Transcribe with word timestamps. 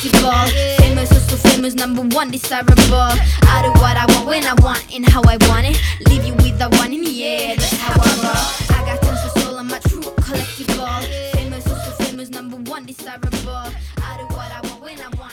collectible. 0.00 0.76
Famous, 0.78 1.10
oh 1.12 1.18
so 1.18 1.36
famous, 1.48 1.74
number 1.74 2.02
one 2.16 2.30
desirable. 2.30 3.12
I 3.52 3.62
do 3.62 3.70
what 3.80 3.96
I 3.96 4.06
want 4.08 4.26
when 4.26 4.44
I 4.44 4.54
want 4.62 4.84
and 4.94 5.06
how 5.08 5.22
I 5.22 5.36
want 5.48 5.66
it. 5.66 5.80
Leave 6.08 6.24
you 6.24 6.34
with 6.34 6.58
the 6.58 6.68
one 6.78 6.92
in 6.92 7.02
the 7.02 7.24
air, 7.24 7.56
that's 7.56 7.76
how 7.76 7.92
I 7.92 8.12
roll. 8.24 8.76
I 8.76 8.84
got 8.86 9.02
tons 9.02 9.24
of 9.24 9.42
soul, 9.42 9.58
I'm 9.58 9.70
a 9.70 9.80
true 9.80 10.00
collectible. 10.00 11.32
Famous, 11.32 11.66
oh 11.66 11.74
so 11.74 12.04
famous, 12.04 12.30
number 12.30 12.56
one 12.70 12.86
desirable. 12.86 13.72
I 14.02 14.16
do 14.18 14.24
what 14.34 14.50
I 14.50 14.60
want 14.60 14.80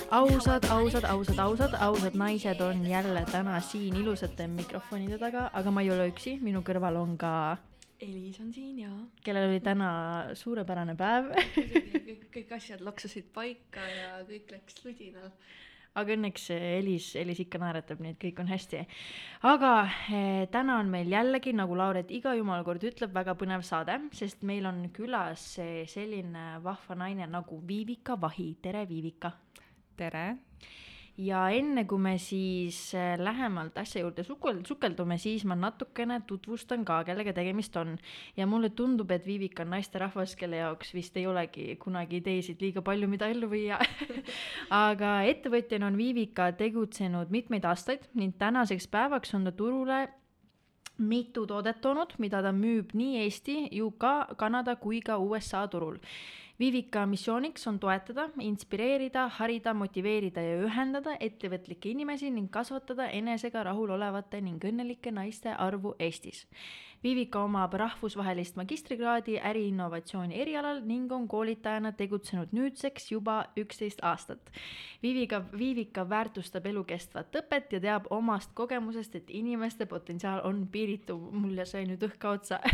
ausad, 0.10 0.64
ausad, 0.70 1.04
ausad, 1.04 1.40
ausad, 1.40 1.74
ausad 1.80 2.14
naised 2.14 2.62
on 2.62 2.86
jälle 2.88 3.26
täna 3.32 3.60
siin 3.62 3.96
ilusate 3.96 4.48
mikrofonide 4.48 5.18
taga, 5.18 5.50
aga 5.54 5.72
ma 5.72 5.82
ei 5.82 5.92
ole 5.92 6.08
üksi, 6.12 6.38
minu 6.42 6.62
kõrval 6.64 6.96
on 6.96 7.18
ka, 7.18 7.58
Elis 8.02 8.40
on 8.44 8.52
siin 8.54 8.80
ja 8.84 8.90
kellel 9.26 9.50
oli 9.50 9.62
täna 9.64 9.90
suurepärane 10.38 10.94
päev. 10.98 11.32
kõik, 12.08 12.28
kõik 12.34 12.52
asjad 12.60 12.84
loksusid 12.86 13.32
paika 13.34 13.82
ja 13.82 14.20
kõik 14.28 14.52
läks 14.54 14.84
ludinal. 14.86 15.32
aga 15.98 16.14
õnneks 16.14 16.50
Elis, 16.54 17.08
Elis 17.18 17.42
ikka 17.42 17.58
naeratab, 17.64 18.04
nii 18.04 18.14
et 18.14 18.20
kõik 18.22 18.44
on 18.44 18.52
hästi. 18.52 18.84
aga 19.50 19.72
eh, 20.14 20.44
täna 20.54 20.78
on 20.84 20.94
meil 20.94 21.10
jällegi, 21.10 21.56
nagu 21.58 21.78
Lauret 21.78 22.14
iga 22.14 22.36
jumala 22.38 22.64
kord 22.68 22.86
ütleb, 22.86 23.14
väga 23.18 23.34
põnev 23.40 23.66
saade, 23.66 23.98
sest 24.14 24.46
meil 24.46 24.70
on 24.70 24.86
külas 24.94 25.50
selline 25.90 26.48
vahva 26.64 27.02
naine 27.02 27.26
nagu 27.26 27.62
Viivika 27.66 28.20
Vahi, 28.22 28.54
tere 28.62 28.86
Viivika 28.90 29.34
tere, 29.98 30.38
ja 31.18 31.48
enne 31.54 31.84
kui 31.90 32.00
me 32.02 32.14
siis 32.22 32.78
äh, 32.96 33.16
lähemalt 33.20 33.78
asja 33.82 34.04
juurde 34.04 34.24
sukel-, 34.24 34.62
sukeldume, 34.68 35.18
siis 35.18 35.46
ma 35.50 35.58
natukene 35.58 36.20
tutvustan 36.30 36.86
ka, 36.86 37.02
kellega 37.08 37.34
tegemist 37.34 37.76
on. 37.78 37.96
ja 38.38 38.48
mulle 38.48 38.70
tundub, 38.70 39.12
et 39.12 39.26
Viivika 39.26 39.66
on 39.66 39.74
naisterahvas, 39.74 40.36
kelle 40.38 40.62
jaoks 40.62 40.94
vist 40.94 41.18
ei 41.18 41.28
olegi 41.28 41.76
kunagi 41.82 42.22
ideesid 42.22 42.62
liiga 42.62 42.82
palju, 42.82 43.10
mida 43.10 43.30
ellu 43.34 43.50
viia. 43.50 43.80
aga 44.86 45.18
ettevõtjana 45.32 45.90
on 45.90 45.98
Viivika 45.98 46.52
tegutsenud 46.58 47.34
mitmeid 47.34 47.66
aastaid 47.66 48.08
ning 48.14 48.38
tänaseks 48.38 48.88
päevaks 48.92 49.34
on 49.34 49.50
ta 49.50 49.52
turule 49.52 50.06
mitu 50.98 51.46
toodet 51.48 51.82
toonud, 51.82 52.16
mida 52.18 52.42
ta 52.42 52.52
müüb 52.54 52.94
nii 52.98 53.22
Eesti, 53.24 53.58
UK, 53.84 54.36
Kanada 54.38 54.76
kui 54.82 55.02
ka 55.02 55.18
USA 55.22 55.68
turul. 55.68 56.00
Vivika 56.60 57.06
missiooniks 57.06 57.68
on 57.68 57.80
toetada, 57.80 58.30
inspireerida, 58.42 59.28
harida, 59.36 59.76
motiveerida 59.78 60.42
ja 60.42 60.56
ühendada 60.66 61.14
ettevõtlikke 61.22 61.92
inimesi 61.92 62.32
ning 62.34 62.50
kasvatada 62.50 63.12
enesega 63.14 63.62
rahulolevate 63.68 64.40
ning 64.42 64.66
õnnelike 64.66 65.14
naiste 65.14 65.54
arvu 65.54 65.94
Eestis. 66.02 66.48
Vivika 67.04 67.44
omab 67.46 67.76
rahvusvahelist 67.78 68.58
magistrikraadi 68.58 69.38
äriinnovatsiooni 69.38 70.40
erialal 70.42 70.82
ning 70.82 71.14
on 71.14 71.28
koolitajana 71.30 71.92
tegutsenud 71.94 72.50
nüüdseks 72.58 73.12
juba 73.12 73.38
üksteist 73.54 74.02
aastat. 74.02 74.50
Viivika, 75.04 75.44
Viivika 75.54 76.10
väärtustab 76.10 76.66
elukestvat 76.66 77.38
õpet 77.38 77.78
ja 77.78 77.84
teab 77.86 78.10
omast 78.10 78.58
kogemusest, 78.58 79.22
et 79.22 79.30
inimeste 79.30 79.86
potentsiaal 79.86 80.42
on 80.44 80.66
piiritu. 80.68 81.20
mul 81.32 81.66
sai 81.66 81.86
nüüd 81.86 82.02
õhk 82.02 82.26
otsa 82.34 82.60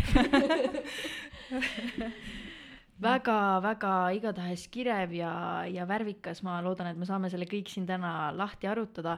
väga-väga 3.03 3.93
igatahes 4.17 4.65
kirev 4.73 5.13
ja, 5.17 5.33
ja 5.69 5.85
värvikas, 5.89 6.43
ma 6.45 6.59
loodan, 6.65 6.91
et 6.91 6.99
me 6.99 7.07
saame 7.09 7.31
selle 7.31 7.47
kõik 7.49 7.71
siin 7.71 7.87
täna 7.89 8.31
lahti 8.35 8.69
arutada. 8.71 9.17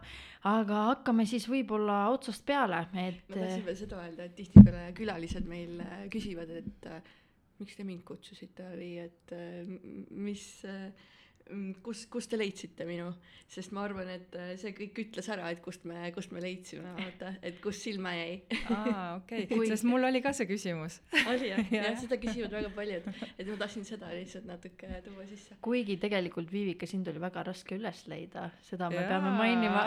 aga 0.49 0.81
hakkame 0.91 1.25
siis 1.29 1.47
võib-olla 1.49 2.05
otsast 2.13 2.45
peale, 2.45 2.83
et 2.93 3.29
ma 3.29 3.41
tahtsin 3.41 3.65
veel 3.65 3.79
seda 3.79 4.01
öelda, 4.03 4.29
et 4.29 4.35
tihtipeale 4.37 4.87
külalised 4.97 5.49
meil 5.49 5.81
äh, 5.85 6.05
küsivad, 6.13 6.51
et 6.61 6.89
äh, 6.91 7.11
miks 7.59 7.77
te 7.77 7.87
mind 7.87 8.03
kutsusite 8.07 8.69
või 8.75 8.91
et 9.05 9.35
äh, 9.35 11.11
m- 11.51 11.65
mis, 11.67 11.77
kus, 11.85 12.05
kust 12.11 12.29
te 12.31 12.37
leidsite 12.39 12.85
minu, 12.87 13.11
sest 13.51 13.71
ma 13.75 13.83
arvan, 13.85 14.07
et 14.09 14.33
äh, 14.39 14.53
see 14.57 14.71
kõik 14.77 14.97
ütles 15.03 15.27
ära, 15.29 15.49
et 15.53 15.59
kust 15.65 15.83
me, 15.85 16.07
kust 16.15 16.31
me 16.33 16.41
leidsime, 16.41 16.93
vaata, 16.97 17.33
et 17.45 17.59
kus 17.63 17.79
silma 17.85 18.13
jäi. 18.17 18.39
aa 18.73 19.15
okei 19.19 19.45
Kui- 19.51 19.59
okay., 19.61 19.69
sest 19.73 19.85
mul 19.89 20.03
oli 20.09 20.21
ka 20.25 20.33
see 20.33 20.47
küsimus. 20.49 20.99
oli 21.27 21.51
jah, 21.51 21.61
Jah. 21.75 21.85
jah, 21.91 21.99
seda 22.01 22.17
küsivad 22.21 22.55
väga 22.57 22.71
paljud, 22.75 23.09
et 23.37 23.45
ma 23.51 23.59
tahtsin 23.61 23.85
seda 23.85 24.09
lihtsalt 24.15 24.47
natuke 24.49 24.89
tuua 25.05 25.27
sisse. 25.29 25.57
kuigi 25.61 25.97
tegelikult 26.01 26.51
Viivika, 26.51 26.89
sind 26.89 27.07
oli 27.13 27.21
väga 27.21 27.43
raske 27.51 27.77
üles 27.77 28.05
leida, 28.11 28.49
seda 28.65 28.89
me 28.89 29.01
Jaa. 29.03 29.07
peame 29.13 29.35
mainima. 29.37 29.85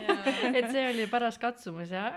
et 0.58 0.70
see 0.70 0.86
oli 0.92 1.06
paras 1.10 1.38
katsumus 1.42 1.90
jah. 1.94 2.16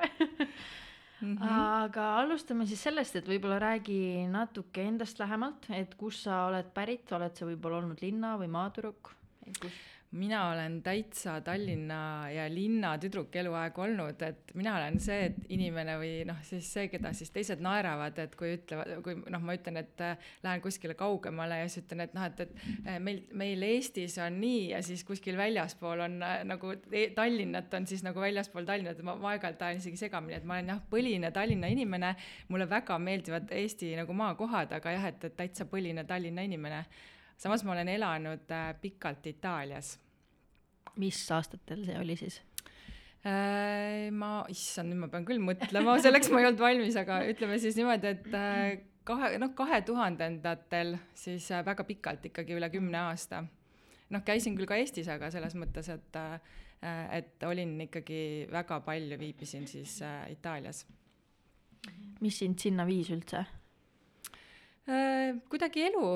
Mhm. 1.23 1.47
aga 1.47 2.07
alustame 2.19 2.65
siis 2.67 2.81
sellest, 2.83 3.15
et 3.15 3.27
võib-olla 3.27 3.59
räägi 3.61 4.27
natuke 4.27 4.83
endast 4.83 5.19
lähemalt, 5.19 5.69
et 5.71 5.95
kust 5.95 6.27
sa 6.27 6.45
oled 6.49 6.73
pärit, 6.75 7.11
oled 7.15 7.35
sa 7.35 7.47
võib-olla 7.47 7.79
olnud 7.79 8.01
linna 8.03 8.35
või 8.37 8.49
maatüdruk? 8.51 9.13
Mina 10.13 10.49
olen 10.51 10.81
täitsa 10.83 11.41
Tallinna 11.41 12.29
ja 12.29 12.45
linna 12.53 12.91
tüdruk 13.01 13.33
eluaeg 13.35 13.77
olnud, 13.81 14.21
et 14.21 14.51
mina 14.53 14.75
olen 14.77 14.99
see 15.01 15.31
inimene 15.55 15.95
või 15.97 16.11
noh, 16.29 16.37
siis 16.45 16.67
see, 16.75 16.85
keda 16.91 17.09
siis 17.17 17.31
teised 17.33 17.63
naeravad, 17.65 18.19
et 18.21 18.35
kui 18.37 18.51
ütlevad, 18.59 18.91
kui 19.05 19.17
noh, 19.33 19.41
ma 19.41 19.55
ütlen, 19.57 19.79
et 19.81 20.03
äh, 20.05 20.27
lähen 20.45 20.61
kuskile 20.61 20.93
kaugemale 20.99 21.57
ja 21.63 21.69
siis 21.69 21.85
ütlen, 21.87 22.03
et 22.05 22.13
noh, 22.13 22.27
et, 22.29 22.43
et 22.45 22.85
äh, 22.85 22.99
meil, 23.01 23.23
meil 23.33 23.65
Eestis 23.65 24.19
on 24.21 24.37
nii 24.43 24.67
ja 24.75 24.83
siis 24.85 25.01
kuskil 25.07 25.39
väljaspool 25.39 26.05
on 26.05 26.19
äh, 26.21 26.43
nagu 26.45 26.75
e- 26.91 27.09
Tallinnat 27.17 27.73
on 27.73 27.89
siis 27.89 28.05
nagu 28.05 28.21
väljaspool 28.21 28.69
Tallinnat, 28.69 29.01
ma, 29.07 29.17
aeg-ajalt 29.31 29.65
ajan 29.65 29.81
isegi 29.81 30.03
segamini, 30.05 30.37
et 30.37 30.45
ma 30.45 30.59
olen 30.59 30.75
jah, 30.75 30.83
põline 30.93 31.33
Tallinna 31.33 31.73
inimene, 31.73 32.13
mulle 32.53 32.69
väga 32.69 32.99
meeldivad 33.01 33.49
Eesti 33.63 33.95
nagu 33.97 34.13
maakohad, 34.21 34.77
aga 34.77 34.93
jah, 34.93 35.09
et, 35.09 35.25
et 35.25 35.37
täitsa 35.41 35.65
põline 35.69 36.05
Tallinna 36.05 36.45
inimene. 36.45 36.85
Samas 37.43 37.65
ma 37.65 37.73
olen 37.73 37.89
elanud 37.89 38.51
pikalt 38.79 39.25
Itaalias 39.27 39.95
mis 41.01 41.19
aastatel 41.35 41.85
see 41.87 41.97
oli 41.99 42.17
siis? 42.19 42.39
äh,. 43.25 44.09
ma, 44.11 44.43
issand, 44.51 44.91
nüüd 44.91 45.03
ma 45.03 45.11
pean 45.11 45.27
küll 45.27 45.41
mõtlema, 45.43 45.97
selleks 46.03 46.31
ma 46.33 46.41
ei 46.41 46.49
olnud 46.49 46.63
valmis, 46.63 46.97
aga 46.99 47.21
ütleme 47.29 47.59
siis 47.61 47.77
niimoodi, 47.79 48.15
et 48.15 48.39
äh, 48.39 48.63
kahe, 49.07 49.35
noh, 49.41 49.53
kahe 49.57 49.81
tuhandendatel 49.87 50.97
siis 51.17 51.49
äh, 51.51 51.63
väga 51.65 51.85
pikalt 51.87 52.25
ikkagi 52.31 52.57
üle 52.57 52.71
kümne 52.73 53.05
aasta. 53.09 53.45
noh, 54.13 54.25
käisin 54.25 54.57
küll 54.57 54.69
ka 54.69 54.77
Eestis, 54.81 55.09
aga 55.11 55.31
selles 55.33 55.55
mõttes, 55.59 55.89
et 55.93 56.21
et 56.83 57.43
olin 57.47 57.77
ikkagi 57.85 58.49
väga 58.51 58.81
palju, 58.83 59.15
viibisin 59.15 59.63
siis 59.71 60.01
Itaalias 60.33 60.81
mis 62.23 62.39
sind 62.39 62.59
sinna 62.61 62.85
viis 62.87 63.11
üldse? 63.13 63.43
kuidagi 65.47 65.85
elu 65.87 66.07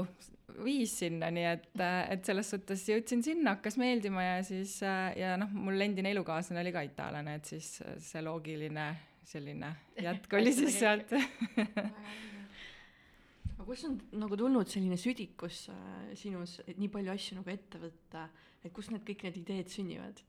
viis 0.56 0.94
sinna, 1.02 1.30
nii 1.34 1.46
et, 1.50 1.68
et 2.14 2.28
selles 2.28 2.50
suhtes 2.54 2.84
jõudsin 2.88 3.24
sinna, 3.26 3.58
hakkas 3.58 3.78
meeldima 3.80 4.24
ja 4.24 4.38
siis 4.48 4.78
äh, 4.86 5.12
ja 5.20 5.36
noh, 5.40 5.52
mul 5.52 5.82
endine 5.84 6.14
elukaaslane 6.16 6.62
oli 6.64 6.74
ka 6.76 6.84
itaallane, 6.88 7.38
et 7.40 7.52
siis 7.52 7.82
äh, 7.84 7.98
see 8.04 8.24
loogiline 8.24 8.88
selline 9.28 9.74
jätk 10.00 10.38
oli 10.40 10.54
siis 10.56 10.80
sealt. 10.80 11.12
aga 13.58 13.68
kust 13.68 13.90
on 13.90 14.00
nagu 14.22 14.40
tulnud 14.40 14.72
selline 14.72 14.98
südikus 15.02 15.66
äh, 15.74 16.16
sinus, 16.20 16.62
et 16.66 16.80
nii 16.80 16.92
palju 16.96 17.12
asju 17.14 17.42
nagu 17.42 17.52
ette 17.52 17.82
võtta, 17.84 18.30
et 18.64 18.72
kust 18.74 18.96
need 18.96 19.04
kõik 19.08 19.28
need 19.28 19.44
ideed 19.44 19.74
sünnivad? 19.74 20.24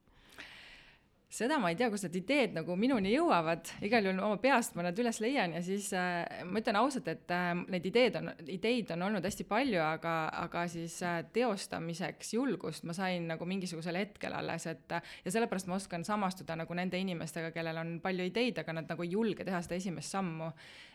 Seda 1.29 1.59
ma 1.61 1.69
ei 1.69 1.77
tea, 1.77 1.91
kust 1.93 2.07
need 2.07 2.17
ideed 2.23 2.55
nagu 2.57 2.73
minuni 2.81 3.11
jõuavad, 3.13 3.69
igal 3.85 4.07
juhul 4.07 4.21
oma 4.25 4.39
peast 4.41 4.79
ma 4.79 4.87
nad 4.87 4.99
üles 4.99 5.19
leian 5.21 5.53
ja 5.53 5.61
siis 5.65 5.91
äh, 5.97 6.43
ma 6.49 6.63
ütlen 6.63 6.79
ausalt, 6.81 7.11
et 7.13 7.35
äh, 7.35 7.51
neid 7.69 7.89
ideed 7.91 8.17
on, 8.21 8.31
ideid 8.49 8.93
on 8.95 9.05
olnud 9.11 9.29
hästi 9.29 9.45
palju, 9.49 9.81
aga, 9.85 10.15
aga 10.47 10.65
siis 10.73 10.97
äh, 11.05 11.21
teostamiseks 11.35 12.33
julgust 12.39 12.87
ma 12.89 12.97
sain 12.97 13.29
nagu 13.29 13.49
mingisugusel 13.49 14.01
hetkel 14.01 14.37
alles, 14.39 14.65
et 14.73 14.97
äh, 14.97 15.17
ja 15.27 15.35
sellepärast 15.35 15.69
ma 15.69 15.77
oskan 15.77 16.07
samastuda 16.09 16.57
nagu 16.63 16.79
nende 16.79 17.01
inimestega, 17.01 17.53
kellel 17.53 17.83
on 17.85 17.99
palju 18.05 18.31
ideid, 18.31 18.63
aga 18.65 18.79
nad 18.81 18.89
nagu 18.89 19.05
ei 19.05 19.13
julge 19.13 19.45
teha 19.45 19.61
seda 19.65 19.77
esimest 19.77 20.17
sammu. 20.17 20.49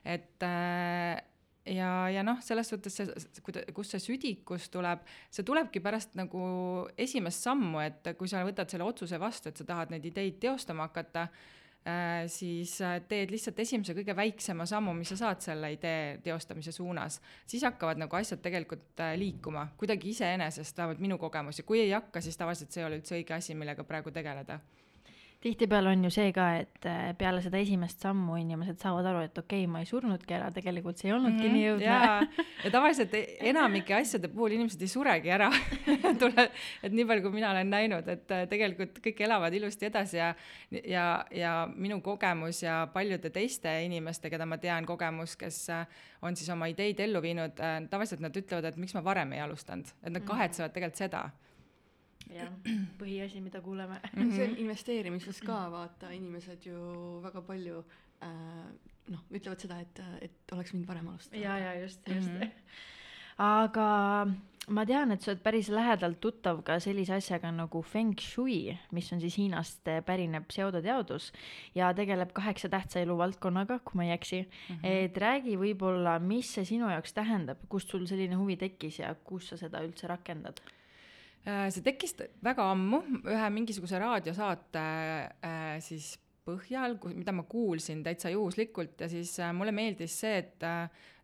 et 0.03 0.43
äh, 0.43 1.21
ja, 1.65 2.09
ja 2.11 2.23
noh, 2.25 2.41
selles 2.43 2.69
suhtes 2.69 2.97
see, 2.97 3.07
kust 3.75 3.95
see 3.95 4.03
südikus 4.03 4.69
tuleb, 4.73 5.03
see 5.33 5.45
tulebki 5.47 5.81
pärast 5.83 6.17
nagu 6.19 6.43
esimest 6.99 7.45
sammu, 7.47 7.81
et 7.83 8.13
kui 8.19 8.29
sa 8.31 8.43
võtad 8.47 8.71
selle 8.71 8.87
otsuse 8.87 9.19
vastu, 9.21 9.49
et 9.49 9.59
sa 9.59 9.67
tahad 9.67 9.93
neid 9.93 10.05
ideid 10.09 10.39
teostama 10.43 10.89
hakata 10.89 11.27
äh,, 11.87 12.25
siis 12.31 12.75
äh, 12.83 12.99
teed 13.07 13.31
lihtsalt 13.31 13.59
esimese 13.63 13.95
kõige 13.95 14.15
väiksema 14.17 14.67
sammu, 14.69 14.95
mis 14.97 15.13
sa 15.15 15.19
saad 15.23 15.43
selle 15.45 15.71
idee 15.75 16.19
teostamise 16.25 16.75
suunas, 16.75 17.21
siis 17.47 17.63
hakkavad 17.67 18.01
nagu 18.01 18.19
asjad 18.19 18.43
tegelikult 18.43 19.03
äh, 19.03 19.15
liikuma 19.19 19.69
kuidagi 19.79 20.11
iseenesest, 20.11 20.77
vähemalt 20.77 21.03
minu 21.03 21.19
kogemus. 21.21 21.63
Ja 21.63 21.67
kui 21.67 21.83
ei 21.85 21.95
hakka, 21.95 22.21
siis 22.21 22.39
tavaliselt 22.39 22.75
see 22.75 22.83
ei 22.83 22.89
ole 22.89 22.99
üldse 22.99 23.19
õige 23.19 23.37
asi, 23.39 23.55
millega 23.55 23.87
praegu 23.87 24.11
tegeleda 24.11 24.59
tihtipeale 25.43 25.91
on 25.91 26.03
ju 26.07 26.11
see 26.13 26.31
ka, 26.35 26.45
et 26.61 26.85
äh, 26.87 27.11
peale 27.19 27.41
seda 27.43 27.59
esimest 27.59 28.03
sammu 28.03 28.37
inimesed 28.39 28.79
saavad 28.79 29.07
aru, 29.09 29.23
et 29.27 29.37
okei 29.37 29.63
okay,, 29.63 29.71
ma 29.71 29.81
ei 29.83 29.89
surnudki 29.89 30.37
ära, 30.37 30.47
tegelikult 30.55 31.01
see 31.01 31.09
ei 31.09 31.15
olnudki 31.17 31.49
mm 31.49 31.49
-hmm, 31.49 31.57
nii 31.57 31.71
õudne. 31.73 32.37
ja, 32.63 32.71
tavaliselt 32.71 33.13
e- 33.19 33.25
enamike 33.51 33.95
asjade 33.97 34.31
puhul 34.31 34.55
inimesed 34.55 34.81
ei 34.81 34.91
suregi 34.91 35.33
ära. 35.35 35.49
Tule, 36.21 36.47
et 36.83 36.95
nii 36.95 37.07
palju, 37.09 37.25
kui 37.25 37.35
mina 37.35 37.51
olen 37.51 37.69
näinud, 37.75 38.07
et 38.15 38.31
äh, 38.31 38.47
tegelikult 38.49 39.03
kõik 39.03 39.23
elavad 39.27 39.53
ilusti 39.53 39.89
edasi 39.91 40.17
ja 40.17 40.33
ja, 40.71 41.25
ja 41.31 41.53
minu 41.75 41.99
kogemus 42.01 42.63
ja 42.63 42.87
paljude 42.93 43.29
teiste 43.29 43.75
inimeste, 43.83 44.29
keda 44.29 44.45
ma 44.45 44.57
tean, 44.57 44.85
kogemus, 44.85 45.35
kes 45.37 45.69
äh, 45.69 45.87
on 46.21 46.35
siis 46.39 46.49
oma 46.49 46.71
ideid 46.71 46.99
ellu 46.99 47.21
viinud, 47.21 47.59
tavaliselt 47.89 48.23
nad 48.23 48.35
ütlevad, 48.37 48.65
et 48.65 48.77
miks 48.77 48.95
ma 48.95 49.03
varem 49.03 49.33
ei 49.33 49.43
alustanud, 49.43 49.91
et 50.03 50.13
nad 50.13 50.23
kahetsevad 50.23 50.71
tegelikult 50.71 51.03
seda 51.03 51.29
jah, 52.31 52.53
põhiasi, 53.01 53.41
mida 53.41 53.61
kuuleme. 53.61 53.99
see 54.35 54.47
on 54.47 54.57
investeerimises 54.65 55.41
ka 55.45 55.65
vaata, 55.73 56.13
inimesed 56.15 56.69
ju 56.69 56.79
väga 57.25 57.43
palju 57.47 57.83
äh, 58.23 58.71
noh, 59.11 59.27
ütlevad 59.33 59.61
seda, 59.63 59.81
et, 59.83 60.01
et 60.29 60.55
oleks 60.55 60.73
võinud 60.73 60.89
varem 60.89 61.11
alustada. 61.11 61.41
ja, 61.41 61.59
ja 61.59 61.77
just, 61.81 62.01
just 62.07 62.29
mm. 62.29 62.35
Mhm. 62.35 62.43
-hmm. 62.43 62.89
aga 63.53 63.87
ma 64.71 64.85
tean, 64.87 65.11
et 65.11 65.23
sa 65.23 65.31
oled 65.31 65.41
päris 65.43 65.69
lähedalt 65.73 66.19
tuttav 66.23 66.61
ka 66.63 66.77
sellise 66.79 67.15
asjaga 67.17 67.51
nagu 67.51 67.81
feng 67.81 68.19
shui, 68.19 68.77
mis 68.91 69.11
on 69.13 69.19
siis 69.19 69.37
Hiinast 69.37 69.89
pärinev 70.05 70.45
pseudoteadus 70.47 71.31
ja 71.75 71.93
tegeleb 71.93 72.31
kaheksa 72.33 72.69
tähtsa 72.69 72.99
eluvaldkonnaga, 72.99 73.79
kui 73.79 73.99
ma 73.99 74.05
ei 74.05 74.11
eksi 74.11 74.41
mm. 74.41 74.75
-hmm. 74.75 74.85
et 74.85 75.17
räägi 75.17 75.57
võib-olla, 75.57 76.19
mis 76.19 76.53
see 76.53 76.65
sinu 76.65 76.89
jaoks 76.89 77.13
tähendab, 77.13 77.57
kust 77.69 77.89
sul 77.89 78.05
selline 78.05 78.35
huvi 78.35 78.55
tekkis 78.55 78.99
ja 78.99 79.15
kus 79.15 79.49
sa 79.49 79.57
seda 79.57 79.83
üldse 79.83 80.07
rakendad? 80.07 80.61
Äh, 81.43 81.67
see 81.75 81.83
tekkis 81.83 82.13
väga 82.43 82.69
ammu 82.71 83.01
ühe 83.27 83.47
mingisuguse 83.51 83.99
raadiosaate 83.99 84.83
äh, 85.43 85.73
siis 85.83 86.13
põhjal, 86.47 86.95
mida 87.11 87.33
ma 87.35 87.43
kuulsin 87.47 87.99
täitsa 88.03 88.31
juhuslikult 88.31 89.03
ja 89.03 89.09
siis 89.11 89.33
äh, 89.43 89.51
mulle 89.55 89.73
meeldis 89.75 90.15
see, 90.23 90.37
et 90.39 90.63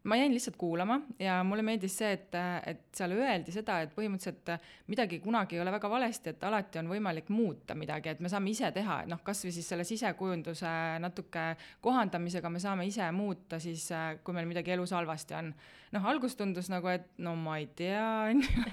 ma 0.03 0.15
jäin 0.15 0.33
lihtsalt 0.33 0.55
kuulama 0.55 1.01
ja 1.19 1.41
mulle 1.43 1.63
meeldis 1.65 1.97
see, 1.99 2.11
et, 2.15 2.35
et 2.67 2.85
seal 2.95 3.11
öeldi 3.17 3.51
seda, 3.51 3.81
et 3.83 3.91
põhimõtteliselt 3.95 4.53
midagi 4.87 5.19
kunagi 5.23 5.57
ei 5.57 5.63
ole 5.63 5.73
väga 5.75 5.89
valesti, 5.91 6.33
et 6.33 6.45
alati 6.47 6.79
on 6.79 6.91
võimalik 6.91 7.27
muuta 7.33 7.75
midagi, 7.75 8.13
et 8.13 8.21
me 8.23 8.31
saame 8.31 8.53
ise 8.53 8.71
teha, 8.75 9.01
et 9.03 9.11
noh, 9.11 9.19
kasvõi 9.25 9.51
siis 9.55 9.67
selle 9.67 9.83
sisekujunduse 9.87 10.71
natuke 11.03 11.49
kohandamisega 11.83 12.51
me 12.53 12.63
saame 12.63 12.87
ise 12.87 13.11
muuta 13.11 13.59
siis, 13.59 13.89
kui 14.23 14.37
meil 14.37 14.47
midagi 14.47 14.77
elus 14.77 14.95
halvasti 14.95 15.37
on 15.39 15.51
noh, 15.95 16.07
algus 16.07 16.37
tundus 16.39 16.69
nagu, 16.71 16.87
et 16.91 17.07
no 17.19 17.35
ma 17.39 17.57
ei 17.59 17.67
tea, 17.75 18.05
onju, 18.31 18.65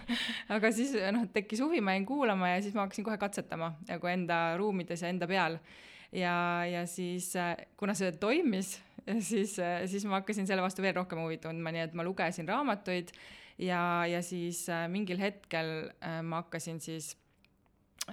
aga 0.56 0.73
siis 0.75 0.94
noh, 1.17 1.26
tekkis 1.34 1.62
huvi, 1.64 1.82
ma 1.82 1.96
jäin 1.96 2.06
kuulama 2.08 2.55
ja 2.55 2.62
siis 2.62 2.76
ma 2.76 2.87
hakkasin 2.87 3.06
kohe 3.06 3.19
katsetama 3.20 3.75
nagu 3.88 4.12
enda 4.12 4.40
ruumides 4.61 5.02
ja 5.02 5.11
enda 5.11 5.28
peal. 5.31 5.58
ja, 6.12 6.37
ja 6.70 6.87
siis 6.87 7.32
kuna 7.76 7.94
see 7.99 8.12
toimis, 8.20 8.76
siis, 9.31 9.56
siis 9.91 10.05
ma 10.08 10.20
hakkasin 10.20 10.49
selle 10.49 10.64
vastu 10.64 10.85
veel 10.85 10.97
rohkem 10.97 11.20
huvi 11.23 11.38
tundma, 11.43 11.73
nii 11.75 11.85
et 11.87 11.99
ma 11.99 12.06
lugesin 12.06 12.49
raamatuid 12.49 13.12
ja, 13.58 14.06
ja 14.06 14.23
siis 14.23 14.69
äh, 14.69 14.88
mingil 14.88 15.20
hetkel 15.20 15.91
äh, 16.00 16.20
ma 16.23 16.43
hakkasin 16.43 16.81
siis 16.82 17.12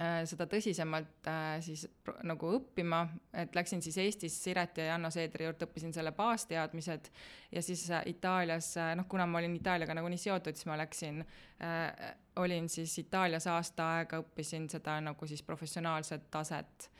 äh, 0.00 0.22
seda 0.28 0.46
tõsisemalt 0.50 1.30
siis 1.64 1.86
nagu 2.26 2.50
õppima, 2.58 3.04
et 3.32 3.54
läksin 3.56 3.82
siis 3.84 3.98
Eestis 4.02 4.36
Siret 4.42 4.78
ja 4.80 4.92
Janno 4.92 5.10
Seedri 5.14 5.46
juurde, 5.46 5.68
õppisin 5.68 5.94
selle 5.94 6.12
baasteadmised 6.16 7.10
ja 7.52 7.62
siis 7.62 7.86
Itaalias, 8.10 8.74
noh, 8.96 9.08
kuna 9.08 9.26
ma 9.30 9.40
olin 9.40 9.56
Itaaliaga 9.58 9.96
nagunii 9.96 10.20
seotud, 10.20 10.56
siis 10.56 10.68
ma 10.70 10.78
läksin 10.80 11.22
äh,, 11.62 12.14
olin 12.40 12.68
siis 12.68 12.96
Itaalias 12.98 13.46
aasta 13.46 13.90
aega, 13.98 14.22
õppisin 14.24 14.68
seda 14.72 14.98
nagu 15.04 15.26
siis 15.30 15.44
professionaalset 15.46 16.30
taset 16.30 16.90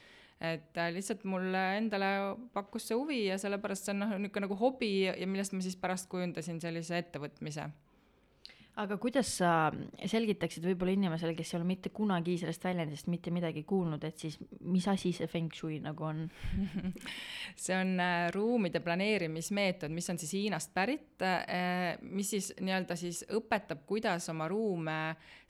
et 0.40 0.76
äh, 0.80 0.90
lihtsalt 0.94 1.24
mulle 1.28 1.62
endale 1.78 2.10
pakkus 2.52 2.88
see 2.90 2.98
huvi 2.98 3.24
ja 3.28 3.38
sellepärast 3.40 3.86
see 3.88 3.94
on 3.94 4.04
noh, 4.04 4.14
niisugune 4.18 4.48
nagu 4.48 4.58
hobi 4.60 4.92
ja 5.06 5.26
millest 5.30 5.54
ma 5.54 5.62
siis 5.64 5.78
pärast 5.80 6.10
kujundasin 6.12 6.60
sellise 6.62 6.98
ettevõtmise 6.98 7.70
aga 8.80 8.96
kuidas 8.98 9.28
sa 9.38 9.50
selgitaksid 10.10 10.64
võib-olla 10.66 10.94
inimesele, 10.96 11.34
kes 11.38 11.52
ei 11.52 11.58
ole 11.60 11.66
mitte 11.68 11.92
kunagi 11.94 12.34
sellest 12.40 12.64
väljendist 12.66 13.06
mitte 13.12 13.30
midagi 13.34 13.62
kuulnud, 13.68 14.02
et 14.06 14.18
siis 14.18 14.38
mis 14.66 14.86
asi 14.90 15.12
see 15.14 15.28
feng 15.30 15.52
shui 15.54 15.78
nagu 15.82 16.06
on? 16.08 16.24
see 17.64 17.76
on 17.76 17.94
äh, 18.02 18.26
ruumide 18.34 18.82
planeerimismeetod, 18.82 19.94
mis 19.94 20.10
on 20.10 20.18
siis 20.18 20.34
Hiinast 20.34 20.74
pärit 20.74 21.22
äh,, 21.22 21.94
mis 22.02 22.34
siis 22.34 22.50
nii-öelda 22.58 22.98
siis 22.98 23.22
õpetab, 23.38 23.84
kuidas 23.86 24.26
oma 24.34 24.50
ruume 24.50 24.98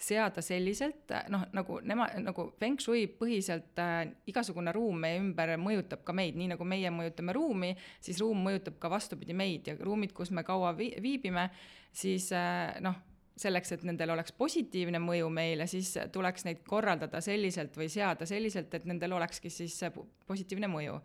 seada 0.05 0.43
selliselt, 0.45 1.13
noh, 1.33 1.47
nagu 1.57 1.79
nema-, 1.87 2.11
nagu 2.23 2.49
feng 2.61 2.81
shui 2.83 3.07
põhiselt 3.21 3.81
äh, 3.83 4.03
igasugune 4.31 4.75
ruum 4.75 5.01
meie 5.05 5.21
ümber 5.23 5.55
mõjutab 5.61 6.05
ka 6.07 6.15
meid, 6.17 6.37
nii 6.39 6.53
nagu 6.55 6.67
meie 6.69 6.93
mõjutame 6.95 7.35
ruumi, 7.37 7.73
siis 8.05 8.21
ruum 8.23 8.45
mõjutab 8.47 8.79
ka 8.83 8.91
vastupidi 8.93 9.37
meid 9.37 9.71
ja 9.71 9.77
ruumid, 9.81 10.13
kus 10.17 10.33
me 10.35 10.45
kaua 10.47 10.75
vi- 10.79 10.95
viibime, 11.03 11.49
siis 11.95 12.31
äh, 12.37 12.77
noh, 12.85 13.01
selleks, 13.41 13.73
et 13.75 13.87
nendel 13.87 14.13
oleks 14.15 14.35
positiivne 14.39 15.01
mõju 15.03 15.31
meile, 15.33 15.67
siis 15.71 15.97
tuleks 16.15 16.47
neid 16.47 16.63
korraldada 16.69 17.21
selliselt 17.25 17.75
või 17.79 17.89
seada 17.91 18.29
selliselt, 18.31 18.75
et 18.77 18.87
nendel 18.87 19.17
olekski 19.17 19.51
siis 19.51 19.81
positiivne 20.29 20.71
mõju. 20.71 21.01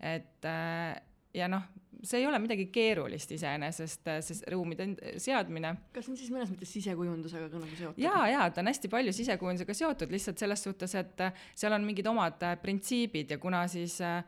et 0.00 0.44
äh, 0.44 0.96
ja 1.36 1.48
noh, 1.52 1.66
see 2.06 2.20
ei 2.20 2.26
ole 2.28 2.38
midagi 2.42 2.68
keerulist 2.72 3.32
iseenesest, 3.36 4.08
see 4.24 4.52
ruumide 4.52 4.88
seadmine 5.22 5.72
kas 5.94 6.06
see 6.06 6.14
on 6.14 6.20
siis 6.20 6.32
mõnes 6.32 6.52
mõttes 6.52 6.72
sisekujundusega 6.76 7.50
ka 7.50 7.60
nagu 7.62 7.78
seotud? 7.78 8.00
jaa, 8.02 8.24
jaa, 8.32 8.48
ta 8.50 8.62
on 8.62 8.70
hästi 8.70 8.90
palju 8.92 9.14
sisekujundusega 9.16 9.76
seotud 9.80 10.12
lihtsalt 10.14 10.42
selles 10.42 10.66
suhtes, 10.66 10.96
et 10.98 11.24
seal 11.54 11.76
on 11.76 11.86
mingid 11.86 12.08
omad 12.10 12.42
äh, 12.46 12.58
printsiibid 12.62 13.34
ja 13.34 13.40
kuna 13.42 13.64
siis 13.70 13.98
äh, 14.04 14.18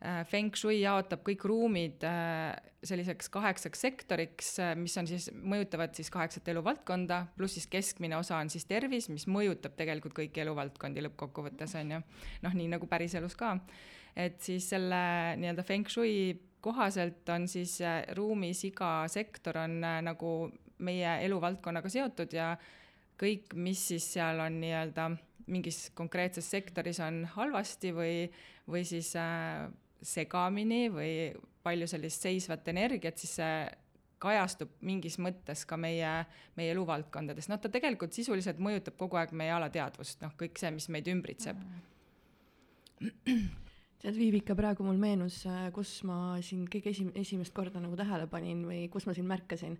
äh, 0.00 0.22
Feng 0.30 0.56
Shui 0.56 0.80
jaotab 0.80 1.24
kõik 1.26 1.44
ruumid 1.48 2.06
selliseks 2.88 3.30
kaheksaks 3.34 3.80
sektoriks, 3.82 4.52
mis 4.78 4.94
on 5.00 5.08
siis, 5.10 5.28
mõjutavad 5.34 5.96
siis 5.98 6.12
kaheksat 6.14 6.46
eluvaldkonda, 6.52 7.24
pluss 7.36 7.58
siis 7.58 7.66
keskmine 7.70 8.14
osa 8.20 8.38
on 8.38 8.52
siis 8.54 8.68
tervis, 8.70 9.08
mis 9.10 9.26
mõjutab 9.26 9.74
tegelikult 9.78 10.14
kõiki 10.20 10.44
eluvaldkondi 10.44 11.02
lõppkokkuvõttes 11.08 11.74
on 11.80 11.96
ju, 11.96 12.02
noh, 12.46 12.54
nii 12.54 12.70
nagu 12.76 12.86
päriselus 12.90 13.34
ka. 13.38 13.56
et 14.18 14.38
siis 14.42 14.70
selle 14.70 15.02
nii-öelda 15.42 15.66
Feng 15.66 15.90
Shui 15.90 16.47
kohaselt 16.68 17.28
on 17.34 17.48
siis 17.50 17.78
äh, 17.80 18.02
ruumis 18.16 18.62
iga 18.68 18.92
sektor 19.10 19.58
on 19.64 19.80
äh, 19.84 20.00
nagu 20.04 20.34
meie 20.84 21.16
eluvaldkonnaga 21.26 21.90
seotud 21.90 22.36
ja 22.36 22.52
kõik, 23.18 23.56
mis 23.58 23.88
siis 23.90 24.06
seal 24.14 24.38
on 24.44 24.60
nii-öelda 24.62 25.08
mingis 25.48 25.88
konkreetses 25.96 26.50
sektoris 26.50 27.00
on 27.02 27.24
halvasti 27.34 27.92
või, 27.96 28.14
või 28.68 28.84
siis 28.86 29.14
äh, 29.18 29.66
segamini 30.04 30.86
või 30.92 31.12
palju 31.64 31.88
sellist 31.90 32.24
seisvat 32.24 32.68
energiat, 32.70 33.18
siis 33.18 33.38
see 33.40 33.54
kajastub 34.22 34.70
mingis 34.86 35.18
mõttes 35.22 35.64
ka 35.68 35.78
meie, 35.78 36.10
meie 36.58 36.74
eluvaldkondades, 36.74 37.48
noh, 37.50 37.60
ta 37.62 37.70
tegelikult 37.70 38.16
sisuliselt 38.16 38.58
mõjutab 38.62 38.98
kogu 38.98 39.18
aeg 39.20 39.34
meie 39.36 39.54
alateadvust, 39.54 40.20
noh, 40.24 40.34
kõik 40.38 40.58
see, 40.58 40.72
mis 40.74 40.88
meid 40.92 41.10
ümbritseb. 41.10 41.62
tead, 43.98 44.14
Viivika, 44.18 44.54
praegu 44.58 44.84
mul 44.86 44.98
meenus, 45.00 45.40
kus 45.74 45.90
ma 46.06 46.36
sind 46.44 46.68
kõige 46.70 46.92
esim-, 46.92 47.10
esimest 47.18 47.54
korda 47.54 47.80
nagu 47.82 47.96
tähele 47.98 48.28
panin 48.30 48.62
või 48.68 48.84
kus 48.92 49.08
ma 49.08 49.14
sind 49.16 49.26
märkasin 49.30 49.74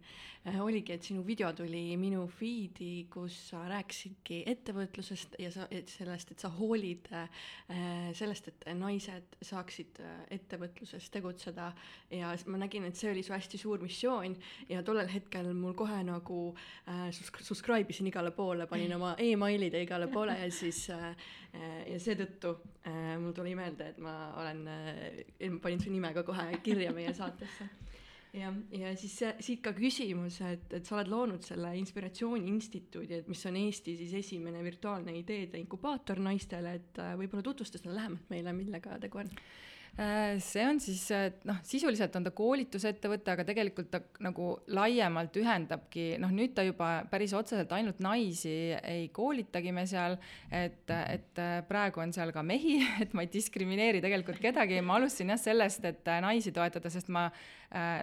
äh,. 0.48 0.58
oligi, 0.62 0.96
et 0.96 1.06
sinu 1.06 1.22
video 1.26 1.52
tuli 1.56 1.92
minu 2.00 2.24
feed'i, 2.38 3.06
kus 3.12 3.36
sa 3.52 3.62
rääkisidki 3.70 4.40
ettevõtlusest 4.50 5.38
ja 5.38 5.52
sa, 5.54 5.68
et 5.70 5.90
sellest, 5.92 6.32
et 6.34 6.42
sa 6.42 6.50
hoolid 6.56 7.06
äh, 7.14 7.28
sellest, 8.18 8.50
et 8.50 8.66
naised 8.78 9.38
saaksid 9.44 10.02
äh, 10.02 10.18
ettevõtluses 10.38 11.08
tegutseda 11.14 11.70
ja 12.14 12.34
ma 12.50 12.62
nägin, 12.64 12.88
et 12.88 12.98
see 12.98 13.12
oli 13.12 13.22
su 13.22 13.36
hästi 13.36 13.60
suur 13.60 13.82
missioon 13.84 14.34
ja 14.68 14.82
tollel 14.82 15.10
hetkel 15.12 15.52
mul 15.54 15.76
kohe 15.78 16.02
nagu 16.06 16.40
äh, 16.90 17.08
subscribe 17.14 17.94
isin 17.94 18.10
igale 18.10 18.34
poole, 18.34 18.66
panin 18.66 18.98
oma 18.98 19.14
emailid 19.30 19.78
igale 19.78 20.10
poole 20.10 20.34
ja 20.42 20.50
siis 20.50 20.88
äh, 20.90 21.08
äh, 21.08 21.47
ja 21.54 21.98
seetõttu 22.02 22.54
äh, 22.86 23.16
mul 23.20 23.32
tuli 23.36 23.54
meelde, 23.58 23.92
et 23.92 24.00
ma 24.02 24.14
olen 24.38 24.64
äh,, 24.68 25.58
panin 25.62 25.80
su 25.80 25.92
nime 25.92 26.12
ka 26.16 26.24
kohe 26.26 26.60
kirja 26.64 26.92
meie 26.94 27.14
saatesse. 27.16 27.68
ja, 28.36 28.52
ja 28.76 28.92
siis 29.00 29.14
see, 29.22 29.30
siit 29.44 29.62
ka 29.64 29.72
küsimus, 29.76 30.40
et, 30.44 30.68
et 30.76 30.86
sa 30.86 30.98
oled 30.98 31.10
loonud 31.12 31.46
selle 31.46 31.72
Inspiratsiooni 31.80 32.50
Instituudi, 32.52 33.22
et 33.22 33.30
mis 33.30 33.46
on 33.48 33.56
Eesti 33.56 33.96
siis 34.02 34.14
esimene 34.20 34.62
virtuaalne 34.64 35.16
ideede 35.16 35.60
inkubaator 35.62 36.20
naistele, 36.24 36.76
et 36.80 37.00
äh, 37.02 37.14
võib-olla 37.20 37.46
tutvusta 37.46 37.80
seda 37.80 37.96
lähemalt 37.96 38.28
meile, 38.32 38.54
millega 38.56 39.00
tegu 39.02 39.24
on. 39.24 39.32
Äh, 39.98 40.38
see 40.38 40.62
on 40.62 40.76
siis 40.78 41.00
äh, 41.10 41.32
noh, 41.48 41.56
sisuliselt 41.66 42.14
on 42.14 42.22
ta 42.22 42.30
koolitusettevõte, 42.30 43.32
aga 43.32 43.42
tegelikult 43.48 43.88
ta 43.90 43.98
nagu 44.22 44.52
laiemalt 44.70 45.34
ühendabki, 45.40 46.12
noh 46.22 46.30
nüüd 46.30 46.52
ta 46.54 46.62
juba 46.62 46.90
päris 47.10 47.34
otseselt 47.34 47.74
ainult 47.74 47.98
naisi 48.04 48.52
ei 48.78 49.08
koolitagi 49.10 49.72
me 49.74 49.88
seal, 49.90 50.14
et, 50.54 50.86
et 50.86 51.42
äh, 51.42 51.56
praegu 51.66 52.04
on 52.04 52.14
seal 52.14 52.30
ka 52.30 52.46
mehi, 52.46 52.76
et 53.02 53.10
ma 53.18 53.26
ei 53.26 53.32
diskrimineeri 53.32 53.98
tegelikult 54.04 54.38
kedagi, 54.44 54.78
ma 54.86 55.00
alustasin 55.00 55.34
jah 55.34 55.42
sellest, 55.48 55.90
et 55.90 56.14
naisi 56.22 56.54
toetada, 56.54 56.94
sest 56.94 57.10
ma 57.10 57.26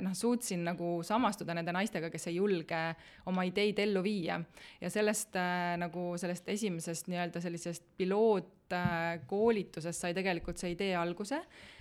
noh, 0.05 0.13
suutsin 0.13 0.61
nagu 0.67 0.99
samastuda 1.05 1.55
nende 1.57 1.73
naistega, 1.73 2.11
kes 2.13 2.27
ei 2.29 2.35
julge 2.37 2.81
oma 3.29 3.45
ideid 3.47 3.79
ellu 3.81 4.03
viia. 4.05 4.37
Ja 4.81 4.89
sellest 4.93 5.35
äh, 5.39 5.73
nagu 5.81 6.11
sellest 6.21 6.49
esimesest 6.53 7.09
nii-öelda 7.09 7.41
sellisest 7.41 7.83
pilootkoolitusest 7.97 10.05
sai 10.05 10.13
tegelikult 10.17 10.61
see 10.61 10.71
idee 10.75 10.93
alguse. 10.99 11.39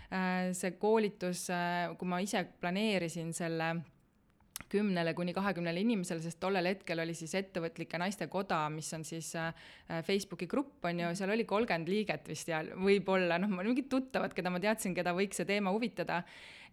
Äh, 0.08 0.52
see 0.56 0.72
koolitus, 0.80 1.48
kui 1.98 2.08
ma 2.08 2.22
ise 2.24 2.40
planeerisin 2.60 3.32
selle 3.36 3.68
kümnele 4.70 5.14
kuni 5.14 5.34
kahekümnele 5.34 5.82
inimesele, 5.82 6.22
sest 6.22 6.40
tollel 6.42 6.66
hetkel 6.70 7.02
oli 7.02 7.14
siis 7.14 7.34
Ettevõtlike 7.38 7.98
Naiste 8.00 8.26
Koda, 8.32 8.64
mis 8.72 8.88
on 8.96 9.04
siis 9.06 9.32
äh, 9.38 9.52
Facebooki 10.06 10.48
grupp 10.50 10.84
on 10.88 11.04
ju, 11.04 11.12
seal 11.18 11.34
oli 11.34 11.46
kolmkümmend 11.48 11.90
liiget 11.90 12.28
vist 12.30 12.50
ja 12.50 12.62
võib-olla 12.62 13.38
noh, 13.42 13.52
mingid 13.60 13.90
tuttavad, 13.92 14.34
keda 14.34 14.52
ma 14.54 14.62
teadsin, 14.62 14.94
keda 14.96 15.14
võiks 15.16 15.42
see 15.42 15.48
teema 15.48 15.74
huvitada 15.74 16.22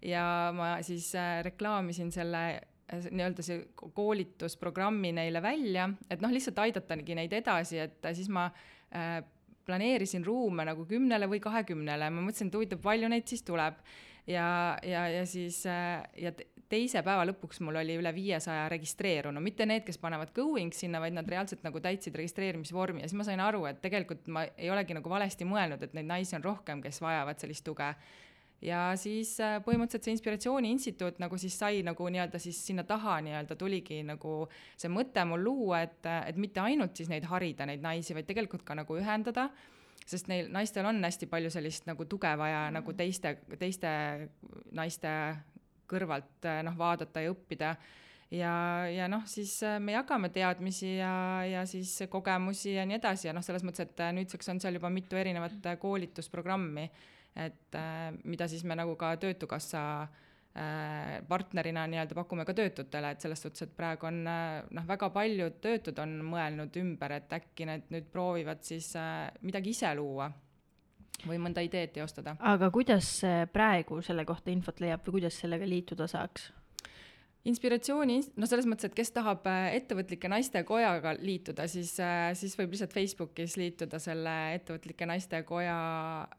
ja 0.01 0.25
ma 0.55 0.75
siis 0.85 1.11
äh, 1.17 1.39
reklaamisin 1.45 2.13
selle 2.13 2.45
nii-öelda 2.91 3.43
see 3.45 3.59
koolitusprogrammi 3.95 5.13
neile 5.15 5.41
välja, 5.43 5.87
et 6.11 6.23
noh, 6.23 6.31
lihtsalt 6.33 6.59
aidatagi 6.59 7.15
neid 7.15 7.33
edasi, 7.33 7.79
et 7.85 8.07
siis 8.17 8.29
ma 8.33 8.49
äh, 8.91 9.21
planeerisin 9.65 10.25
ruume 10.25 10.65
nagu 10.67 10.85
kümnele 10.89 11.29
või 11.31 11.41
kahekümnele, 11.43 12.09
ma 12.11 12.23
mõtlesin, 12.25 12.49
et 12.49 12.57
huvitav, 12.57 12.81
palju 12.83 13.11
neid 13.11 13.29
siis 13.29 13.45
tuleb. 13.47 13.79
ja, 14.27 14.77
ja, 14.85 15.07
ja 15.09 15.25
siis 15.25 15.63
äh, 15.65 16.03
ja 16.15 16.31
teise 16.71 17.03
päeva 17.05 17.25
lõpuks 17.27 17.61
mul 17.65 17.81
oli 17.81 17.97
üle 17.99 18.13
viiesaja 18.15 18.65
registreerunu, 18.71 19.43
mitte 19.43 19.67
need, 19.67 19.83
kes 19.87 19.99
panevad 20.01 20.33
going 20.35 20.73
sinna, 20.75 21.01
vaid 21.03 21.15
nad 21.17 21.27
reaalselt 21.29 21.65
nagu 21.67 21.83
täitsid 21.83 22.15
registreerimisvormi. 22.17 23.03
Ja 23.03 23.11
siis 23.11 23.19
ma 23.19 23.27
sain 23.27 23.43
aru, 23.43 23.65
et 23.69 23.81
tegelikult 23.83 24.27
ma 24.31 24.45
ei 24.55 24.71
olegi 24.73 24.97
nagu 24.97 25.11
valesti 25.11 25.47
mõelnud, 25.47 25.83
et 25.83 25.95
neid 25.97 26.09
naisi 26.09 26.37
on 26.39 26.45
rohkem, 26.45 26.83
kes 26.83 27.01
vajavad 27.03 27.41
sellist 27.43 27.65
tuge. 27.67 27.93
Ja 28.61 28.91
siis 28.99 29.33
äh, 29.41 29.57
põhimõtteliselt 29.65 30.05
see 30.05 30.13
Inspiratsiooni 30.13 30.69
Instituut 30.75 31.17
nagu 31.21 31.37
siis 31.41 31.55
sai 31.57 31.81
nagu 31.85 32.05
nii-öelda 32.13 32.37
siis 32.41 32.59
sinna 32.61 32.83
taha 32.85 33.17
nii-öelda 33.25 33.57
tuligi 33.57 34.03
nagu 34.05 34.35
see 34.77 34.91
mõte 34.93 35.23
mul 35.25 35.41
luua, 35.41 35.81
et, 35.87 36.05
et 36.29 36.37
mitte 36.37 36.61
ainult 36.61 36.93
siis 36.97 37.09
neid 37.09 37.25
harida, 37.31 37.65
neid 37.65 37.81
naisi, 37.81 38.13
vaid 38.13 38.29
tegelikult 38.29 38.61
ka 38.67 38.77
nagu 38.77 38.99
ühendada, 39.01 39.47
sest 40.05 40.29
neil 40.29 40.51
naistel 40.53 40.85
on 40.85 41.01
hästi 41.01 41.25
palju 41.31 41.49
sellist 41.53 41.89
nagu 41.89 42.05
tuge 42.09 42.29
vaja 42.37 42.67
mm. 42.67 42.77
nagu 42.77 42.93
teiste, 42.97 43.33
teiste 43.57 43.91
naiste 44.77 45.15
kõrvalt 45.91 46.47
äh, 46.47 46.61
noh, 46.65 46.77
vaadata 46.79 47.23
ja 47.23 47.33
õppida. 47.33 47.75
Ja, 48.31 48.53
ja 48.87 49.09
noh, 49.11 49.25
siis 49.27 49.57
äh, 49.67 49.77
me 49.83 49.95
jagame 49.97 50.31
teadmisi 50.31 50.95
ja, 50.97 51.13
ja 51.47 51.65
siis 51.67 51.97
kogemusi 52.09 52.77
ja 52.77 52.87
nii 52.87 52.99
edasi. 52.99 53.27
Ja 53.29 53.35
noh, 53.35 53.45
selles 53.45 53.65
mõttes, 53.67 53.87
et 53.87 54.03
nüüdseks 54.15 54.53
on 54.53 54.61
seal 54.63 54.79
juba 54.79 54.91
mitu 54.93 55.19
erinevat 55.19 55.71
koolitusprogrammi. 55.81 56.89
Et 57.41 57.77
mida 58.27 58.43
siis 58.51 58.65
me 58.67 58.75
nagu 58.75 58.97
ka 58.99 59.13
Töötukassa 59.15 59.81
partnerina 61.31 61.85
nii-öelda 61.87 62.15
pakume 62.17 62.43
ka 62.43 62.51
töötutele, 62.51 63.13
et 63.13 63.23
selles 63.23 63.39
suhtes, 63.39 63.63
et 63.63 63.71
praegu 63.71 64.09
on 64.09 64.17
noh, 64.27 64.87
väga 64.89 65.07
paljud 65.15 65.61
töötud 65.63 66.01
on 66.03 66.17
mõelnud 66.27 66.75
ümber, 66.81 67.15
et 67.15 67.31
äkki 67.39 67.69
need 67.69 67.87
nüüd 67.95 68.09
proovivad 68.11 68.59
siis 68.67 68.89
midagi 69.47 69.71
ise 69.71 69.93
luua 69.95 70.27
või 71.27 71.41
mõnda 71.41 71.63
ideed 71.65 71.93
teostada. 71.97 72.35
aga 72.39 72.71
kuidas 72.71 73.13
praegu 73.53 74.01
selle 74.05 74.25
kohta 74.25 74.51
infot 74.51 74.79
leiab 74.83 75.05
või 75.07 75.19
kuidas 75.19 75.39
sellega 75.43 75.67
liituda 75.67 76.07
saaks? 76.11 76.51
inspiratsiooni, 77.47 78.17
no 78.37 78.47
selles 78.49 78.67
mõttes, 78.69 78.85
et 78.89 78.95
kes 78.95 79.11
tahab 79.15 79.47
äh, 79.49 79.71
ettevõtlike 79.79 80.29
naiste 80.29 80.61
kojaga 80.67 81.15
liituda, 81.17 81.65
siis, 81.71 81.93
äh, 82.03 82.29
siis 82.37 82.53
võib 82.59 82.75
lihtsalt 82.75 82.93
Facebookis 82.93 83.55
liituda 83.57 83.97
selle 84.01 84.35
ettevõtlike 84.59 85.07
naiste 85.09 85.41
koja 85.47 85.77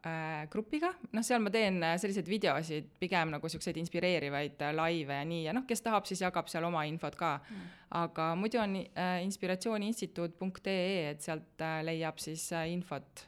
äh, 0.06 0.44
grupiga, 0.52 0.92
noh, 1.10 1.26
seal 1.26 1.42
ma 1.42 1.50
teen 1.54 1.80
äh, 1.82 1.96
selliseid 2.00 2.30
videosid, 2.30 2.92
pigem 3.02 3.34
nagu 3.34 3.50
siukseid 3.50 3.80
inspireerivaid 3.82 4.62
laive 4.78 5.18
ja 5.18 5.26
nii, 5.26 5.42
ja 5.48 5.56
noh, 5.56 5.66
kes 5.66 5.82
tahab, 5.82 6.06
siis 6.06 6.22
jagab 6.22 6.50
seal 6.52 6.68
oma 6.70 6.84
infot 6.86 7.18
ka 7.18 7.34
mm.. 7.40 7.74
aga 8.04 8.30
muidu 8.38 8.62
on 8.62 8.78
äh, 8.84 9.18
inspiratsiooniinstituut.ee, 9.26 11.10
et 11.10 11.26
sealt 11.26 11.66
äh, 11.66 11.80
leiab 11.88 12.22
siis 12.22 12.46
äh, 12.54 12.70
infot 12.76 13.26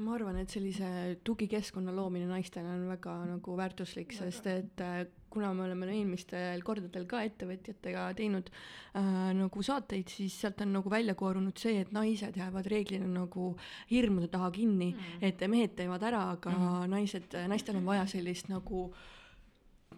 ma 0.00 0.14
arvan, 0.16 0.38
et 0.40 0.52
sellise 0.52 0.86
tugikeskkonna 1.24 1.92
loomine 1.92 2.24
naistele 2.30 2.70
on 2.72 2.86
väga 2.88 3.16
nagu 3.28 3.56
väärtuslik, 3.58 4.14
sest 4.16 4.46
et 4.48 4.80
äh, 4.80 5.02
kuna 5.32 5.50
me 5.56 5.66
oleme 5.66 5.88
eelmistel 5.92 6.62
kordadel 6.64 7.04
ka 7.08 7.20
ettevõtjatega 7.28 8.06
teinud 8.16 8.48
äh, 8.48 9.10
nagu 9.36 9.64
saateid, 9.64 10.08
siis 10.08 10.38
sealt 10.40 10.62
on 10.64 10.72
nagu 10.78 10.92
välja 10.92 11.14
koorunud 11.18 11.60
see, 11.60 11.82
et 11.84 11.92
naised 11.92 12.36
jäävad 12.40 12.68
reeglina 12.72 13.08
nagu 13.08 13.50
hirmude 13.90 14.30
taha 14.32 14.48
kinni 14.54 14.94
mm, 14.94 15.26
et 15.28 15.44
mehed 15.52 15.76
teevad 15.76 16.08
ära, 16.08 16.24
aga 16.38 16.54
mm. 16.54 16.92
naised, 16.92 17.36
naistel 17.52 17.80
on 17.82 17.90
vaja 17.92 18.06
sellist 18.14 18.48
nagu 18.52 18.88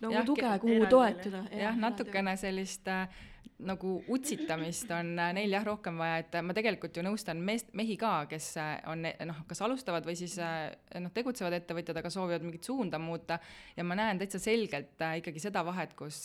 nagu 0.00 0.14
ja, 0.14 0.24
tuge, 0.26 0.50
kuhu 0.60 0.90
toetuda. 0.90 1.44
jah, 1.54 1.78
natukene 1.78 2.34
sellist 2.40 2.90
äh, 2.90 3.06
nagu 3.62 3.94
utsitamist 4.10 4.90
on 4.90 5.14
äh, 5.18 5.30
neil 5.36 5.54
jah 5.54 5.64
rohkem 5.66 5.98
vaja, 6.00 6.18
et 6.24 6.36
ma 6.42 6.54
tegelikult 6.56 6.96
ju 6.98 7.04
nõustan 7.06 7.38
meest, 7.44 7.70
mehi 7.78 7.94
ka, 8.00 8.24
kes 8.30 8.48
äh, 8.58 8.76
on 8.90 9.06
noh, 9.06 9.42
kas 9.48 9.62
alustavad 9.62 10.06
või 10.06 10.16
siis 10.18 10.34
äh, 10.42 10.72
noh, 10.98 11.12
tegutsevad 11.14 11.54
ettevõtjad, 11.60 12.00
aga 12.00 12.10
soovivad 12.10 12.44
mingit 12.46 12.66
suunda 12.66 12.98
muuta. 12.98 13.38
Ja 13.76 13.86
ma 13.86 13.96
näen 13.98 14.18
täitsa 14.18 14.42
selgelt 14.42 14.98
ikkagi 15.20 15.42
seda 15.42 15.64
vahet, 15.66 15.94
kus 15.98 16.24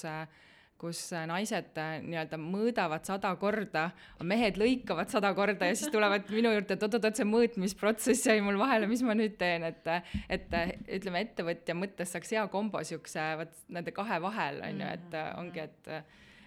kus 0.79 1.09
naised 1.27 1.75
nii-öelda 1.75 2.37
mõõdavad 2.39 3.03
sada 3.03 3.33
korda, 3.35 3.89
mehed 4.23 4.55
lõikavad 4.55 5.09
sada 5.11 5.33
korda 5.35 5.67
ja 5.67 5.75
siis 5.75 5.91
tulevad 5.91 6.29
minu 6.31 6.53
juurde, 6.53 6.77
et 6.77 6.85
oot-oot-oot, 6.85 7.19
see 7.19 7.27
mõõtmisprotsess 7.27 8.29
jäi 8.29 8.39
mul 8.45 8.55
vahele, 8.61 8.87
mis 8.87 9.03
ma 9.03 9.11
nüüd 9.11 9.35
teen, 9.41 9.65
et 9.67 9.91
et 10.31 10.55
ütleme, 10.95 11.25
ettevõtja 11.27 11.75
mõttes 11.75 12.15
saaks 12.15 12.31
hea 12.31 12.45
kombo 12.47 12.79
siukse 12.87 13.27
vot 13.41 13.59
nende 13.75 13.91
kahe 13.91 14.21
vahel 14.23 14.63
on 14.69 14.79
ju, 14.79 14.93
et 14.95 15.19
ongi, 15.35 15.67
et 15.67 15.91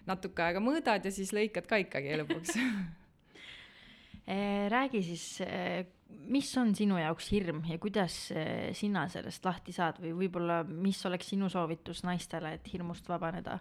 natuke 0.06 0.44
aega 0.44 0.62
mõõdad 0.62 1.04
ja 1.04 1.14
siis 1.14 1.32
lõikad 1.36 1.66
ka 1.70 1.78
ikkagi 1.82 2.16
lõpuks 2.22 2.56
eh, 4.32 4.68
räägi 4.72 5.02
siis, 5.06 5.26
eh, 5.46 5.84
mis 6.32 6.50
on 6.60 6.74
sinu 6.76 6.98
jaoks 7.00 7.30
hirm 7.34 7.62
ja 7.70 7.78
kuidas 7.82 8.16
eh, 8.34 8.70
sina 8.76 9.06
sellest 9.12 9.44
lahti 9.44 9.74
saad 9.74 10.00
või 10.02 10.14
võib-olla, 10.24 10.62
mis 10.66 11.00
oleks 11.08 11.32
sinu 11.34 11.50
soovitus 11.52 12.04
naistele, 12.08 12.56
et 12.58 12.72
hirmust 12.72 13.08
vabaneda? 13.08 13.60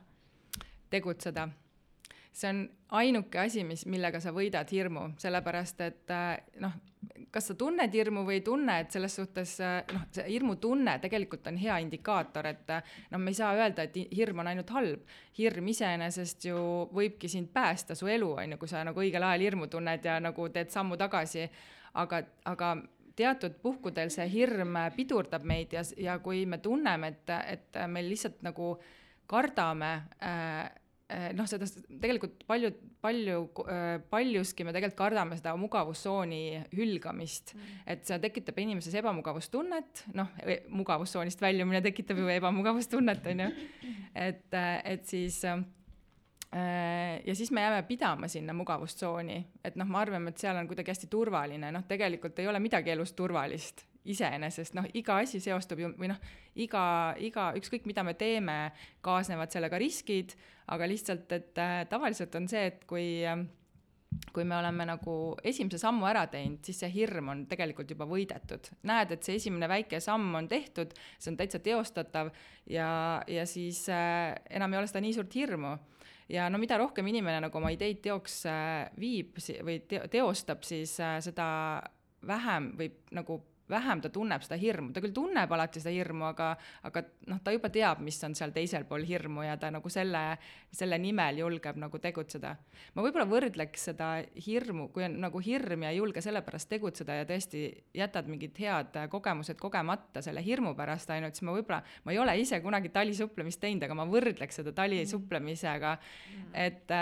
tegutseda. 0.92 1.48
See 2.32 2.50
on 2.50 2.62
ainuke 2.96 3.40
asi, 3.40 3.64
mis, 3.68 3.86
millega 3.90 4.20
sa 4.24 4.32
võidad 4.36 4.70
hirmu, 4.72 5.12
sellepärast 5.20 5.82
et 5.84 6.14
noh, 6.64 6.74
kas 7.32 7.50
sa 7.50 7.56
tunned 7.60 7.94
hirmu 7.96 8.24
või 8.28 8.40
ei 8.40 8.44
tunne, 8.46 8.78
et 8.84 8.94
selles 8.94 9.16
suhtes 9.16 9.58
noh, 9.92 10.06
see 10.14 10.26
hirmutunne 10.28 10.98
tegelikult 11.04 11.48
on 11.52 11.60
hea 11.60 11.78
indikaator, 11.84 12.48
et 12.52 12.72
noh, 13.12 13.20
me 13.20 13.34
ei 13.34 13.38
saa 13.40 13.52
öelda, 13.58 13.88
et 13.88 14.00
hirm 14.16 14.44
on 14.44 14.52
ainult 14.52 14.72
halb. 14.76 15.04
hirm 15.38 15.68
iseenesest 15.72 16.48
ju 16.50 16.64
võibki 16.94 17.30
sind 17.32 17.52
päästa, 17.54 17.96
su 17.96 18.08
elu 18.12 18.32
on 18.32 18.56
ju, 18.56 18.62
kui 18.62 18.72
sa 18.72 18.84
nagu 18.88 19.00
õigel 19.00 19.24
ajal 19.28 19.48
hirmu 19.48 19.68
tunned 19.72 20.06
ja 20.06 20.20
nagu 20.20 20.50
teed 20.50 20.72
sammu 20.72 20.98
tagasi. 20.98 21.50
aga, 21.94 22.24
aga 22.46 22.76
teatud 23.16 23.56
puhkudel 23.62 24.10
see 24.10 24.28
hirm 24.32 24.78
pidurdab 24.96 25.44
meid 25.44 25.74
ja, 25.74 25.84
ja 25.98 26.20
kui 26.20 26.46
me 26.46 26.58
tunneme, 26.58 27.08
et, 27.08 27.34
et 27.48 27.82
me 27.88 28.04
lihtsalt 28.04 28.42
nagu 28.42 28.78
kardame 29.28 29.92
äh, 30.24 30.70
noh, 31.36 31.48
seda 31.50 31.68
tegelikult 32.02 32.46
palju, 32.48 32.72
palju, 33.04 33.42
eh, 33.66 33.98
paljuski 34.12 34.66
me 34.68 34.74
tegelikult 34.76 35.00
kardame 35.00 35.38
seda 35.40 35.54
mugavustsooni 35.60 36.42
hülgamist. 36.78 37.56
Mm., 37.56 37.82
et 37.94 38.08
see 38.08 38.20
tekitab 38.24 38.62
inimeses 38.64 38.96
ebamugavustunnet, 39.02 40.06
noh, 40.18 40.32
e, 40.46 40.62
mugavustsoonist 40.72 41.44
väljumine 41.44 41.84
tekitab 41.84 42.22
ju 42.22 42.32
ebamugavustunnet, 42.38 43.30
on 43.34 43.46
ju, 43.46 43.52
et, 44.16 44.48
eh, 44.54 44.74
et 44.96 45.08
siis 45.08 45.44
ja 46.52 47.32
siis 47.36 47.48
me 47.56 47.62
jääme 47.62 47.86
pidama 47.88 48.28
sinna 48.28 48.52
mugavustsooni, 48.54 49.38
et 49.64 49.78
noh, 49.80 49.88
me 49.88 50.02
arvame, 50.02 50.34
et 50.34 50.42
seal 50.42 50.58
on 50.60 50.68
kuidagi 50.68 50.92
hästi 50.92 51.08
turvaline, 51.08 51.70
noh, 51.72 51.86
tegelikult 51.88 52.40
ei 52.44 52.50
ole 52.52 52.60
midagi 52.60 52.92
elus 52.92 53.14
turvalist 53.16 53.86
iseenesest. 54.06 54.76
Noh, 54.78 54.88
iga 54.98 55.20
asi 55.22 55.40
seostub 55.44 55.82
ju 55.82 55.92
või 56.00 56.10
noh, 56.12 56.20
iga, 56.60 56.84
iga, 57.22 57.52
ükskõik 57.58 57.86
mida 57.90 58.04
me 58.06 58.16
teeme, 58.18 58.58
kaasnevad 59.06 59.54
sellega 59.54 59.80
riskid, 59.82 60.36
aga 60.72 60.88
lihtsalt, 60.88 61.32
et 61.36 61.58
äh, 61.60 61.82
tavaliselt 61.90 62.36
on 62.40 62.48
see, 62.52 62.68
et 62.72 62.86
kui 62.90 63.08
äh, 63.28 63.44
kui 64.36 64.44
me 64.48 64.58
oleme 64.58 64.86
nagu 64.88 65.14
esimese 65.48 65.80
sammu 65.80 66.06
ära 66.10 66.26
teinud, 66.32 66.60
siis 66.66 66.82
see 66.84 66.90
hirm 66.92 67.32
on 67.32 67.46
tegelikult 67.50 67.92
juba 67.94 68.08
võidetud. 68.10 68.68
näed, 68.88 69.14
et 69.16 69.24
see 69.24 69.38
esimene 69.40 69.70
väike 69.72 70.02
samm 70.04 70.36
on 70.36 70.50
tehtud, 70.52 70.92
see 71.18 71.32
on 71.32 71.38
täitsa 71.40 71.62
teostatav 71.64 72.32
ja, 72.70 72.90
ja 73.28 73.46
siis 73.48 73.86
äh, 73.92 74.34
enam 74.52 74.74
ei 74.74 74.82
ole 74.82 74.92
seda 74.92 75.04
nii 75.04 75.16
suurt 75.16 75.36
hirmu. 75.36 75.78
ja 76.32 76.50
no 76.50 76.60
mida 76.60 76.78
rohkem 76.80 77.08
inimene 77.08 77.40
nagu 77.48 77.58
oma 77.58 77.72
ideid 77.72 78.02
teoks 78.04 78.42
äh, 78.52 78.92
viib 79.00 79.40
või 79.64 79.80
te 79.88 80.04
teostab, 80.12 80.68
siis 80.68 80.98
äh, 81.00 81.20
seda 81.24 81.48
vähem 82.28 82.74
võib 82.78 83.00
nagu 83.16 83.40
vähem 83.72 84.02
ta 84.04 84.12
tunneb 84.14 84.44
seda 84.46 84.58
hirmu, 84.60 84.92
ta 84.94 85.02
küll 85.04 85.14
tunneb 85.16 85.52
alati 85.52 85.82
seda 85.82 85.94
hirmu, 85.96 86.28
aga, 86.32 86.52
aga 86.88 87.04
noh, 87.32 87.40
ta 87.44 87.54
juba 87.56 87.72
teab, 87.74 88.02
mis 88.06 88.20
on 88.28 88.36
seal 88.38 88.54
teisel 88.56 88.86
pool 88.90 89.06
hirmu 89.08 89.46
ja 89.48 89.56
ta 89.62 89.72
nagu 89.74 89.90
selle, 89.92 90.22
selle 90.76 91.00
nimel 91.02 91.42
julgeb 91.42 91.80
nagu 91.82 92.02
tegutseda. 92.04 92.56
ma 92.96 93.06
võib-olla 93.06 93.28
võrdleks 93.30 93.88
seda 93.92 94.12
hirmu, 94.46 94.90
kui 94.94 95.06
on 95.08 95.20
nagu 95.24 95.42
hirm 95.44 95.88
ja 95.88 95.94
ei 95.94 96.02
julge 96.02 96.22
sellepärast 96.22 96.70
tegutseda 96.70 97.22
ja 97.22 97.26
tõesti 97.30 97.66
jätad 97.98 98.30
mingid 98.32 98.58
head 98.60 99.02
kogemused 99.10 99.60
kogemata 99.62 100.22
selle 100.22 100.44
hirmu 100.46 100.76
pärast 100.76 101.10
ainult, 101.10 101.36
siis 101.36 101.48
ma 101.48 101.56
võib-olla, 101.56 101.82
ma 102.06 102.16
ei 102.16 102.22
ole 102.22 102.38
ise 102.42 102.62
kunagi 102.62 102.92
talisupplemist 102.94 103.62
teinud, 103.62 103.84
aga 103.88 103.98
ma 103.98 104.08
võrdleks 104.10 104.62
seda 104.62 104.76
talisupplemisega, 104.76 105.98
et 106.54 106.98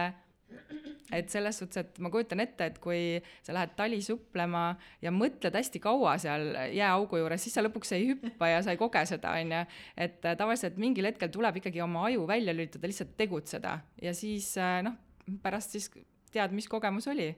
et 1.12 1.30
selles 1.32 1.58
suhtes, 1.58 1.82
et 1.82 2.00
ma 2.04 2.12
kujutan 2.14 2.42
ette, 2.44 2.68
et 2.70 2.78
kui 2.82 3.18
sa 3.46 3.56
lähed 3.56 3.74
tali 3.78 4.00
suplema 4.06 4.64
ja 5.02 5.14
mõtled 5.14 5.56
hästi 5.58 5.82
kaua 5.84 6.16
seal 6.22 6.52
jääaugu 6.76 7.22
juures, 7.22 7.44
siis 7.44 7.58
sa 7.58 7.64
lõpuks 7.66 7.94
ei 7.98 8.12
hüppa 8.12 8.52
ja 8.52 8.62
sa 8.66 8.76
ei 8.76 8.82
koge 8.82 9.04
seda, 9.10 9.34
on 9.42 9.56
ju. 9.56 9.62
et 9.98 10.26
äh, 10.26 10.38
tavaliselt 10.40 10.78
mingil 10.82 11.10
hetkel 11.10 11.32
tuleb 11.34 11.62
ikkagi 11.62 11.82
oma 11.86 12.06
aju 12.10 12.28
välja 12.30 12.54
lülitada, 12.56 12.90
lihtsalt 12.90 13.16
tegutseda 13.18 13.80
ja 14.02 14.14
siis 14.18 14.52
äh, 14.62 14.80
noh, 14.86 14.98
pärast 15.44 15.76
siis 15.76 15.90
tead, 16.32 16.54
mis 16.54 16.70
kogemus 16.70 17.10
oli. 17.10 17.32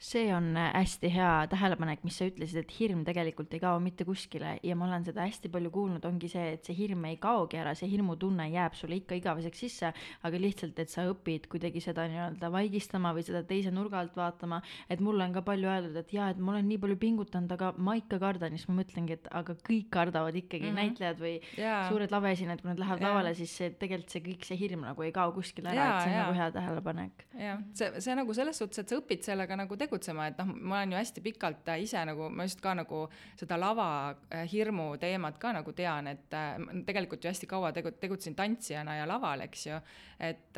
See 0.00 0.30
on 0.32 0.56
äh, 0.56 0.70
hästi 0.72 1.10
hea 1.12 1.32
tähelepanek, 1.52 2.00
mis 2.08 2.16
sa 2.16 2.24
ütlesid, 2.30 2.62
et 2.62 2.70
hirm 2.78 3.02
tegelikult 3.04 3.52
ei 3.52 3.60
kao 3.60 3.76
mitte 3.84 4.06
kuskile 4.08 4.54
ja 4.64 4.76
ma 4.78 4.86
olen 4.86 5.04
seda 5.04 5.26
hästi 5.26 5.50
palju 5.52 5.68
kuulnud, 5.74 6.04
ongi 6.08 6.30
see, 6.32 6.54
et 6.54 6.64
see 6.64 6.76
hirm 6.78 7.04
ei 7.04 7.18
kaogi 7.20 7.58
ära, 7.60 7.74
see 7.76 7.90
hirmutunne 7.90 8.46
jääb 8.48 8.78
sulle 8.78 8.96
ikka 8.96 9.18
igaveseks 9.18 9.60
sisse, 9.60 9.90
aga 10.24 10.40
lihtsalt, 10.40 10.80
et 10.80 10.88
sa 10.88 11.04
õpid 11.10 11.50
kuidagi 11.52 11.82
seda 11.84 12.06
nii-öelda 12.08 12.48
vaigistama 12.54 13.12
või 13.16 13.26
seda 13.26 13.42
teise 13.44 13.74
nurga 13.76 14.00
alt 14.00 14.16
vaatama, 14.16 14.62
et 14.88 15.02
mulle 15.04 15.26
on 15.28 15.34
ka 15.36 15.44
palju 15.44 15.68
öeldud, 15.68 16.00
et 16.00 16.16
jaa, 16.16 16.30
et 16.32 16.40
ma 16.40 16.54
olen 16.54 16.70
nii 16.72 16.80
palju 16.80 16.96
pingutanud, 17.04 17.52
aga 17.58 17.74
ma 17.76 17.98
ikka 18.00 18.22
kardan, 18.24 18.56
siis 18.56 18.70
ma 18.72 18.78
mõtlengi, 18.80 19.18
et 19.20 19.28
aga 19.36 19.58
kõik 19.68 19.92
kardavad 19.92 20.40
ikkagi 20.40 20.64
mm, 20.64 20.72
-hmm. 20.72 20.80
näitlejad 20.80 21.20
või 21.20 21.34
Jaa. 21.60 21.82
suured 21.92 22.16
lavaesinejad, 22.16 22.64
kui 22.64 22.72
nad 22.72 22.80
lähevad 22.80 23.04
Jaa. 23.04 23.12
lavale, 23.12 23.34
siis 23.36 23.52
see 23.52 23.68
tegelikult 23.76 24.16
see 24.16 24.24
kõik 24.30 24.48
see 24.48 24.60
hirm 24.64 24.88
nagu 24.88 25.04
ei 25.04 25.12
kao 25.12 25.36
kuskile 25.36 25.74
ära, 25.74 25.76
Jaa, 25.76 25.92
et 25.92 26.08
see 26.08 26.10
on 26.10 26.16
jaa. 26.16 26.24
nagu 26.24 26.40
hea 26.40 26.50
tähelepanek. 26.56 27.24
jah, 27.36 27.62
see, 27.76 27.92
see 28.00 28.16
nagu 28.16 28.40
selles 28.40 28.64
suhtes, 28.64 28.80
et 28.80 28.88
sa 28.88 28.96
õpid 28.96 29.28
sellega 29.28 29.60
nagu 29.60 29.76
tegutsema, 29.90 30.28
et 30.30 30.38
noh, 30.40 30.52
ma 30.54 30.78
olen 30.78 30.94
ju 30.94 30.98
hästi 30.98 31.22
pikalt 31.24 31.68
äh, 31.72 31.82
ise 31.84 32.00
nagu, 32.06 32.28
ma 32.32 32.46
just 32.46 32.62
ka 32.62 32.72
nagu 32.78 33.02
seda 33.38 33.58
lava 33.60 33.88
äh, 34.30 34.54
teemat 35.00 35.38
ka 35.42 35.52
nagu 35.52 35.72
tean, 35.76 36.06
et 36.06 36.34
äh, 36.34 36.56
tegelikult 36.86 37.24
ju 37.24 37.30
hästi 37.30 37.48
kaua 37.50 37.72
tegu-, 37.76 37.92
tegutsesin 38.00 38.36
tantsijana 38.38 38.96
ja 39.00 39.06
laval, 39.08 39.44
eks 39.46 39.66
ju. 39.66 39.80
et, 40.20 40.56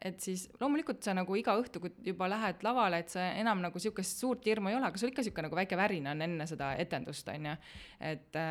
et 0.00 0.20
siis 0.20 0.48
loomulikult 0.60 1.02
sa 1.02 1.14
nagu 1.14 1.36
iga 1.36 1.54
õhtu, 1.58 1.80
kui 1.80 1.92
juba 2.04 2.28
lähed 2.28 2.62
lavale, 2.62 3.02
et 3.02 3.12
sa 3.12 3.28
enam 3.38 3.62
nagu 3.62 3.78
sihukest 3.78 4.18
suurt 4.18 4.46
hirmu 4.46 4.72
ei 4.72 4.78
ole, 4.78 4.88
aga 4.88 4.98
sul 4.98 5.12
ikka 5.12 5.22
sihuke 5.22 5.44
nagu 5.46 5.56
väike 5.56 5.76
värin 5.76 6.08
on 6.12 6.22
enne 6.22 6.46
seda 6.48 6.74
etendust, 6.80 7.28
on 7.28 7.52
ju. 7.52 7.54
et 8.00 8.42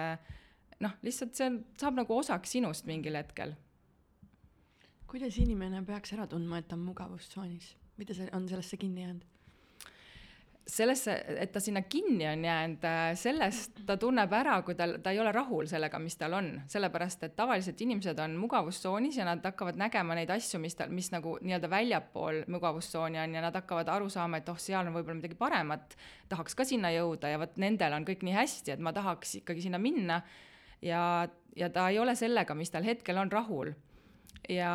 noh, 0.81 0.95
lihtsalt 1.03 1.35
see 1.37 1.51
saab 1.81 1.99
nagu 1.99 2.17
osaks 2.17 2.57
sinust 2.57 2.87
mingil 2.89 3.19
hetkel 3.19 3.57
kuidas 5.11 5.35
inimene 5.43 5.81
peaks 5.83 6.13
ära 6.15 6.23
tundma, 6.31 6.61
et 6.61 6.69
ta 6.71 6.77
on 6.77 6.85
mugavustsoonis? 6.87 7.75
mida 7.99 8.15
see 8.15 8.29
on 8.33 8.47
sellesse 8.49 8.77
kinni 8.79 9.03
jäänud? 9.03 9.30
sellesse, 10.71 11.13
et 11.41 11.51
ta 11.51 11.59
sinna 11.59 11.81
kinni 11.81 12.25
on 12.29 12.45
jäänud, 12.45 12.85
sellest 13.19 13.81
ta 13.87 13.97
tunneb 13.99 14.31
ära, 14.33 14.55
kui 14.65 14.75
tal, 14.79 14.95
ta 15.03 15.11
ei 15.11 15.19
ole 15.19 15.33
rahul 15.35 15.67
sellega, 15.69 15.99
mis 15.99 16.15
tal 16.19 16.35
on, 16.37 16.49
sellepärast 16.71 17.25
et 17.27 17.35
tavaliselt 17.35 17.81
inimesed 17.83 18.19
on 18.23 18.37
mugavustsoonis 18.39 19.17
ja 19.19 19.25
nad 19.27 19.43
hakkavad 19.45 19.79
nägema 19.79 20.15
neid 20.17 20.31
asju, 20.31 20.61
mis 20.63 20.77
tal, 20.79 20.93
mis 20.95 21.11
nagu 21.11 21.35
nii-öelda 21.43 21.69
väljapool 21.71 22.43
mugavustsooni 22.51 23.19
on 23.19 23.35
ja 23.35 23.43
nad 23.43 23.57
hakkavad 23.59 23.91
aru 23.91 24.07
saama, 24.11 24.39
et 24.39 24.51
oh, 24.51 24.59
seal 24.61 24.87
on 24.87 24.95
võib-olla 24.95 25.19
midagi 25.19 25.39
paremat, 25.39 25.97
tahaks 26.31 26.55
ka 26.55 26.67
sinna 26.67 26.93
jõuda 26.95 27.33
ja 27.33 27.41
vot 27.41 27.59
nendel 27.61 27.97
on 27.97 28.07
kõik 28.07 28.23
nii 28.27 28.37
hästi, 28.37 28.75
et 28.77 28.83
ma 28.83 28.95
tahaks 28.95 29.41
ikkagi 29.41 29.67
sinna 29.67 29.81
minna. 29.81 30.21
Ja, 30.81 31.27
ja 31.55 31.67
ta 31.69 31.89
ei 31.91 31.99
ole 32.01 32.15
sellega, 32.17 32.55
mis 32.57 32.71
tal 32.73 32.87
hetkel 32.87 33.19
on 33.21 33.31
rahul. 33.31 33.75
Ja 34.49 34.71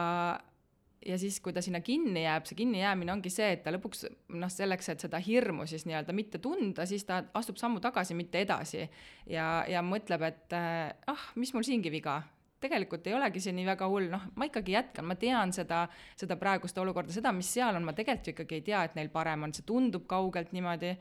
ja 1.06 1.18
siis, 1.18 1.38
kui 1.40 1.54
ta 1.54 1.62
sinna 1.62 1.80
kinni 1.84 2.24
jääb, 2.24 2.46
see 2.48 2.58
kinnijäämine 2.58 3.12
ongi 3.12 3.30
see, 3.32 3.52
et 3.54 3.62
ta 3.64 3.72
lõpuks 3.74 4.06
noh, 4.34 4.50
selleks, 4.52 4.88
et 4.92 5.04
seda 5.04 5.20
hirmu 5.22 5.66
siis 5.70 5.86
nii-öelda 5.88 6.14
mitte 6.16 6.40
tunda, 6.42 6.86
siis 6.88 7.06
ta 7.06 7.22
astub 7.38 7.60
sammu 7.60 7.82
tagasi, 7.84 8.16
mitte 8.18 8.42
edasi. 8.42 8.86
Ja, 9.30 9.64
ja 9.70 9.82
mõtleb, 9.86 10.24
et 10.26 10.56
äh, 10.56 10.90
ah, 11.12 11.28
mis 11.38 11.54
mul 11.54 11.66
siingi 11.66 11.92
viga. 11.94 12.20
Tegelikult 12.60 13.06
ei 13.06 13.14
olegi 13.14 13.42
see 13.44 13.52
nii 13.54 13.66
väga 13.68 13.86
hull, 13.92 14.08
noh, 14.10 14.24
ma 14.34 14.48
ikkagi 14.48 14.74
jätkan, 14.74 15.06
ma 15.06 15.14
tean 15.20 15.52
seda, 15.54 15.84
seda 16.18 16.38
praegust 16.40 16.78
olukorda, 16.80 17.12
seda, 17.14 17.32
mis 17.36 17.50
seal 17.52 17.76
on, 17.76 17.84
ma 17.84 17.94
tegelikult 17.94 18.30
ju 18.30 18.34
ikkagi 18.34 18.58
ei 18.58 18.66
tea, 18.70 18.82
et 18.88 18.96
neil 18.98 19.12
parem 19.12 19.44
on, 19.46 19.54
see 19.54 19.66
tundub 19.68 20.06
kaugelt 20.10 20.54
niimoodi 20.56 20.94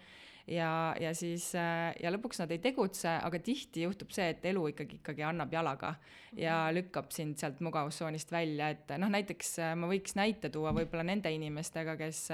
ja, 0.48 0.96
ja 1.02 1.14
siis 1.18 1.48
äh, 1.58 1.92
ja 2.02 2.12
lõpuks 2.14 2.42
nad 2.42 2.52
ei 2.54 2.62
tegutse, 2.64 3.10
aga 3.10 3.40
tihti 3.44 3.86
juhtub 3.86 4.14
see, 4.16 4.28
et 4.36 4.46
elu 4.46 4.68
ikkagi, 4.74 5.00
ikkagi 5.02 5.26
annab 5.26 5.54
jalaga 5.54 5.96
ja 6.38 6.66
lükkab 6.76 7.12
sind 7.16 7.40
sealt 7.42 7.62
mugavustsoonist 7.66 8.32
välja, 8.34 8.70
et 8.76 8.96
noh, 9.02 9.12
näiteks 9.12 9.58
äh, 9.64 9.74
ma 9.80 9.90
võiks 9.92 10.18
näite 10.20 10.52
tuua 10.54 10.76
võib-olla 10.76 11.06
nende 11.08 11.32
inimestega, 11.34 11.98
kes 12.00 12.28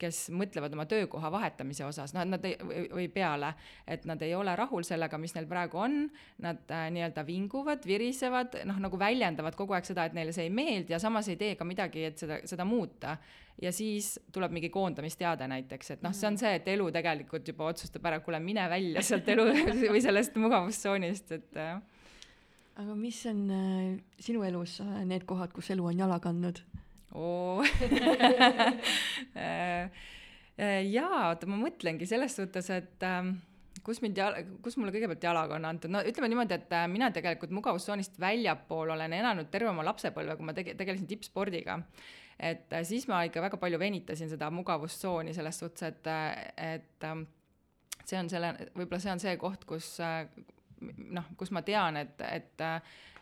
kes 0.00 0.22
mõtlevad 0.34 0.74
oma 0.76 0.86
töökoha 0.90 1.30
vahetamise 1.32 1.84
osas, 1.86 2.14
noh, 2.16 2.24
et 2.24 2.32
nad 2.32 2.46
ei, 2.48 2.56
või, 2.90 3.06
peale, 3.12 3.52
et 3.88 4.06
nad 4.08 4.22
ei 4.24 4.34
ole 4.36 4.54
rahul 4.58 4.86
sellega, 4.86 5.20
mis 5.20 5.36
neil 5.36 5.48
praegu 5.50 5.82
on, 5.84 6.00
nad 6.44 6.72
äh, 6.72 6.88
nii-öelda 6.94 7.24
vinguvad, 7.28 7.84
virisevad, 7.88 8.62
noh, 8.68 8.80
nagu 8.82 9.00
väljendavad 9.00 9.58
kogu 9.58 9.76
aeg 9.76 9.88
seda, 9.88 10.08
et 10.08 10.16
neile 10.16 10.34
see 10.36 10.48
ei 10.48 10.54
meeldi 10.54 10.96
ja 10.96 11.02
samas 11.02 11.28
ei 11.30 11.38
tee 11.40 11.54
ka 11.58 11.68
midagi, 11.68 12.08
et 12.10 12.24
seda, 12.24 12.40
seda 12.48 12.66
muuta 12.68 13.18
ja 13.62 13.72
siis 13.72 14.14
tuleb 14.32 14.52
mingi 14.54 14.70
koondamisteade 14.72 15.48
näiteks, 15.50 15.94
et 15.94 16.04
noh, 16.04 16.14
see 16.16 16.28
on 16.30 16.38
see, 16.40 16.52
et 16.58 16.68
elu 16.72 16.88
tegelikult 16.94 17.48
juba 17.52 17.70
otsustab 17.70 18.06
ära, 18.08 18.20
kuule, 18.24 18.40
mine 18.42 18.66
välja 18.72 19.02
sealt 19.04 19.28
elu 19.28 19.46
või 19.94 20.02
sellest 20.04 20.38
mugavustsoonist, 20.40 21.34
et 21.36 21.58
jah. 21.60 21.82
aga 22.80 22.96
mis 22.96 23.20
on 23.30 23.42
äh, 23.54 23.90
sinu 24.22 24.44
elus 24.48 24.80
äh, 24.84 25.02
need 25.08 25.26
kohad, 25.28 25.52
kus 25.56 25.72
elu 25.74 25.90
on 25.92 26.06
jala 26.06 26.20
kandnud? 26.22 26.62
Oo 27.18 27.64
jaa, 30.96 31.28
oota, 31.28 31.46
ma 31.50 31.56
mõtlengi 31.58 32.06
selles 32.06 32.36
suhtes, 32.36 32.68
et 32.74 33.06
ähm, 33.06 33.34
kus 33.84 34.00
mind 34.04 34.18
jala, 34.18 34.42
kus 34.64 34.76
mulle 34.78 34.92
kõigepealt 34.94 35.24
jalaga 35.24 35.56
on 35.56 35.66
antud, 35.68 35.92
no 35.92 36.02
ütleme 36.06 36.28
niimoodi, 36.30 36.56
et 36.56 36.72
äh, 36.76 36.86
mina 36.90 37.10
tegelikult 37.14 37.52
mugavustsoonist 37.56 38.18
väljapool 38.20 38.92
olen 38.94 39.14
elanud 39.16 39.50
terve 39.52 39.70
oma 39.72 39.84
lapsepõlve, 39.88 40.36
kui 40.38 40.48
ma 40.48 40.54
tege-, 40.56 40.76
tegelesin 40.78 41.08
tippspordiga. 41.10 41.78
et 42.38 42.72
äh, 42.72 42.84
siis 42.84 43.08
ma 43.08 43.22
ikka 43.28 43.42
väga 43.44 43.60
palju 43.60 43.78
venitasin 43.78 44.30
seda 44.30 44.50
mugavustsooni 44.50 45.34
selles 45.36 45.58
suhtes, 45.58 45.82
et, 45.82 46.10
et 46.56 47.08
ähm, 47.08 47.26
see 48.04 48.18
on 48.18 48.30
selle, 48.32 48.54
võib-olla 48.76 49.00
see 49.00 49.12
on 49.12 49.22
see 49.22 49.36
koht, 49.40 49.64
kus 49.68 49.92
äh, 50.04 50.24
noh, 51.16 51.32
kus 51.36 51.52
ma 51.52 51.62
tean, 51.62 51.96
et, 52.00 52.20
et, 52.24 52.64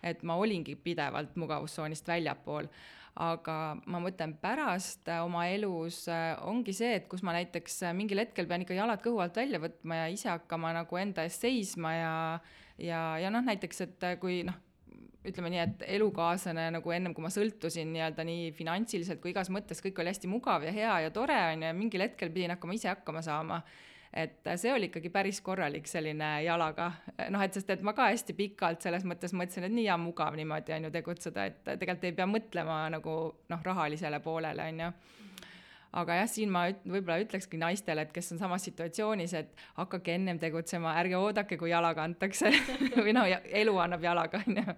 et 0.03 0.23
ma 0.23 0.39
olingi 0.39 0.77
pidevalt 0.79 1.37
mugavustsoonist 1.39 2.07
väljapool 2.09 2.71
aga 3.19 3.57
ma 3.91 3.99
mõtlen 4.03 4.37
pärast 4.39 5.09
äh, 5.11 5.19
oma 5.27 5.49
elus 5.51 6.05
äh, 6.13 6.37
ongi 6.47 6.75
see, 6.77 6.95
et 7.01 7.09
kus 7.11 7.25
ma 7.27 7.35
näiteks 7.35 7.81
äh, 7.89 7.97
mingil 7.97 8.23
hetkel 8.23 8.47
pean 8.47 8.63
ikka 8.63 8.77
jalad 8.79 9.03
kõhu 9.03 9.19
alt 9.25 9.41
välja 9.41 9.59
võtma 9.63 10.05
ja 10.05 10.07
ise 10.15 10.31
hakkama 10.31 10.71
nagu 10.77 11.01
enda 11.01 11.25
eest 11.27 11.43
seisma 11.43 11.95
ja 11.97 12.15
ja, 12.79 13.03
ja 13.19 13.33
noh, 13.35 13.43
näiteks, 13.43 13.83
et 13.89 14.07
kui 14.23 14.45
noh, 14.47 14.55
ütleme 15.27 15.51
nii, 15.51 15.65
et 15.65 15.85
elukaaslane 15.99 16.69
nagu 16.77 16.95
ennem, 16.95 17.15
kui 17.17 17.27
ma 17.27 17.33
sõltusin 17.35 17.91
nii-öelda 17.91 18.23
nii 18.29 18.53
finantsiliselt 18.55 19.19
kui 19.23 19.35
igas 19.35 19.51
mõttes, 19.51 19.83
kõik 19.83 19.99
oli 19.99 20.13
hästi 20.13 20.31
mugav 20.31 20.63
ja 20.69 20.75
hea 20.75 20.95
ja 21.09 21.13
tore 21.15 21.37
on 21.51 21.67
ju, 21.67 21.73
ja 21.73 21.77
mingil 21.77 22.07
hetkel 22.07 22.31
pidin 22.31 22.55
hakkama 22.55 22.79
ise 22.79 22.93
hakkama 22.93 23.25
saama 23.27 23.65
et 24.13 24.49
see 24.57 24.73
oli 24.73 24.89
ikkagi 24.89 25.11
päris 25.13 25.41
korralik 25.45 25.87
selline 25.87 26.31
jalaga, 26.47 26.91
noh, 27.31 27.43
et 27.45 27.55
sest 27.55 27.71
et 27.75 27.85
ma 27.85 27.93
ka 27.97 28.09
hästi 28.13 28.37
pikalt 28.39 28.85
selles 28.85 29.05
mõttes 29.09 29.35
mõtlesin, 29.37 29.69
et 29.69 29.75
nii 29.75 29.89
hea 29.89 29.99
mugav 30.01 30.37
niimoodi 30.39 30.75
on 30.79 30.89
ju 30.89 30.95
tegutseda, 30.95 31.45
et 31.51 31.63
tegelikult 31.69 32.09
ei 32.09 32.17
pea 32.17 32.29
mõtlema 32.31 32.81
nagu 32.97 33.19
noh, 33.53 33.65
rahalisele 33.65 34.21
poolele 34.25 34.69
on 34.73 34.85
ju 34.87 34.93
aga 35.99 36.19
jah, 36.21 36.29
siin 36.31 36.51
ma 36.53 36.67
üt, 36.71 36.81
võib-olla 36.85 37.19
ütlekski 37.23 37.61
naistele, 37.61 38.05
et 38.05 38.13
kes 38.15 38.33
on 38.35 38.41
samas 38.41 38.65
situatsioonis, 38.69 39.35
et 39.39 39.63
hakake 39.79 40.15
ennem 40.19 40.41
tegutsema, 40.41 40.95
ärge 41.01 41.17
oodake, 41.17 41.59
kui 41.61 41.73
jalaga 41.73 42.05
antakse 42.05 42.53
või 43.05 43.15
noh, 43.17 43.29
elu 43.29 43.77
annab 43.85 44.05
jalaga, 44.05 44.43
on 44.47 44.61
ju. 44.63 44.77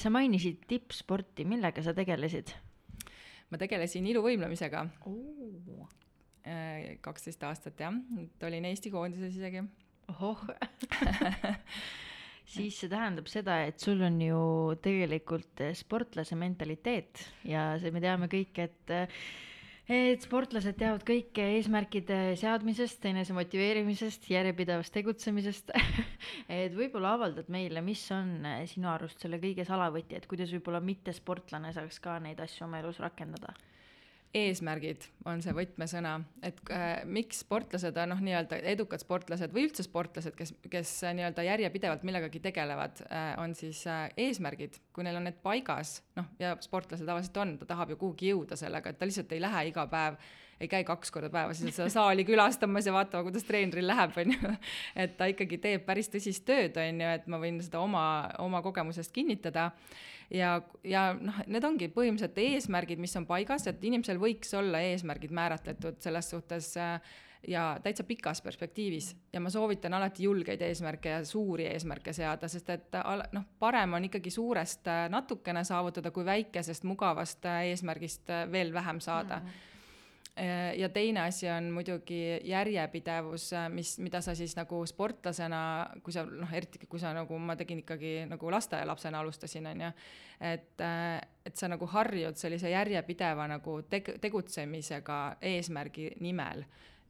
sa 0.00 0.12
mainisid 0.12 0.64
tippsporti, 0.68 1.44
millega 1.48 1.84
sa 1.84 1.94
tegelesid? 1.96 2.54
ma 3.46 3.60
tegelesin 3.60 4.06
iluvõimlemisega. 4.10 4.80
Kaksteist 7.02 7.42
aastat 7.48 7.80
jah, 7.80 7.94
et 8.22 8.44
olin 8.46 8.68
Eesti 8.68 8.92
koondises 8.94 9.38
isegi. 9.38 9.64
ohoh 10.12 10.44
siis 12.54 12.78
see 12.78 12.90
tähendab 12.90 13.26
seda, 13.30 13.58
et 13.66 13.82
sul 13.82 14.02
on 14.06 14.20
ju 14.22 14.38
tegelikult 14.82 15.64
sportlase 15.74 16.38
mentaliteet 16.38 17.24
ja 17.48 17.72
see, 17.82 17.90
me 17.94 18.02
teame 18.04 18.30
kõik, 18.30 18.62
et 18.62 18.94
et 19.86 20.24
sportlased 20.24 20.74
teavad 20.80 21.04
kõike 21.06 21.44
eesmärkide 21.56 22.18
seadmisest, 22.38 23.04
enese 23.06 23.34
motiveerimisest, 23.36 24.26
järjepidevast 24.32 24.94
tegutsemisest 24.94 25.70
et 26.62 26.74
võib-olla 26.74 27.14
avaldad 27.14 27.50
meile, 27.54 27.82
mis 27.86 28.02
on 28.14 28.40
sinu 28.70 28.90
arust 28.90 29.22
selle 29.22 29.38
kõige 29.42 29.66
salavõti, 29.66 30.18
et 30.18 30.26
kuidas 30.30 30.50
võib-olla 30.54 30.82
mittesportlane 30.82 31.70
saaks 31.76 32.02
ka 32.02 32.18
neid 32.22 32.42
asju 32.42 32.66
oma 32.66 32.82
elus 32.82 32.98
rakendada? 33.02 33.54
Eesmärgid 34.36 35.06
on 35.26 35.40
see 35.44 35.54
võtmesõna, 35.56 36.16
et 36.44 36.58
äh, 36.74 37.02
miks 37.08 37.42
sportlased 37.44 37.98
noh, 38.10 38.20
nii-öelda 38.22 38.58
edukad 38.72 39.02
sportlased 39.02 39.54
või 39.54 39.66
üldse 39.68 39.84
sportlased, 39.86 40.36
kes, 40.38 40.54
kes 40.72 40.92
äh, 41.06 41.14
nii-öelda 41.18 41.46
järjepidevalt 41.46 42.06
millegagi 42.06 42.42
tegelevad 42.44 43.02
äh,, 43.08 43.32
on 43.42 43.54
siis 43.58 43.82
äh, 43.90 44.06
eesmärgid, 44.26 44.80
kui 44.92 45.06
neil 45.06 45.18
on 45.20 45.28
need 45.28 45.38
paigas, 45.44 46.00
noh, 46.18 46.28
ja 46.42 46.54
sportlasel 46.64 47.08
tavaliselt 47.08 47.42
on, 47.42 47.56
ta 47.60 47.70
tahab 47.72 47.94
ju 47.94 48.00
kuhugi 48.02 48.32
jõuda 48.32 48.58
sellega, 48.60 48.92
et 48.92 49.00
ta 49.00 49.08
lihtsalt 49.08 49.32
ei 49.36 49.42
lähe 49.42 49.68
iga 49.72 49.86
päev 49.90 50.20
ei 50.60 50.68
käi 50.72 50.84
kaks 50.88 51.10
korda 51.12 51.30
päevas 51.32 51.60
lihtsalt 51.60 51.90
seda 51.90 51.94
saali 51.98 52.24
külastamas 52.24 52.86
ja 52.88 52.94
vaatama, 52.96 53.26
kuidas 53.28 53.44
treeneril 53.44 53.86
läheb, 53.90 54.16
on 54.22 54.32
ju. 54.32 54.52
et 55.04 55.16
ta 55.18 55.28
ikkagi 55.32 55.58
teeb 55.62 55.86
päris 55.88 56.08
tõsist 56.12 56.46
tööd, 56.48 56.78
on 56.80 57.02
ju, 57.04 57.14
et 57.20 57.26
ma 57.30 57.40
võin 57.42 57.60
seda 57.64 57.82
oma, 57.84 58.04
oma 58.42 58.62
kogemusest 58.64 59.12
kinnitada 59.16 59.70
ja, 60.30 60.56
ja 60.84 61.10
noh, 61.18 61.42
need 61.46 61.66
ongi 61.68 61.90
põhimõtteliselt 61.92 62.40
eesmärgid, 62.42 63.02
mis 63.02 63.14
on 63.18 63.28
paigas, 63.28 63.68
et 63.70 63.84
inimesel 63.84 64.20
võiks 64.22 64.52
olla 64.56 64.82
eesmärgid 64.92 65.34
määratletud 65.36 66.00
selles 66.02 66.30
suhtes 66.32 66.72
äh, 66.80 66.96
ja 67.46 67.68
täitsa 67.82 68.04
pikas 68.04 68.40
perspektiivis 68.42 69.12
ja 69.32 69.40
ma 69.40 69.52
soovitan 69.52 69.94
alati 69.94 70.24
julgeid 70.26 70.62
eesmärke 70.66 71.12
ja 71.18 71.20
suuri 71.24 71.68
eesmärke 71.70 72.12
seada, 72.16 72.48
sest 72.48 72.70
et 72.74 72.98
noh, 73.36 73.46
parem 73.58 73.98
on 73.98 74.08
ikkagi 74.08 74.32
suurest 74.34 74.88
äh, 74.90 75.06
natukene 75.12 75.64
saavutada, 75.64 76.10
kui 76.10 76.24
väikesest 76.26 76.88
mugavast 76.88 77.46
äh, 77.46 77.68
eesmärgist 77.70 78.34
veel 78.52 78.74
vähem 78.74 79.00
saada 79.00 79.40
mm. 79.40 79.48
-hmm 79.48 79.74
ja 80.76 80.88
teine 80.88 81.20
asi 81.20 81.48
on 81.48 81.70
muidugi 81.72 82.40
järjepidevus, 82.44 83.50
mis, 83.72 83.98
mida 83.98 84.20
sa 84.20 84.34
siis 84.34 84.56
nagu 84.56 84.82
sportlasena, 84.86 85.60
kui 86.04 86.12
sa 86.12 86.26
noh, 86.28 86.52
eriti 86.52 86.86
kui 86.86 87.00
sa 87.00 87.14
nagu, 87.16 87.38
ma 87.38 87.56
tegin 87.56 87.80
ikkagi 87.80 88.26
nagu 88.28 88.50
lasteaialapsena 88.52 89.22
alustasin, 89.24 89.66
on 89.72 89.86
ju, 89.86 89.92
et, 90.50 90.84
et 91.46 91.56
sa 91.56 91.70
nagu 91.72 91.88
harjud 91.88 92.36
sellise 92.36 92.70
järjepideva 92.70 93.48
nagu 93.48 93.78
teg-, 93.88 94.18
tegutsemisega 94.20 95.20
eesmärgi 95.54 96.10
nimel. 96.20 96.66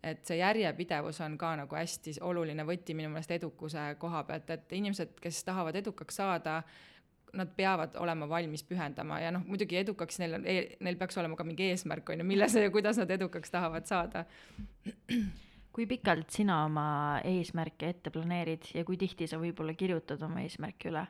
Et 0.06 0.22
see 0.28 0.38
järjepidevus 0.38 1.18
on 1.24 1.34
ka 1.38 1.56
nagu 1.58 1.74
hästi 1.74 2.20
oluline 2.22 2.62
võti 2.68 2.94
minu 2.94 3.10
meelest 3.10 3.32
edukuse 3.40 3.88
koha 3.98 4.22
pealt, 4.28 4.50
et 4.54 4.76
inimesed, 4.78 5.16
kes 5.22 5.42
tahavad 5.48 5.74
edukaks 5.82 6.22
saada, 6.22 6.60
nad 7.36 7.50
peavad 7.56 7.96
olema 8.00 8.28
valmis 8.28 8.62
pühendama 8.66 9.18
ja 9.20 9.32
noh, 9.34 9.44
muidugi 9.46 9.78
edukaks 9.80 10.20
neil 10.22 10.38
on, 10.38 10.46
e-, 10.48 10.76
neil 10.80 10.98
peaks 11.00 11.18
olema 11.20 11.36
ka 11.38 11.44
mingi 11.46 11.70
eesmärk, 11.72 12.08
on 12.12 12.22
ju, 12.22 12.28
milles 12.28 12.54
ja 12.56 12.70
kuidas 12.72 13.00
nad 13.00 13.10
edukaks 13.10 13.50
tahavad 13.50 13.86
saada. 13.88 14.24
kui 15.76 15.86
pikalt 15.86 16.30
sina 16.32 16.62
oma 16.64 17.20
eesmärke 17.24 17.90
ette 17.92 18.10
planeerid 18.10 18.70
ja 18.74 18.84
kui 18.84 18.96
tihti 18.96 19.28
sa 19.28 19.40
võib-olla 19.40 19.74
kirjutad 19.76 20.22
oma 20.22 20.44
eesmärke 20.46 20.92
üle? 20.92 21.06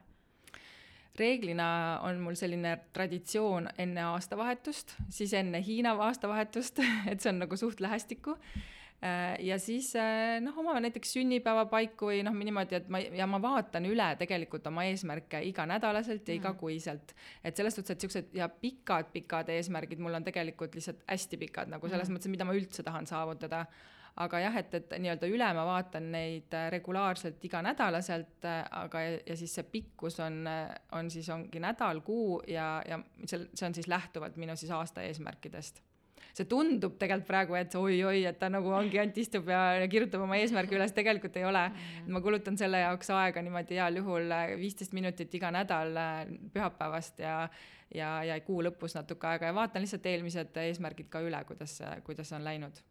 reeglina 1.17 1.67
on 2.05 2.19
mul 2.21 2.35
selline 2.37 2.75
traditsioon 2.93 3.71
enne 3.81 4.03
aastavahetust, 4.05 4.99
siis 5.09 5.33
enne 5.33 5.63
Hiina 5.65 5.95
aastavahetust 6.09 6.83
et 7.11 7.21
see 7.21 7.33
on 7.33 7.45
nagu 7.45 7.57
suht 7.57 7.81
lähestikku 7.81 8.37
Äh, 8.37 8.76
ja 9.43 9.59
siis 9.59 9.91
äh, 9.97 10.39
noh, 10.41 10.57
oma 10.59 10.79
näiteks 10.81 11.13
sünnipäeva 11.19 11.67
paiku 11.69 12.09
või 12.11 12.23
noh, 12.25 12.37
niimoodi, 12.37 12.79
et 12.79 12.87
ma 12.93 13.01
ja 13.01 13.27
ma 13.29 13.41
vaatan 13.43 13.85
üle 13.91 14.07
tegelikult 14.19 14.67
oma 14.71 14.87
eesmärke 14.89 15.43
iganädalaselt 15.51 16.23
ja 16.25 16.33
mm. 16.35 16.41
igakuiselt. 16.41 17.13
et 17.45 17.57
selles 17.57 17.77
suhtes, 17.77 17.93
et 17.93 18.07
siuksed 18.07 18.33
ja 18.37 18.49
pikad-pikad 18.49 19.53
eesmärgid 19.53 20.01
mul 20.01 20.17
on 20.17 20.25
tegelikult 20.25 20.75
lihtsalt 20.75 21.05
hästi 21.11 21.41
pikad 21.45 21.75
nagu 21.75 21.89
selles 21.93 22.09
mm. 22.09 22.17
mõttes, 22.17 22.33
mida 22.33 22.49
ma 22.49 22.57
üldse 22.57 22.87
tahan 22.87 23.07
saavutada 23.07 23.67
aga 24.17 24.41
jah, 24.41 24.55
et, 24.63 24.73
et 24.79 24.95
nii-öelda 24.97 25.29
üle 25.29 25.49
ma 25.59 25.67
vaatan 25.69 26.09
neid 26.15 26.57
äh, 26.57 26.71
regulaarselt 26.73 27.45
iganädalaselt, 27.45 28.49
aga 28.49 29.03
ja, 29.05 29.19
ja 29.27 29.37
siis 29.37 29.59
see 29.59 29.67
pikkus 29.77 30.17
on, 30.25 30.41
on 30.97 31.13
siis 31.13 31.29
ongi 31.35 31.61
nädal, 31.61 32.01
kuu 32.07 32.41
ja, 32.49 32.79
ja 32.89 33.03
see, 33.27 33.45
see 33.53 33.69
on 33.69 33.77
siis 33.77 33.93
lähtuvalt 33.93 34.41
minu 34.41 34.57
siis 34.57 34.73
aasta 34.73 35.05
eesmärkidest 35.05 35.85
see 36.35 36.49
tundub 36.51 36.97
tegelikult 37.01 37.29
praegu, 37.29 37.57
et 37.59 37.75
oi-oi, 37.79 38.25
et 38.31 38.39
ta 38.41 38.51
nagu 38.53 38.73
ongi 38.75 39.01
ainult 39.03 39.21
istub 39.23 39.49
ja, 39.53 39.63
kirjutab 39.93 40.25
oma 40.27 40.41
eesmärgi 40.41 40.79
üles, 40.79 40.95
tegelikult 40.97 41.37
ei 41.37 41.47
ole. 41.49 41.69
Mm. 41.69 42.13
ma 42.17 42.25
kulutan 42.25 42.59
selle 42.59 42.83
jaoks 42.83 43.11
aega 43.15 43.43
niimoodi 43.45 43.79
heal 43.79 44.03
juhul 44.03 44.35
äh, 44.35 44.57
viisteist 44.61 44.97
minutit 44.97 45.35
iga 45.35 45.53
nädal 45.55 45.97
äh, 46.01 46.21
pühapäevast 46.55 47.25
ja 47.25 47.39
ja, 47.95 48.11
ja 48.27 48.41
kuu 48.43 48.65
lõpus 48.67 48.97
natuke 48.99 49.29
aega 49.31 49.51
ja 49.51 49.55
vaatan 49.55 49.85
lihtsalt 49.85 50.07
eelmised 50.11 50.59
eesmärgid 50.65 51.09
ka 51.11 51.23
üle, 51.23 51.39
kuidas, 51.47 51.79
kuidas 52.05 52.33
on 52.35 52.45
läinud 52.45 52.83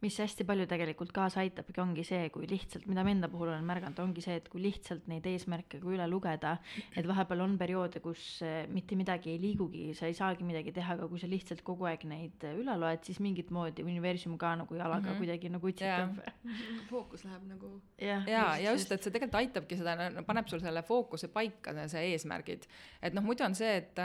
mis 0.00 0.16
hästi 0.22 0.46
palju 0.48 0.64
tegelikult 0.70 1.12
kaasa 1.12 1.42
aitabki, 1.42 1.76
ongi 1.82 2.04
see, 2.06 2.28
kui 2.32 2.46
lihtsalt, 2.48 2.86
mida 2.88 3.04
ma 3.04 3.12
enda 3.12 3.28
puhul 3.32 3.50
olen 3.52 3.66
märganud, 3.68 3.98
ongi 4.00 4.24
see, 4.24 4.38
et 4.40 4.48
kui 4.52 4.62
lihtsalt 4.64 5.06
neid 5.10 5.26
eesmärke 5.28 5.80
ka 5.82 5.90
üle 5.92 6.06
lugeda, 6.08 6.54
et 6.96 7.08
vahepeal 7.08 7.44
on 7.44 7.56
perioode, 7.60 8.00
kus 8.04 8.24
eh, 8.46 8.64
mitte 8.72 8.96
midagi 8.98 9.34
ei 9.34 9.40
liigugi, 9.42 9.90
sa 9.98 10.08
ei 10.08 10.16
saagi 10.16 10.46
midagi 10.46 10.72
teha, 10.76 10.96
aga 10.96 11.08
kui 11.10 11.20
sa 11.20 11.28
lihtsalt 11.30 11.62
kogu 11.66 11.88
aeg 11.90 12.06
neid 12.08 12.48
eh, 12.48 12.56
üle 12.60 12.76
loed, 12.80 13.04
siis 13.08 13.20
mingit 13.20 13.52
moodi 13.54 13.84
universum 13.84 14.38
ka 14.40 14.54
nagu 14.62 14.78
jalaga 14.78 15.10
mm 15.10 15.12
-hmm. 15.12 15.20
kuidagi 15.20 15.52
nagu 15.52 15.72
utsitab 15.72 16.16
yeah.. 16.16 16.82
fookus 16.90 17.24
läheb 17.24 17.46
nagu. 17.52 17.80
ja, 18.00 18.22
ja, 18.26 18.44
ja 18.56 18.72
just, 18.72 18.92
et 18.92 19.02
see 19.02 19.12
tegelikult 19.12 19.40
aitabki 19.42 19.76
seda, 19.76 20.10
paneb 20.26 20.48
sul 20.48 20.60
selle 20.60 20.82
fookuse 20.82 21.28
paika, 21.28 21.76
see 21.88 22.12
eesmärgid. 22.12 22.66
et 23.02 23.14
noh, 23.14 23.22
muidu 23.22 23.44
on 23.44 23.54
see, 23.54 23.76
et 23.76 23.98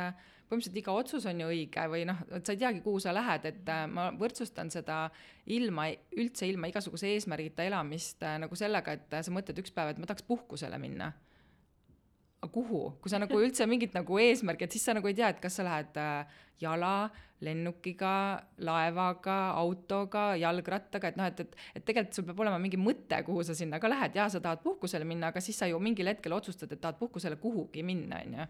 põhimõtteliselt 0.46 0.80
iga 0.80 0.94
otsus 0.94 1.26
on 1.30 1.42
ju 1.42 1.50
õige 1.50 1.86
või 1.90 2.06
noh, 2.08 2.22
et 2.38 2.46
sa 2.46 2.54
ei 2.54 2.62
teagi, 2.62 2.82
kuhu 2.86 3.02
sa 3.02 3.14
lähed, 3.16 3.48
et 3.50 3.70
äh, 3.74 3.86
ma 3.90 4.10
võrdsustan 4.18 4.70
seda 4.74 5.06
ilma, 5.52 5.88
üldse 6.18 6.50
ilma 6.50 6.70
igasuguse 6.70 7.10
eesmärgita 7.16 7.66
elamist 7.66 8.24
äh, 8.26 8.38
nagu 8.42 8.58
sellega, 8.58 8.94
et 8.94 9.16
äh, 9.18 9.24
sa 9.26 9.34
mõtled 9.34 9.64
üks 9.64 9.74
päev, 9.74 9.94
et 9.94 10.02
ma 10.02 10.10
tahaks 10.10 10.28
puhkusele 10.28 10.78
minna. 10.82 11.14
aga 12.42 12.52
kuhu, 12.54 12.82
kui 13.02 13.10
sa 13.10 13.18
nagu 13.18 13.38
üldse 13.42 13.66
mingit 13.66 13.96
nagu 13.98 14.20
eesmärki, 14.22 14.68
et 14.68 14.76
siis 14.76 14.84
sa 14.86 14.94
nagu 14.94 15.10
ei 15.10 15.16
tea, 15.18 15.32
et 15.34 15.40
kas 15.42 15.56
sa 15.58 15.66
lähed 15.66 15.98
jala, 16.62 17.10
lennukiga, 17.42 18.12
laevaga, 18.68 19.40
autoga, 19.58 20.28
jalgrattaga, 20.40 21.10
et 21.10 21.18
noh, 21.18 21.26
et, 21.32 21.42
et, 21.42 21.58
et 21.80 21.88
tegelikult 21.88 22.20
sul 22.20 22.28
peab 22.28 22.46
olema 22.46 22.62
mingi 22.62 22.78
mõte, 22.78 23.18
kuhu 23.26 23.44
sa 23.44 23.58
sinna 23.58 23.82
ka 23.82 23.90
lähed, 23.90 24.16
jaa, 24.20 24.30
sa 24.30 24.44
tahad 24.44 24.62
puhkusele 24.64 25.08
minna, 25.10 25.34
aga 25.34 25.42
siis 25.44 25.58
sa 25.58 25.68
ju 25.72 25.82
mingil 25.82 26.12
hetkel 26.12 26.38
otsustad, 26.38 26.70
et 26.72 26.84
tahad 26.84 27.02
puhkusele 27.02 27.42
kuhugi 27.42 27.84
minna, 27.88 28.22
on 28.22 28.40
ju 28.40 28.48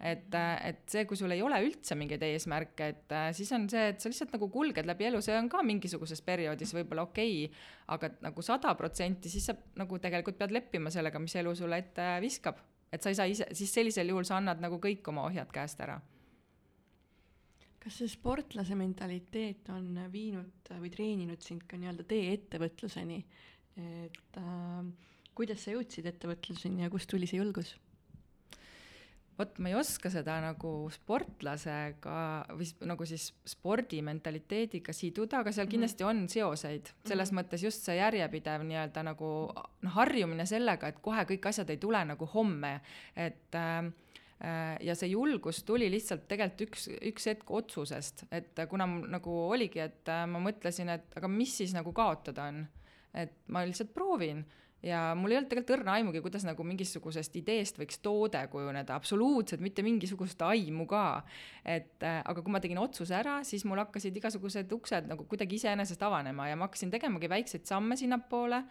et, 0.00 0.34
et 0.36 0.82
see, 0.92 1.04
kui 1.08 1.16
sul 1.16 1.32
ei 1.32 1.42
ole 1.44 1.58
üldse 1.64 1.96
mingeid 1.96 2.22
eesmärke, 2.26 2.88
et 2.92 3.14
siis 3.36 3.52
on 3.56 3.64
see, 3.72 3.86
et 3.94 4.02
sa 4.02 4.12
lihtsalt 4.12 4.34
nagu 4.36 4.48
kulged 4.52 4.88
läbi 4.88 5.08
elu, 5.08 5.22
see 5.24 5.36
on 5.38 5.48
ka 5.52 5.62
mingisuguses 5.64 6.20
perioodis 6.26 6.74
võib-olla 6.76 7.06
okei 7.08 7.46
okay,, 7.46 7.62
aga 7.96 8.10
nagu 8.26 8.44
sada 8.44 8.74
protsenti, 8.76 9.32
siis 9.32 9.48
sa 9.48 9.56
nagu 9.80 10.00
tegelikult 10.02 10.36
pead 10.40 10.52
leppima 10.52 10.92
sellega, 10.92 11.22
mis 11.22 11.38
elu 11.40 11.54
sulle 11.56 11.80
ette 11.80 12.10
viskab. 12.24 12.60
et 12.92 13.02
sa 13.02 13.10
ei 13.10 13.16
saa 13.18 13.26
ise, 13.26 13.48
siis 13.56 13.72
sellisel 13.72 14.12
juhul 14.12 14.28
sa 14.28 14.36
annad 14.36 14.60
nagu 14.62 14.78
kõik 14.82 15.08
oma 15.10 15.26
ohjad 15.30 15.50
käest 15.52 15.80
ära 15.84 15.96
kas 17.86 18.00
see 18.00 18.10
sportlase 18.10 18.74
mentaliteet 18.74 19.68
on 19.70 20.00
viinud 20.10 20.70
või 20.82 20.90
treeninud 20.90 21.42
sind 21.42 21.68
ka 21.70 21.78
nii-öelda 21.78 22.02
tee 22.10 22.32
ettevõtluseni, 22.34 23.20
et 23.78 24.38
äh, 24.42 24.88
kuidas 25.38 25.62
sa 25.62 25.74
jõudsid 25.76 26.08
ettevõtluseni 26.10 26.82
ja 26.82 26.90
kust 26.90 27.06
tuli 27.12 27.28
see 27.30 27.38
julgus? 27.38 27.76
Vot 29.38 29.58
ma 29.60 29.70
ei 29.70 29.76
oska 29.76 30.10
seda 30.12 30.38
nagu 30.44 30.70
sportlasega 30.92 32.16
või 32.56 32.68
nagu 32.88 33.06
siis 33.08 33.28
spordimentaliteediga 33.48 34.94
siduda, 34.96 35.42
aga 35.42 35.52
seal 35.52 35.66
mhm. 35.66 35.74
kindlasti 35.74 36.06
on 36.08 36.24
seoseid. 36.32 36.92
selles 37.04 37.32
mm 37.32 37.36
-hmm. 37.36 37.42
mõttes 37.42 37.64
just 37.64 37.84
see 37.84 37.96
järjepidev 37.98 38.64
nii-öelda 38.64 39.02
nagu 39.02 39.30
noh, 39.52 39.92
harjumine 39.98 40.46
sellega, 40.46 40.88
et 40.88 41.00
kohe 41.02 41.24
kõik 41.28 41.48
asjad 41.48 41.70
ei 41.70 41.76
tule 41.76 42.04
nagu 42.04 42.28
homme, 42.34 42.80
et 43.16 43.54
äh, 43.54 43.92
ja 44.80 44.94
see 44.94 45.08
julgus 45.08 45.62
tuli 45.64 45.90
lihtsalt 45.90 46.26
tegelikult 46.28 46.68
üks, 46.68 46.88
üks 47.02 47.26
hetk 47.26 47.50
otsusest, 47.50 48.26
et 48.30 48.58
kuna 48.68 48.86
nagu 48.86 49.32
oligi, 49.48 49.80
et 49.80 50.08
äh, 50.08 50.26
ma 50.28 50.40
mõtlesin, 50.40 50.88
et 50.92 51.16
aga 51.16 51.28
mis 51.28 51.56
siis 51.56 51.72
nagu 51.74 51.92
kaotada 51.92 52.48
on. 52.48 52.66
et 53.16 53.32
ma 53.48 53.62
lihtsalt 53.64 53.94
proovin 53.94 54.44
ja 54.84 55.00
mul 55.18 55.32
ei 55.32 55.38
olnud 55.38 55.50
tegelikult 55.50 55.78
õrna 55.78 55.94
aimugi, 55.98 56.20
kuidas 56.24 56.44
nagu 56.46 56.64
mingisugusest 56.66 57.36
ideest 57.40 57.78
võiks 57.80 58.00
toode 58.04 58.42
kujuneda, 58.52 58.96
absoluutselt 58.96 59.62
mitte 59.64 59.84
mingisugust 59.86 60.42
aimu 60.46 60.86
ka. 60.90 61.22
et 61.64 62.02
äh, 62.04 62.20
aga 62.24 62.42
kui 62.42 62.52
ma 62.52 62.60
tegin 62.60 62.80
otsuse 62.82 63.16
ära, 63.16 63.38
siis 63.44 63.64
mul 63.64 63.80
hakkasid 63.84 64.16
igasugused 64.16 64.72
uksed 64.72 65.08
nagu 65.08 65.24
kuidagi 65.24 65.56
iseenesest 65.60 66.02
avanema 66.02 66.50
ja 66.50 66.56
ma 66.56 66.68
hakkasin 66.68 66.92
tegemagi 66.92 67.30
väikseid 67.32 67.66
samme 67.66 67.96
sinnapoole 67.96 68.62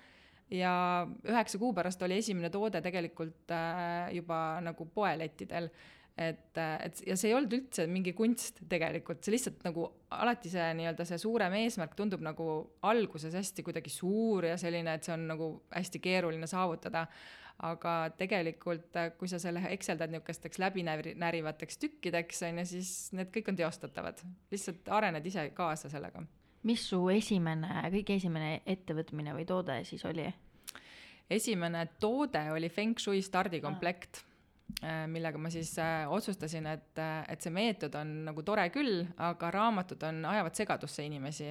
ja 0.54 1.08
üheksa 1.26 1.58
kuu 1.58 1.74
pärast 1.74 2.02
oli 2.06 2.20
esimene 2.22 2.52
toode 2.54 2.82
tegelikult 2.86 3.52
äh, 3.52 4.14
juba 4.14 4.62
nagu 4.62 4.86
poelettidel 4.94 5.72
et, 6.16 6.58
et 6.58 7.02
ja 7.10 7.16
see 7.20 7.30
ei 7.30 7.36
olnud 7.36 7.54
üldse 7.58 7.86
mingi 7.92 8.14
kunst 8.16 8.62
tegelikult, 8.72 9.20
see 9.24 9.34
lihtsalt 9.36 9.66
nagu 9.68 9.88
alati 10.16 10.52
see 10.52 10.68
nii-öelda 10.80 11.08
see 11.08 11.20
suurem 11.20 11.56
eesmärk 11.60 11.96
tundub 12.00 12.24
nagu 12.24 12.46
alguses 12.88 13.36
hästi 13.36 13.66
kuidagi 13.68 13.92
suur 13.92 14.48
ja 14.48 14.56
selline, 14.60 14.96
et 14.96 15.08
see 15.08 15.16
on 15.16 15.26
nagu 15.34 15.50
hästi 15.76 16.04
keeruline 16.04 16.48
saavutada. 16.52 17.08
aga 17.66 17.92
tegelikult, 18.20 18.98
kui 19.16 19.30
sa 19.32 19.38
selle 19.40 19.62
hekseldad 19.64 20.12
niisugusteks 20.12 20.60
läbinärivateks 20.60 21.78
tükkideks, 21.80 22.42
on 22.44 22.58
ju, 22.60 22.66
siis 22.68 22.90
need 23.16 23.30
kõik 23.32 23.48
on 23.48 23.56
teostatavad. 23.56 24.20
lihtsalt 24.52 24.92
arened 24.92 25.26
ise 25.26 25.50
kaasa 25.56 25.92
sellega. 25.92 26.24
mis 26.64 26.84
su 26.90 27.00
esimene, 27.10 27.90
kõige 27.92 28.20
esimene 28.20 28.62
ettevõtmine 28.66 29.36
või 29.36 29.48
toode 29.48 29.84
siis 29.84 30.04
oli? 30.06 30.32
esimene 31.30 31.88
toode 32.00 32.44
oli 32.52 32.70
Feng 32.70 33.00
Shui 33.00 33.22
stardikomplekt 33.22 34.22
ah 34.22 34.35
millega 35.08 35.40
ma 35.40 35.50
siis 35.50 35.72
äh, 35.80 36.04
otsustasin, 36.12 36.66
et, 36.68 36.98
äh, 37.00 37.24
et 37.32 37.42
see 37.42 37.54
meetod 37.54 37.96
on 37.96 38.10
nagu 38.28 38.44
tore 38.46 38.66
küll, 38.74 39.06
aga 39.24 39.52
raamatud 39.54 40.04
on, 40.10 40.20
ajavad 40.30 40.58
segadusse 40.58 41.06
inimesi. 41.06 41.48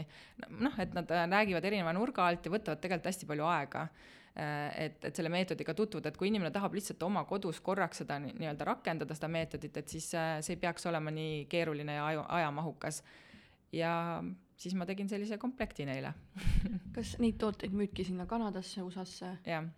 noh, 0.60 0.76
et 0.78 0.92
nad 0.94 1.08
räägivad 1.08 1.64
erineva 1.64 1.94
nurga 1.96 2.28
alt 2.28 2.44
ja 2.44 2.52
võtavad 2.52 2.82
tegelikult 2.82 3.10
hästi 3.12 3.30
palju 3.30 3.48
aega. 3.48 3.88
et, 4.34 4.96
et 5.06 5.14
selle 5.14 5.30
meetodiga 5.30 5.76
tutvuda, 5.78 6.10
et 6.10 6.16
kui 6.18 6.26
inimene 6.26 6.50
tahab 6.50 6.72
lihtsalt 6.74 7.02
oma 7.06 7.20
kodus 7.24 7.60
korraks 7.62 8.00
seda 8.02 8.16
nii-öelda 8.18 8.66
rakendada, 8.66 9.14
seda 9.14 9.28
meetodit, 9.30 9.76
et 9.78 9.88
siis 9.88 10.08
see 10.10 10.56
ei 10.56 10.58
peaks 10.58 10.88
olema 10.90 11.12
nii 11.14 11.44
keeruline 11.46 11.94
ja 11.94 12.08
aju, 12.08 12.24
ajamahukas. 12.40 13.02
ja 13.72 13.94
siis 14.56 14.74
ma 14.74 14.90
tegin 14.90 15.08
sellise 15.08 15.38
komplekti 15.38 15.86
neile 15.86 16.16
kas 16.96 17.14
neid 17.22 17.38
tooteid 17.38 17.78
müüdki 17.78 18.10
sinna 18.10 18.26
Kanadasse, 18.26 18.82
USA-sse? 18.82 19.36
jah 19.46 19.70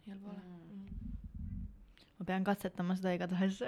ma 2.27 2.33
pean 2.33 2.47
katsetama 2.47 2.97
seda 2.99 3.13
igatahes 3.15 3.61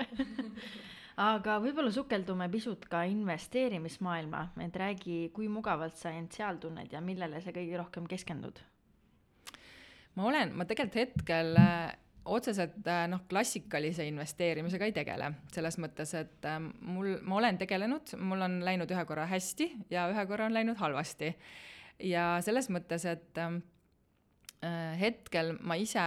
aga 1.30 1.58
võib-olla 1.62 1.92
sukeldume 1.94 2.48
pisut 2.50 2.88
ka 2.90 3.04
investeerimismaailma, 3.10 4.42
et 4.64 4.76
räägi, 4.82 5.20
kui 5.34 5.46
mugavalt 5.50 5.98
sa 5.98 6.10
end 6.14 6.34
seal 6.34 6.58
tunned 6.62 6.90
ja 6.90 7.02
millele 7.02 7.38
sa 7.42 7.54
kõige 7.54 7.78
rohkem 7.78 8.10
keskendud? 8.10 8.58
ma 10.18 10.26
olen, 10.26 10.56
ma 10.58 10.66
tegelikult 10.66 10.98
hetkel 10.98 11.54
äh, 11.62 11.94
otseselt 12.26 12.82
äh, 12.90 13.04
noh, 13.10 13.22
klassikalise 13.30 14.02
investeerimisega 14.10 14.88
ei 14.90 14.94
tegele, 14.96 15.30
selles 15.54 15.78
mõttes, 15.78 16.16
et 16.18 16.50
äh, 16.50 16.58
mul, 16.58 17.14
ma 17.22 17.38
olen 17.38 17.58
tegelenud, 17.62 18.16
mul 18.18 18.42
on 18.48 18.58
läinud 18.66 18.90
ühe 18.90 19.04
korra 19.06 19.28
hästi 19.30 19.70
ja 19.94 20.08
ühe 20.10 20.26
korra 20.26 20.50
on 20.50 20.58
läinud 20.58 20.82
halvasti. 20.82 21.30
ja 22.02 22.36
selles 22.42 22.70
mõttes, 22.74 23.06
et 23.06 23.38
hetkel 24.98 25.52
ma 25.62 25.76
ise 25.78 26.02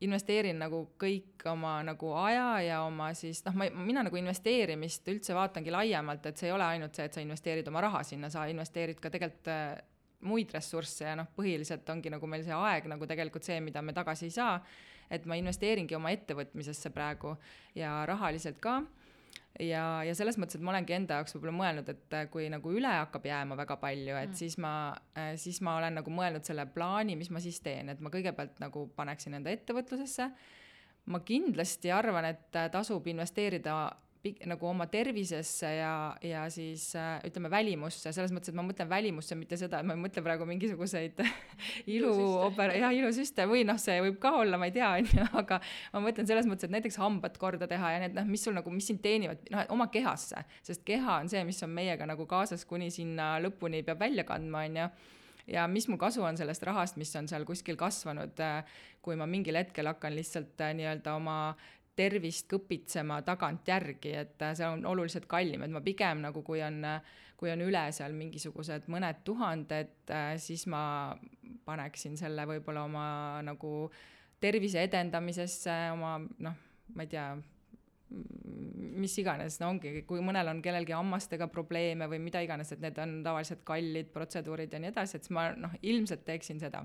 investeerin 0.00 0.58
nagu 0.60 0.80
kõik 1.00 1.44
oma 1.50 1.74
nagu 1.84 2.12
aja 2.22 2.46
ja 2.64 2.80
oma 2.86 3.10
siis 3.16 3.42
noh, 3.44 3.56
ma, 3.60 3.68
mina 3.74 4.04
nagu 4.06 4.16
investeerimist 4.16 5.08
üldse 5.12 5.36
vaatangi 5.36 5.72
laiemalt, 5.74 6.26
et 6.26 6.40
see 6.40 6.48
ei 6.48 6.54
ole 6.56 6.64
ainult 6.64 6.96
see, 6.96 7.08
et 7.08 7.16
sa 7.16 7.24
investeerid 7.24 7.68
oma 7.68 7.82
raha 7.84 8.02
sinna, 8.06 8.30
sa 8.32 8.46
investeerid 8.48 9.00
ka 9.02 9.12
tegelikult 9.12 9.50
äh, 9.52 9.74
muid 10.28 10.52
ressursse 10.52 11.04
ja 11.04 11.16
noh, 11.16 11.28
põhiliselt 11.36 11.88
ongi 11.92 12.12
nagu 12.12 12.28
meil 12.28 12.44
see 12.44 12.56
aeg 12.56 12.88
nagu 12.92 13.08
tegelikult 13.08 13.46
see, 13.46 13.60
mida 13.64 13.82
me 13.84 13.96
tagasi 13.96 14.28
ei 14.28 14.34
saa. 14.36 14.56
et 15.10 15.24
ma 15.26 15.34
investeeringi 15.34 15.96
oma 15.96 16.12
ettevõtmisesse 16.14 16.92
praegu 16.94 17.32
ja 17.74 18.04
rahaliselt 18.06 18.60
ka 18.62 18.76
ja, 19.60 19.84
ja 20.06 20.14
selles 20.16 20.38
mõttes, 20.40 20.58
et 20.58 20.64
ma 20.64 20.72
olengi 20.74 20.94
enda 20.96 21.20
jaoks 21.20 21.34
võib-olla 21.36 21.56
mõelnud, 21.56 21.90
et 21.92 22.16
äh, 22.16 22.26
kui 22.32 22.46
nagu 22.52 22.72
üle 22.74 22.90
hakkab 22.90 23.26
jääma 23.28 23.58
väga 23.60 23.76
palju, 23.82 24.16
et 24.16 24.32
mm. 24.32 24.38
siis 24.38 24.56
ma, 24.62 24.72
äh, 25.18 25.32
siis 25.40 25.60
ma 25.66 25.76
olen 25.80 25.98
nagu 26.00 26.14
mõelnud 26.14 26.46
selle 26.46 26.66
plaani, 26.74 27.16
mis 27.20 27.30
ma 27.34 27.42
siis 27.42 27.60
teen, 27.64 27.92
et 27.92 28.00
ma 28.00 28.12
kõigepealt 28.12 28.60
nagu 28.62 28.86
paneksin 28.96 29.36
enda 29.40 29.52
ettevõtlusesse. 29.54 30.30
ma 31.10 31.18
kindlasti 31.26 31.90
arvan, 31.90 32.28
et 32.28 32.56
äh, 32.56 32.70
tasub 32.70 33.06
investeerida 33.10 33.76
nagu 34.50 34.66
oma 34.68 34.84
tervisesse 34.90 35.68
ja, 35.78 35.92
ja 36.24 36.42
siis 36.52 36.90
äh, 36.98 37.20
ütleme 37.24 37.50
välimusse, 37.52 38.12
selles 38.12 38.32
mõttes, 38.34 38.52
et 38.52 38.58
ma 38.58 38.64
mõtlen 38.66 38.88
välimusse, 38.90 39.36
mitte 39.38 39.56
seda, 39.60 39.80
et 39.80 39.88
ma 39.88 39.96
ei 39.96 40.02
mõtle 40.02 40.22
praegu 40.24 40.44
mingisuguseid 40.48 41.22
iluopera, 41.94 42.76
jah, 42.76 42.92
ilusüste. 42.96 43.46
Või 43.48 43.64
noh, 43.68 43.80
see 43.80 43.96
võib 44.04 44.18
ka 44.20 44.34
olla, 44.42 44.60
ma 44.60 44.68
ei 44.68 44.74
tea, 44.76 44.90
on 44.98 45.08
ju, 45.08 45.28
aga 45.40 45.60
ma 45.94 46.04
mõtlen 46.04 46.28
selles 46.28 46.48
mõttes, 46.50 46.68
et 46.68 46.74
näiteks 46.76 47.00
hambad 47.00 47.38
korda 47.40 47.70
teha 47.70 47.94
ja 47.96 48.02
need 48.04 48.18
noh, 48.18 48.28
mis 48.28 48.44
sul 48.44 48.56
nagu, 48.56 48.72
mis 48.74 48.90
sind 48.92 49.00
teenivad, 49.04 49.40
noh, 49.54 49.64
oma 49.72 49.88
kehasse, 49.92 50.44
sest 50.66 50.84
keha 50.88 51.22
on 51.22 51.32
see, 51.32 51.40
mis 51.48 51.62
on 51.64 51.72
meiega 51.72 52.08
nagu 52.08 52.28
kaasas 52.28 52.66
kuni 52.68 52.92
sinna 52.92 53.38
lõpuni 53.40 53.80
peab 53.86 54.04
välja 54.04 54.26
kandma, 54.28 54.66
on 54.68 54.82
ju 54.82 54.90
ja 55.50 55.66
mis 55.68 55.88
mu 55.88 55.98
kasu 55.98 56.22
on 56.22 56.38
sellest 56.38 56.62
rahast, 56.66 56.98
mis 57.00 57.12
on 57.18 57.28
seal 57.30 57.44
kuskil 57.48 57.78
kasvanud, 57.80 58.38
äh, 58.44 58.78
kui 59.02 59.16
ma 59.18 59.26
mingil 59.26 59.58
hetkel 59.58 59.88
hakkan 59.90 60.14
lihtsalt 60.14 60.60
äh, 60.60 60.74
nii-öelda 60.78 61.16
oma 61.18 61.38
tervist 61.98 62.48
kõpitsema 62.50 63.20
tagantjärgi, 63.26 64.14
et 64.22 64.44
äh, 64.46 64.54
see 64.58 64.68
on 64.68 64.86
oluliselt 64.88 65.26
kallim, 65.30 65.64
et 65.64 65.74
ma 65.74 65.82
pigem 65.84 66.22
nagu, 66.24 66.42
kui 66.46 66.62
on, 66.64 66.82
kui 67.40 67.52
on 67.52 67.64
üle 67.64 67.82
seal 67.96 68.14
mingisugused 68.16 68.88
mõned 68.92 69.22
tuhanded, 69.26 69.94
äh, 70.12 70.34
siis 70.40 70.66
ma 70.70 70.82
paneksin 71.66 72.16
selle 72.20 72.46
võib-olla 72.48 72.86
oma 72.88 73.06
nagu 73.46 73.90
tervise 74.40 74.84
edendamisesse, 74.86 75.76
oma 75.94 76.16
noh, 76.20 76.60
ma 76.94 77.04
ei 77.04 77.10
tea, 77.10 77.26
mis 79.00 79.12
iganes, 79.22 79.60
no 79.62 79.68
ongi, 79.74 80.00
kui 80.08 80.22
mõnel 80.24 80.48
on 80.50 80.62
kellelgi 80.64 80.96
hammastega 80.96 81.46
probleeme 81.52 82.08
või 82.10 82.18
mida 82.22 82.40
iganes, 82.42 82.72
et 82.74 82.80
need 82.82 82.98
on 82.98 83.20
tavaliselt 83.26 83.62
kallid 83.66 84.10
protseduurid 84.14 84.72
ja 84.72 84.80
nii 84.82 84.90
edasi, 84.90 85.18
et 85.18 85.28
siis 85.28 85.36
ma 85.36 85.50
noh, 85.54 85.76
ilmselt 85.86 86.24
teeksin 86.26 86.58
seda 86.62 86.82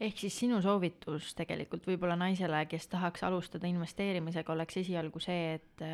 ehk 0.00 0.18
siis 0.18 0.38
sinu 0.44 0.60
soovitus 0.62 1.32
tegelikult 1.38 1.86
võib-olla 1.86 2.16
naisele, 2.16 2.64
kes 2.70 2.86
tahaks 2.88 3.24
alustada 3.26 3.66
investeerimisega, 3.66 4.52
oleks 4.52 4.80
esialgu 4.84 5.20
see, 5.20 5.58
et 5.58 5.84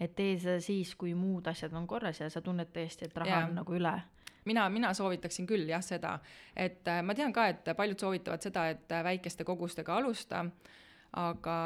et 0.00 0.14
tee 0.16 0.38
seda 0.38 0.58
siis, 0.64 0.94
kui 0.98 1.14
muud 1.14 1.46
asjad 1.46 1.72
on 1.76 1.86
korras 1.86 2.20
ja 2.20 2.30
sa 2.30 2.42
tunned 2.42 2.72
tõesti, 2.74 3.06
et 3.06 3.16
raha 3.16 3.40
ja. 3.40 3.46
on 3.46 3.54
nagu 3.60 3.76
üle 3.76 3.94
mina, 4.44 4.68
mina 4.70 4.92
soovitaksin 4.94 5.46
küll 5.46 5.68
jah 5.68 5.82
seda, 5.84 6.18
et 6.56 6.88
äh, 6.88 7.02
ma 7.02 7.14
tean 7.14 7.32
ka, 7.32 7.48
et 7.52 7.70
paljud 7.76 8.00
soovitavad 8.00 8.44
seda, 8.44 8.68
et 8.74 8.92
äh, 8.92 9.04
väikeste 9.04 9.44
kogustega 9.44 9.96
alusta, 9.96 10.44
aga 11.20 11.56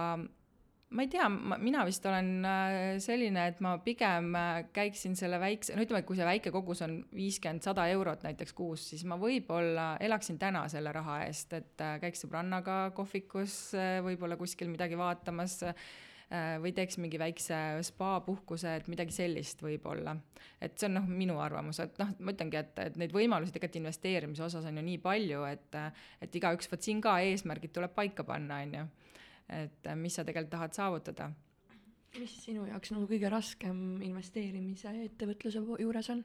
ma 0.90 1.04
ei 1.04 1.10
tea, 1.12 1.26
mina 1.28 1.82
vist 1.84 2.06
olen 2.08 2.30
äh, 2.48 2.96
selline, 3.02 3.44
et 3.50 3.60
ma 3.64 3.74
pigem 3.84 4.32
äh, 4.38 4.62
käiksin 4.74 5.16
selle 5.18 5.40
väikse, 5.40 5.76
no 5.76 5.84
ütleme, 5.84 6.00
et 6.00 6.08
kui 6.08 6.16
see 6.16 6.28
väike 6.28 6.52
kogus 6.54 6.80
on 6.86 6.98
viiskümmend, 7.14 7.64
sada 7.64 7.84
eurot 7.92 8.24
näiteks 8.24 8.56
kuus, 8.56 8.86
siis 8.92 9.04
ma 9.08 9.18
võib-olla 9.20 9.90
elaksin 10.04 10.40
täna 10.40 10.64
selle 10.72 10.92
raha 10.96 11.20
eest, 11.26 11.52
et 11.58 11.84
äh, 11.84 11.98
käiks 12.04 12.24
sõbrannaga 12.24 12.80
kohvikus, 12.96 13.58
võib-olla 14.06 14.38
kuskil 14.40 14.70
midagi 14.72 14.98
vaatamas 14.98 15.60
või 16.60 16.74
teeks 16.76 16.98
mingi 17.00 17.16
väikse 17.16 17.56
spa-puhkuse, 17.88 18.74
et 18.76 18.88
midagi 18.92 19.14
sellist 19.16 19.62
võib-olla. 19.64 20.12
et 20.60 20.74
see 20.76 20.84
on 20.90 20.98
noh, 20.98 21.06
minu 21.08 21.38
arvamus, 21.40 21.80
et 21.80 21.96
noh, 21.96 22.10
ma 22.20 22.34
ütlengi, 22.34 22.58
et, 22.60 22.74
et 22.84 22.98
neid 23.00 23.14
võimalusi 23.16 23.54
tegelikult 23.54 23.80
investeerimise 23.80 24.44
osas 24.44 24.66
on 24.68 24.76
ju 24.76 24.84
nii 24.84 24.98
palju, 25.00 25.46
et 25.48 25.78
et 26.20 26.36
igaüks, 26.36 26.68
vot 26.68 26.84
siin 26.84 27.00
ka 27.00 27.16
eesmärgid 27.24 27.72
tuleb 27.72 27.96
paika 27.96 28.28
panna, 28.28 28.60
on 28.60 28.76
ju 28.76 28.84
et 29.48 29.86
äh, 29.86 29.96
mis 29.96 30.14
sa 30.14 30.24
tegelikult 30.24 30.52
tahad 30.52 30.74
saavutada. 30.76 31.30
mis 32.18 32.34
sinu 32.44 32.66
jaoks 32.66 32.90
nagu 32.94 33.06
kõige 33.06 33.30
raskem 33.30 34.02
investeerimise 34.02 34.88
ja 34.88 35.04
ettevõtluse 35.04 35.62
juures 35.80 36.10
on? 36.10 36.24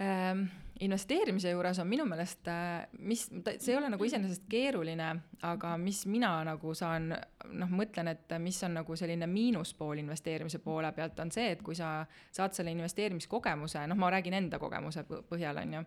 ähm, 0.00 0.46
investeerimise 0.80 1.50
juures 1.50 1.78
on 1.82 1.88
minu 1.88 2.04
meelest, 2.08 2.48
äh, 2.48 2.86
mis, 2.98 3.26
see 3.58 3.72
ei 3.72 3.78
ole 3.78 3.90
nagu 3.92 4.04
iseenesest 4.04 4.46
keeruline, 4.50 5.08
aga 5.48 5.74
mis 5.80 6.04
mina 6.10 6.30
nagu 6.46 6.74
saan, 6.76 7.10
noh, 7.58 7.72
mõtlen, 7.72 8.12
et 8.12 8.36
mis 8.42 8.60
on 8.66 8.78
nagu 8.80 8.96
selline 8.98 9.26
miinuspool 9.30 9.98
investeerimise 10.02 10.60
poole 10.62 10.92
pealt, 10.96 11.18
on 11.24 11.32
see, 11.34 11.50
et 11.54 11.64
kui 11.64 11.76
sa 11.78 12.02
saad 12.34 12.56
selle 12.56 12.74
investeerimiskogemuse, 12.76 13.86
noh, 13.90 13.98
ma 13.98 14.12
räägin 14.14 14.38
enda 14.38 14.60
kogemuse 14.62 15.04
põhjal, 15.08 15.62
on 15.64 15.78
ju, 15.78 15.84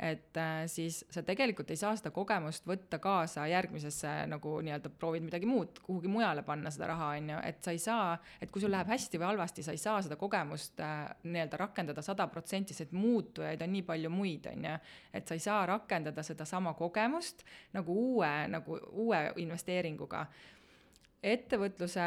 et 0.00 0.36
äh, 0.40 0.62
siis 0.72 1.02
sa 1.12 1.22
tegelikult 1.26 1.70
ei 1.74 1.80
saa 1.80 1.92
seda 1.98 2.12
kogemust 2.14 2.64
võtta 2.68 3.00
kaasa 3.02 3.44
järgmisesse 3.50 4.12
nagu 4.30 4.56
nii-öelda 4.64 4.92
proovid 4.96 5.26
midagi 5.26 5.48
muud, 5.48 5.82
kuhugi 5.84 6.08
mujale 6.08 6.44
panna 6.46 6.72
seda 6.72 6.88
raha, 6.94 7.12
on 7.18 7.34
ju, 7.34 7.42
et 7.44 7.60
sa 7.64 7.74
ei 7.76 7.82
saa, 7.82 8.14
et 8.40 8.52
kui 8.52 8.62
sul 8.64 8.72
läheb 8.72 8.88
hästi 8.88 9.20
või 9.20 9.28
halvasti, 9.32 9.64
sa 9.66 9.76
ei 9.76 9.82
saa 9.82 10.00
seda 10.04 10.16
kogemust 10.20 10.80
äh, 10.80 11.04
nii-öelda 11.28 11.60
rakendada 11.60 12.04
sada 12.04 12.28
protsenti, 12.32 12.76
sest 12.76 12.96
muutujaid 12.96 13.60
on 13.66 13.74
nii 13.76 13.84
palju 13.90 14.12
muid 14.14 14.29
muid, 14.30 14.46
on 14.46 14.64
ju. 14.64 14.76
et 15.12 15.26
sa 15.28 15.34
ei 15.34 15.42
saa 15.42 15.66
rakendada 15.66 16.22
sedasama 16.22 16.74
kogemust 16.74 17.44
nagu 17.72 17.92
uue, 17.92 18.30
nagu 18.48 18.78
uue 18.92 19.32
investeeringuga. 19.36 20.26
ettevõtluse, 21.22 22.02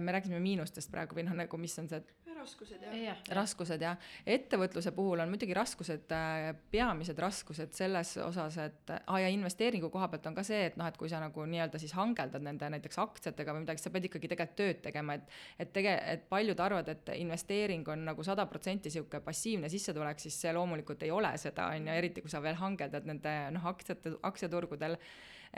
me 0.00 0.12
rääkisime 0.12 0.40
miinustest 0.40 0.90
praegu 0.92 1.16
või 1.16 1.24
noh, 1.24 1.34
nagu 1.34 1.56
mis 1.56 1.78
on 1.78 1.88
see 1.88 2.02
raskused 2.42 2.82
jah 2.82 2.96
ja,. 2.98 3.14
raskused 3.38 3.82
jah, 3.82 4.10
ettevõtluse 4.26 4.92
puhul 4.96 5.22
on 5.22 5.30
muidugi 5.32 5.54
raskused, 5.56 6.12
äh, 6.14 6.50
peamised 6.72 7.18
raskused 7.22 7.74
selles 7.76 8.14
osas, 8.22 8.58
et 8.62 8.92
aa 8.94 9.00
ah, 9.06 9.20
ja 9.22 9.30
investeeringu 9.32 9.90
koha 9.92 10.08
pealt 10.12 10.28
on 10.30 10.36
ka 10.36 10.44
see, 10.46 10.66
et 10.70 10.78
noh, 10.80 10.88
et 10.90 10.98
kui 11.00 11.10
sa 11.12 11.20
nagu 11.22 11.46
nii-öelda 11.54 11.80
siis 11.82 11.94
hangeldad 11.98 12.44
nende 12.44 12.70
näiteks 12.76 13.00
aktsiatega 13.02 13.56
või 13.56 13.64
midagi, 13.64 13.84
sa 13.84 13.92
pead 13.94 14.08
ikkagi 14.10 14.32
tegelikult 14.32 14.58
tööd 14.58 14.82
tegema, 14.84 15.18
et 15.18 15.36
et 15.62 15.72
tege-, 15.74 15.98
et 16.14 16.24
paljud 16.30 16.60
arvavad, 16.60 16.88
et 16.92 17.12
investeering 17.16 17.88
on 17.94 18.06
nagu 18.10 18.24
sada 18.26 18.46
protsenti 18.50 18.90
niisugune 18.90 19.22
passiivne 19.24 19.70
sissetulek, 19.72 20.20
siis 20.22 20.38
see 20.44 20.54
loomulikult 20.56 21.02
ei 21.06 21.12
ole 21.14 21.32
seda, 21.40 21.70
on 21.72 21.86
ju, 21.88 21.98
eriti 22.02 22.24
kui 22.24 22.32
sa 22.32 22.42
veel 22.44 22.58
hangeldad 22.60 23.06
nende 23.08 23.36
noh, 23.54 23.68
aktsiate, 23.72 24.16
aktsiaturgudel, 24.28 24.98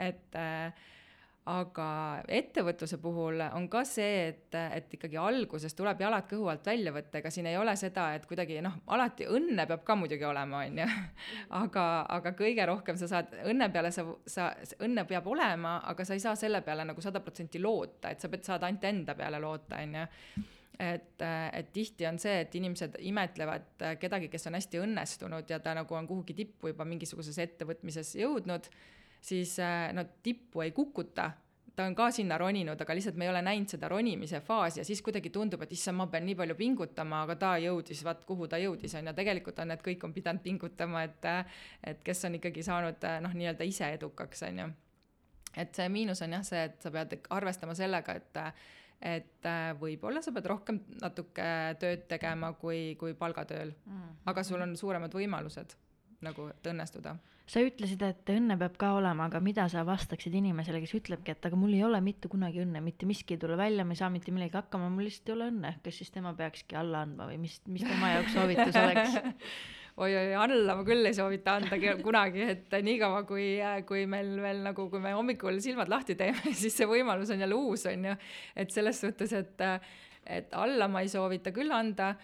et 0.05 0.37
äh, 0.39 0.85
aga 1.45 1.87
ettevõtluse 2.25 2.97
puhul 2.97 3.43
on 3.53 3.67
ka 3.69 3.83
see, 3.85 4.29
et, 4.31 4.55
et 4.55 4.93
ikkagi 4.97 5.17
alguses 5.21 5.75
tuleb 5.77 5.99
jalad 6.01 6.25
kõhu 6.29 6.47
alt 6.49 6.65
välja 6.65 6.93
võtta, 6.95 7.19
ega 7.19 7.29
siin 7.33 7.45
ei 7.51 7.57
ole 7.61 7.75
seda, 7.77 8.07
et 8.17 8.25
kuidagi 8.25 8.57
noh, 8.65 8.79
alati 8.95 9.27
õnne 9.29 9.67
peab 9.69 9.83
ka 9.85 9.97
muidugi 9.99 10.25
olema, 10.25 10.63
on 10.65 10.81
ju. 10.81 10.87
aga, 11.61 11.85
aga 12.17 12.33
kõige 12.39 12.65
rohkem 12.65 12.97
sa 12.97 13.11
saad, 13.11 13.37
õnne 13.45 13.69
peale 13.73 13.93
sa, 13.93 14.07
sa, 14.25 14.49
õnne 14.81 15.05
peab 15.05 15.29
olema, 15.29 15.77
aga 15.85 16.07
sa 16.07 16.17
ei 16.17 16.23
saa 16.23 16.33
selle 16.39 16.63
peale 16.65 16.87
nagu 16.89 17.05
sada 17.05 17.21
protsenti 17.21 17.61
loota, 17.61 18.09
et 18.09 18.25
sa 18.25 18.31
pead, 18.33 18.45
saad 18.47 18.65
ainult 18.65 18.89
enda 18.89 19.17
peale 19.17 19.41
loota, 19.43 19.83
on 19.85 20.01
ju. 20.01 20.09
Et, 20.81 21.21
et 21.55 21.69
tihti 21.71 22.03
on 22.09 22.17
see, 22.19 22.41
et 22.41 22.55
inimesed 22.57 22.97
imetlevad 23.07 23.85
kedagi, 24.01 24.27
kes 24.33 24.49
on 24.49 24.57
hästi 24.57 24.81
õnnestunud 24.81 25.53
ja 25.53 25.61
ta 25.63 25.71
nagu 25.77 25.95
on 25.95 26.09
kuhugi 26.09 26.35
tippu 26.35 26.73
juba 26.73 26.83
mingisuguses 26.89 27.37
ettevõtmises 27.45 28.11
jõudnud 28.19 28.67
siis 29.25 29.57
äh, 29.59 29.89
no 29.93 30.05
tippu 30.23 30.61
ei 30.61 30.71
kukuta, 30.71 31.31
ta 31.75 31.83
on 31.83 31.95
ka 31.95 32.07
sinna 32.13 32.37
roninud, 32.39 32.79
aga 32.81 32.95
lihtsalt 32.95 33.17
me 33.19 33.25
ei 33.27 33.31
ole 33.31 33.41
näinud 33.43 33.71
seda 33.71 33.89
ronimise 33.91 34.39
faasi 34.45 34.79
ja 34.79 34.85
siis 34.87 35.01
kuidagi 35.03 35.31
tundub, 35.33 35.65
et 35.65 35.73
issand, 35.75 35.97
ma 35.99 36.07
pean 36.11 36.25
nii 36.27 36.37
palju 36.39 36.55
pingutama, 36.59 37.23
aga 37.25 37.35
ta 37.41 37.51
jõudis, 37.61 38.03
vaat 38.05 38.23
kuhu 38.27 38.47
ta 38.51 38.59
jõudis, 38.61 38.95
on 38.99 39.09
ju, 39.09 39.15
tegelikult 39.17 39.59
on 39.63 39.73
need 39.73 39.83
kõik 39.83 40.07
on 40.07 40.15
pidanud 40.15 40.45
pingutama, 40.45 41.03
et 41.09 41.29
et 41.91 42.01
kes 42.05 42.25
on 42.29 42.39
ikkagi 42.39 42.63
saanud 42.63 43.07
noh, 43.25 43.35
nii-öelda 43.41 43.67
ise 43.67 43.91
edukaks, 43.97 44.45
on 44.47 44.63
ju. 44.63 44.71
et 45.57 45.75
see 45.75 45.91
miinus 45.91 46.23
on 46.23 46.37
jah 46.37 46.47
see, 46.47 46.63
et 46.69 46.81
sa 46.81 46.91
pead 46.95 47.19
arvestama 47.29 47.75
sellega, 47.75 48.19
et 48.21 48.43
et 49.05 49.47
võib-olla 49.79 50.21
sa 50.23 50.31
pead 50.31 50.45
rohkem 50.47 50.77
natuke 51.01 51.47
tööd 51.81 52.05
tegema 52.07 52.53
kui, 52.55 52.95
kui 52.99 53.13
palgatööl 53.13 53.73
mm., 53.75 54.21
aga 54.31 54.43
sul 54.47 54.63
on 54.63 54.77
suuremad 54.79 55.13
võimalused 55.13 55.75
nagu, 56.25 56.49
et 56.51 56.73
õnnestuda 56.73 57.15
sa 57.45 57.61
ütlesid, 57.61 58.01
et 58.01 58.29
õnne 58.33 58.57
peab 58.57 58.77
ka 58.81 58.91
olema, 58.97 59.27
aga 59.29 59.39
mida 59.43 59.67
sa 59.69 59.83
vastaksid 59.85 60.33
inimesele, 60.37 60.79
kes 60.81 60.95
ütlebki, 60.97 61.35
et 61.35 61.45
aga 61.45 61.57
mul 61.59 61.75
ei 61.77 61.83
ole 61.85 61.99
mitte 62.01 62.29
kunagi 62.31 62.63
õnne, 62.63 62.81
mitte 62.81 63.05
miski 63.05 63.35
ei 63.35 63.41
tule 63.41 63.57
välja, 63.59 63.85
ma 63.85 63.93
ei 63.93 63.99
saa 64.01 64.09
mitte 64.13 64.33
millegi 64.33 64.57
hakkama, 64.57 64.89
mul 64.89 65.05
lihtsalt 65.05 65.29
ei 65.29 65.35
ole 65.35 65.49
õnne, 65.51 65.75
kas 65.85 65.99
siis 66.01 66.13
tema 66.13 66.33
peakski 66.37 66.77
alla 66.79 67.03
andma 67.05 67.29
või 67.29 67.37
mis, 67.43 67.59
mis 67.69 67.85
tema 67.85 68.15
jaoks 68.15 68.33
soovitus 68.33 68.79
oleks? 68.81 69.17
oi-oi, 70.05 70.33
alla 70.35 70.75
ma 70.75 70.83
küll 70.87 71.07
ei 71.07 71.15
soovita 71.15 71.59
anda 71.59 71.77
kunagi, 72.01 72.49
et 72.55 72.73
niikaua, 72.83 73.21
kui, 73.29 73.45
kui 73.87 74.03
meil 74.09 74.33
veel 74.43 74.65
nagu, 74.65 74.89
kui 74.91 75.03
me 75.03 75.13
hommikul 75.15 75.61
silmad 75.63 75.91
lahti 75.91 76.17
teeme, 76.19 76.41
siis 76.63 76.73
see 76.81 76.89
võimalus 76.89 77.31
on 77.35 77.45
jälle 77.45 77.61
uus, 77.61 77.85
on 77.93 78.09
ju. 78.09 78.17
et 78.57 78.73
selles 78.73 79.05
suhtes, 79.05 79.37
et, 79.37 79.67
et 80.25 80.57
alla 80.57 80.89
ma 80.89 81.05
ei 81.05 81.13
soovita 81.13 81.53
küll 81.53 81.71
anda 81.71 82.15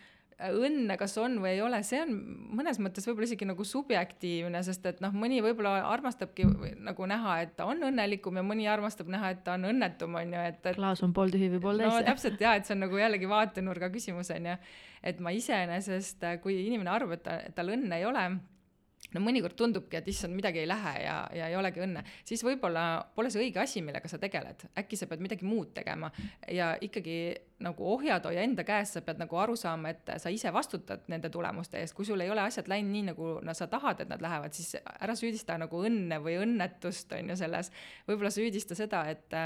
õnne, 0.49 0.97
kas 0.99 1.13
on 1.21 1.37
või 1.43 1.53
ei 1.55 1.61
ole, 1.63 1.81
see 1.85 2.01
on 2.01 2.13
mõnes 2.57 2.79
mõttes 2.81 3.05
võib-olla 3.07 3.27
isegi 3.29 3.47
nagu 3.49 3.65
subjektiivne, 3.67 4.61
sest 4.65 4.85
et 4.89 5.01
noh, 5.03 5.13
mõni 5.15 5.41
võib-olla 5.43 5.77
armastabki 5.91 6.47
nagu 6.81 7.09
näha, 7.09 7.37
et 7.45 7.55
ta 7.57 7.67
on 7.69 7.83
õnnelikum 7.91 8.39
ja 8.39 8.45
mõni 8.45 8.67
armastab 8.71 9.11
näha, 9.11 9.33
et 9.35 9.43
ta 9.45 9.55
on 9.59 9.69
õnnetum, 9.71 10.17
on 10.21 10.37
ju, 10.37 10.45
et, 10.51 10.61
et 10.65 10.79
klaas 10.79 11.03
on 11.05 11.13
pooltühi 11.17 11.51
või 11.55 11.63
pooltäis 11.67 11.93
no 11.93 12.05
täpselt 12.07 12.41
jaa, 12.41 12.55
et 12.57 12.69
see 12.69 12.77
on 12.77 12.85
nagu 12.87 13.01
jällegi 13.01 13.29
vaatenurga 13.29 13.91
küsimus, 13.93 14.31
on 14.35 14.51
ju. 14.51 14.57
et 15.13 15.21
ma 15.23 15.33
iseenesest, 15.35 16.25
kui 16.43 16.57
inimene 16.65 16.93
arvab, 16.93 17.19
et 17.19 17.25
ta, 17.27 17.37
et 17.49 17.57
tal 17.57 17.73
õnne 17.75 18.01
ei 18.01 18.07
ole, 18.09 18.25
no 19.15 19.21
mõnikord 19.23 19.57
tundubki, 19.59 19.99
et 19.99 20.07
issand, 20.11 20.35
midagi 20.35 20.63
ei 20.63 20.69
lähe 20.69 20.95
ja, 21.03 21.15
ja 21.35 21.51
ei 21.51 21.57
olegi 21.59 21.83
õnne, 21.83 22.03
siis 22.27 22.43
võib-olla 22.45 22.85
pole 23.15 23.31
see 23.33 23.43
õige 23.43 23.61
asi, 23.63 23.83
millega 23.85 24.09
sa 24.11 24.19
tegeled, 24.21 24.67
äkki 24.77 24.99
sa 24.99 25.07
pead 25.11 25.23
midagi 25.23 25.47
muud 25.47 25.73
tegema. 25.75 26.11
Ja 26.51 26.73
ikkagi 26.81 27.17
nagu 27.61 27.85
ohjad 27.93 28.25
hoia 28.25 28.43
enda 28.45 28.63
käes, 28.65 28.93
sa 28.95 29.03
pead 29.05 29.19
nagu 29.21 29.37
aru 29.37 29.55
saama, 29.59 29.91
et 29.93 30.09
sa 30.21 30.31
ise 30.33 30.51
vastutad 30.53 31.05
nende 31.11 31.29
tulemuste 31.33 31.79
eest, 31.81 31.95
kui 31.97 32.07
sul 32.07 32.21
ei 32.23 32.31
ole 32.33 32.41
asjad 32.43 32.69
läinud 32.71 32.91
nii, 32.93 33.03
nagu 33.11 33.33
no, 33.45 33.55
sa 33.57 33.67
tahad, 33.71 34.01
et 34.03 34.09
nad 34.09 34.23
lähevad, 34.23 34.55
siis 34.57 34.75
ära 34.81 35.15
süüdista 35.17 35.57
nagu 35.61 35.83
õnne 35.85 36.17
või 36.23 36.37
õnnetust, 36.41 37.13
on 37.17 37.31
ju, 37.33 37.37
selles. 37.39 37.71
võib-olla 38.07 38.31
süüdista 38.33 38.77
seda, 38.77 39.03
et, 39.11 39.37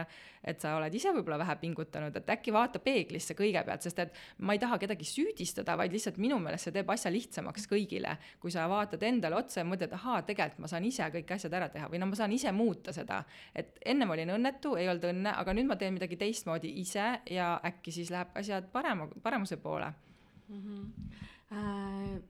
et 0.47 0.63
sa 0.63 0.75
oled 0.79 0.95
ise 0.95 1.11
võib-olla 1.15 1.39
vähe 1.43 1.57
pingutanud, 1.61 2.15
et 2.15 2.31
äkki 2.37 2.53
vaata 2.55 2.79
peeglisse 2.83 3.35
kõigepealt, 3.37 3.85
sest 3.85 3.99
et 4.05 4.21
ma 4.39 4.55
ei 4.55 4.63
taha 4.63 4.79
kedagi 4.81 5.07
süüdistada, 5.09 5.77
vaid 5.79 5.95
lihtsalt 5.95 6.19
minu 6.21 6.39
meelest 6.39 6.69
see 6.69 6.75
teeb 6.75 6.89
asja 6.95 7.11
lihtsamaks 7.13 7.67
kõigile, 7.71 8.15
kui 8.39 8.53
sa 8.53 8.69
vaatad 8.71 9.03
endale 9.03 9.39
otsa 9.39 9.54
ja 9.59 9.67
mõtled, 9.67 9.91
ahaa, 9.93 10.21
tegelikult 10.21 10.63
ma 10.63 10.71
saan 10.71 10.85
ise 10.87 11.03
kõik 11.11 11.35
asjad 11.35 11.53
ära 11.53 11.69
teha 11.69 11.89
või 11.91 11.99
no 11.99 12.07
ma 12.07 12.15
saan 12.15 12.31
ise 12.31 12.51
muuta 12.55 12.93
seda. 12.95 13.23
et 13.55 13.79
ennem 13.85 14.09
olin 14.09 14.29
õnnetu, 14.37 14.75
ei 14.79 14.89
olnud 14.89 15.09
õnne, 15.11 15.35
aga 15.35 15.53
nüüd 15.53 15.67
ma 15.67 15.75
teen 15.75 15.93
midagi 15.93 16.17
teistmoodi 16.17 16.71
ise 16.79 17.19
ja 17.29 17.59
äkki 17.65 17.91
siis 17.91 18.05
siis 18.05 18.13
läheb 18.13 18.37
asjad 18.37 18.69
parema, 18.73 19.07
paremuse 19.23 19.57
poole 19.57 19.93
mm. 20.47 20.61
-hmm. 20.61 21.11
Äh, 21.55 22.21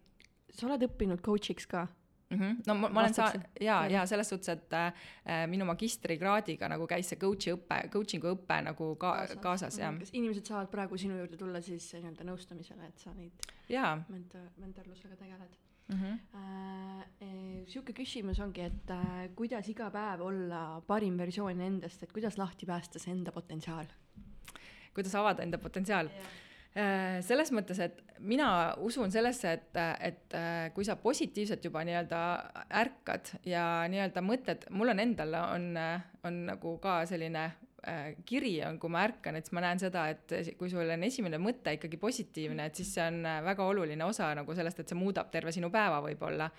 sa 0.51 0.67
oled 0.67 0.81
õppinud 0.83 1.21
coach'iks 1.23 1.67
ka? 1.67 1.87
Mm 2.29 2.39
-hmm. 2.39 2.55
no 2.67 2.73
ma, 2.75 2.89
ma 2.89 2.99
olen 2.99 3.13
saa-, 3.13 3.39
jaa, 3.61 3.87
jaa, 3.87 4.05
selles 4.05 4.29
suhtes, 4.29 4.49
et 4.49 4.73
äh, 4.73 5.47
minu 5.47 5.65
magistrikraadiga 5.65 6.67
nagu 6.67 6.87
käis 6.87 7.09
see 7.09 7.19
coach'i 7.19 7.53
õpe, 7.53 7.77
coaching'u 7.93 8.33
õpe 8.35 8.57
nagu 8.63 8.95
ka 8.95 9.11
kaasas, 9.11 9.37
kaasas, 9.41 9.77
jah. 9.79 9.99
kas 9.99 10.09
inimesed 10.13 10.45
saavad 10.45 10.67
praegu 10.67 10.97
sinu 10.97 11.17
juurde 11.17 11.37
tulla 11.37 11.61
siis 11.61 11.93
nii-öelda 11.93 12.23
nõustamisele, 12.23 12.87
et 12.87 12.99
sa 12.99 13.13
neid 13.13 13.31
jaa. 13.69 14.03
mentor, 14.09 14.49
mentorlusega 14.57 15.15
tegeled 15.15 15.55
mm? 15.87 15.99
-hmm. 16.01 16.19
Sihuke 17.65 17.93
küsimus 17.97 18.39
ongi, 18.39 18.61
et 18.61 18.91
äh, 18.93 19.29
kuidas 19.35 19.69
iga 19.69 19.89
päev 19.89 20.21
olla 20.21 20.81
parim 20.87 21.17
versioon 21.17 21.61
endast, 21.61 22.03
et 22.03 22.11
kuidas 22.13 22.37
lahti 22.37 22.65
päästa 22.65 22.99
see 22.99 23.11
enda 23.11 23.31
potentsiaal 23.31 23.85
kuidas 24.93 25.15
avada 25.15 25.43
enda 25.43 25.57
potentsiaal 25.57 26.05
yeah 26.05 26.33
äh, 26.75 27.21
selles 27.23 27.51
mõttes, 27.55 27.79
et 27.79 28.01
mina 28.19 28.75
usun 28.83 29.11
sellesse, 29.11 29.53
et, 29.57 29.77
et 29.99 30.35
kui 30.75 30.85
sa 30.87 30.97
positiivselt 30.99 31.63
juba 31.65 31.83
nii-öelda 31.87 32.21
ärkad 32.81 33.31
ja 33.47 33.85
nii-öelda 33.91 34.23
mõtled, 34.25 34.67
mul 34.75 34.91
on 34.91 34.99
endal 34.99 35.37
on, 35.39 35.69
on 36.27 36.41
nagu 36.51 36.77
ka 36.83 36.97
selline 37.09 37.45
kiri 38.25 38.55
on, 38.65 38.79
kui 38.81 38.89
ma 38.89 39.03
ärkan, 39.05 39.37
et 39.37 39.45
siis 39.45 39.53
ma 39.53 39.61
näen 39.65 39.81
seda, 39.81 40.07
et 40.09 40.55
kui 40.59 40.71
sul 40.71 40.89
on 40.89 41.05
esimene 41.05 41.37
mõte 41.41 41.75
ikkagi 41.77 41.99
positiivne, 42.01 42.69
et 42.69 42.79
siis 42.79 42.95
see 42.97 43.05
on 43.05 43.21
väga 43.45 43.67
oluline 43.69 44.07
osa 44.07 44.31
nagu 44.37 44.55
sellest, 44.57 44.81
et 44.81 44.89
see 44.91 44.97
muudab 44.97 45.29
terve 45.33 45.53
sinu 45.53 45.69
päeva 45.73 46.01
võib-olla. 46.05 46.49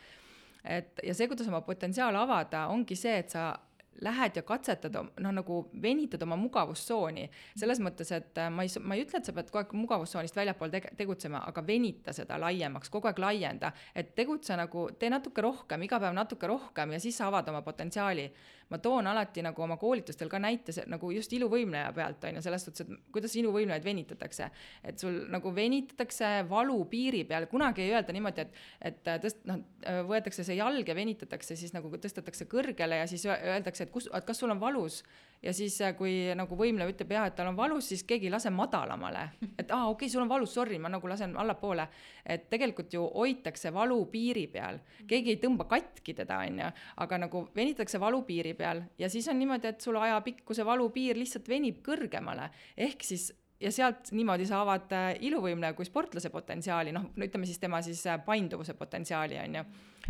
et 0.63 1.03
ja 1.07 1.15
see, 1.15 1.29
kuidas 1.31 1.49
oma 1.49 1.63
potentsiaal 1.67 2.17
avada, 2.19 2.67
ongi 2.75 2.97
see, 2.99 3.19
et 3.23 3.35
sa 3.35 3.53
lähed 4.01 4.37
ja 4.37 4.43
katsetad, 4.43 4.97
noh 5.21 5.33
nagu 5.33 5.61
venitad 5.83 6.23
oma 6.23 6.37
mugavustsooni. 6.37 7.31
selles 7.57 7.81
mõttes, 7.81 8.13
et 8.13 8.39
äh, 8.39 8.51
ma 8.51 8.63
ei, 8.63 8.71
ma 8.81 8.97
ei 8.97 9.05
ütle, 9.05 9.21
et 9.21 9.29
sa 9.29 9.33
pead 9.37 9.51
kogu 9.51 9.63
aeg 9.63 9.73
mugavustsoonist 9.77 10.37
väljapool 10.37 10.73
tege-, 10.73 10.93
tegutsema, 10.97 11.43
aga 11.49 11.65
venita 11.67 12.13
seda 12.17 12.39
laiemaks, 12.41 12.91
kogu 12.93 13.09
aeg 13.09 13.19
laienda. 13.19 13.73
et 13.95 14.15
tegutse 14.15 14.57
nagu, 14.57 14.89
tee 14.99 15.11
natuke 15.11 15.43
rohkem, 15.43 15.83
iga 15.83 16.01
päev 16.01 16.15
natuke 16.17 16.47
rohkem 16.47 16.93
ja 16.93 17.01
siis 17.01 17.17
sa 17.17 17.31
avad 17.31 17.49
oma 17.49 17.63
potentsiaali 17.63 18.31
ma 18.71 18.79
toon 18.83 19.07
alati 19.07 19.45
nagu 19.47 19.63
oma 19.63 19.77
koolitustel 19.79 20.31
ka 20.33 20.41
näite 20.43 20.75
nagu 20.91 21.11
just 21.15 21.33
iluvõimleja 21.37 21.93
pealt 21.95 22.25
on 22.27 22.39
ju, 22.39 22.43
selles 22.47 22.67
suhtes, 22.67 22.87
et 22.87 23.13
kuidas 23.15 23.37
iluvõimlejaid 23.39 23.85
venitatakse. 23.85 24.51
et 24.85 24.99
sul 24.99 25.21
nagu 25.31 25.53
venitatakse 25.55 26.33
valu 26.51 26.79
piiri 26.91 27.25
peal, 27.25 27.47
kunagi 27.51 27.85
ei 27.85 27.95
öelda 27.95 28.17
niimoodi, 28.17 28.47
et, 28.47 28.59
et 28.91 29.13
tõst-, 29.23 29.45
noh, 29.47 29.63
võetakse 30.09 30.45
see 30.47 30.59
jalg 30.59 30.89
ja 30.89 30.99
venitatakse, 30.99 31.57
siis 31.57 31.75
nagu 31.77 31.91
tõstetakse 31.95 32.49
kõrgele 32.51 33.03
ja 33.03 33.07
siis 33.11 33.27
öeldakse, 33.31 33.87
et 33.87 33.95
kus, 33.95 34.11
et 34.13 34.27
kas 34.27 34.43
sul 34.43 34.51
on 34.51 34.61
valus 34.61 35.03
ja 35.47 35.53
siis, 35.55 35.79
äh, 35.85 35.95
kui 35.97 36.13
nagu 36.39 36.59
võimleja 36.59 36.91
ütleb 36.91 37.15
jah, 37.15 37.29
et 37.31 37.37
tal 37.39 37.51
on 37.53 37.59
valus, 37.59 37.91
siis 37.93 38.03
keegi 38.09 38.27
ei 38.29 38.35
lase 38.35 38.51
madalamale. 38.55 39.29
et 39.61 39.71
aa 39.71 39.87
okei 39.87 40.07
okay,, 40.07 40.13
sul 40.13 40.25
on 40.25 40.33
valus, 40.33 40.55
sorry, 40.59 40.81
ma 40.83 40.91
nagu 40.93 41.09
lasen 41.09 41.37
allapoole. 41.39 41.89
et 42.27 42.49
tegelikult 42.51 42.91
ju 42.93 43.05
hoitakse 43.15 43.71
valu 43.75 44.01
piiri 44.11 44.47
peal, 44.51 44.81
keegi 45.07 45.37
ei 45.37 45.41
tõmba 45.43 45.69
katki 45.71 46.15
teda, 46.19 46.41
on 46.43 46.59
ju, 46.65 46.71
aga 47.05 47.19
nagu 47.23 47.45
venitatakse 47.55 48.01
valu 48.03 48.25
piiri 48.27 48.55
peal 48.59 48.83
ja 48.99 49.09
siis 49.09 49.29
on 49.31 49.39
niimoodi, 49.39 49.71
et 49.71 49.81
sul 49.81 49.97
ajapikku 50.01 50.55
see 50.55 50.67
valupiir 50.67 51.19
lihtsalt 51.19 51.49
venib 51.49 51.79
kõrgemale. 51.87 52.51
ehk 52.77 53.05
siis 53.07 53.31
ja 53.61 53.71
sealt 53.73 54.11
niimoodi 54.13 54.47
sa 54.49 54.61
avad 54.65 54.93
äh, 54.93 55.11
iluvõimleja 55.29 55.77
kui 55.77 55.87
sportlase 55.89 56.31
potentsiaali, 56.35 56.93
noh, 56.93 57.07
no 57.15 57.29
ütleme 57.29 57.47
siis 57.49 57.61
tema 57.63 57.81
siis 57.85 58.03
äh, 58.11 58.19
painduvuse 58.25 58.75
potentsiaali, 58.75 59.39
on 59.45 59.61
ju. 59.61 59.65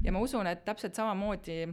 ja 0.05 0.12
ma 0.12 0.22
usun, 0.25 0.49
et 0.51 0.64
täpselt 0.64 0.96
samamoodi 0.99 1.66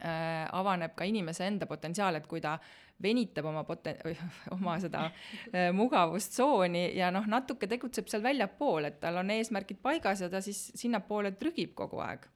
avaneb 0.00 0.94
ka 0.96 1.04
inimese 1.04 1.44
enda 1.44 1.66
potentsiaal, 1.66 2.16
et 2.16 2.26
kui 2.30 2.40
ta 2.40 2.54
venitab 3.02 3.48
oma 3.50 3.64
poten-, 3.64 4.00
oma 4.56 4.76
seda 4.80 5.06
äh, 5.08 5.70
mugavustsooni 5.76 6.90
ja 6.98 7.10
noh, 7.14 7.26
natuke 7.30 7.68
tegutseb 7.70 8.10
seal 8.10 8.24
väljapool, 8.24 8.90
et 8.90 9.00
tal 9.02 9.20
on 9.22 9.32
eesmärgid 9.34 9.80
paigas 9.82 10.24
ja 10.24 10.30
ta 10.32 10.42
siis 10.44 10.70
sinnapoole 10.78 11.32
trügib 11.40 11.74
kogu 11.78 12.02
aeg. 12.04 12.26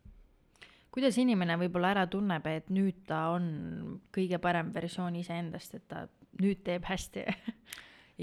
kuidas 0.94 1.18
inimene 1.18 1.56
võib-olla 1.58 1.94
ära 1.94 2.06
tunneb, 2.06 2.46
et 2.46 2.70
nüüd 2.70 3.02
ta 3.08 3.26
on 3.34 4.00
kõige 4.14 4.38
parem 4.38 4.70
versioon 4.74 5.16
iseendast, 5.18 5.74
et 5.74 5.88
ta 5.88 6.06
nüüd 6.40 6.62
teeb 6.66 6.86
hästi 6.88 7.26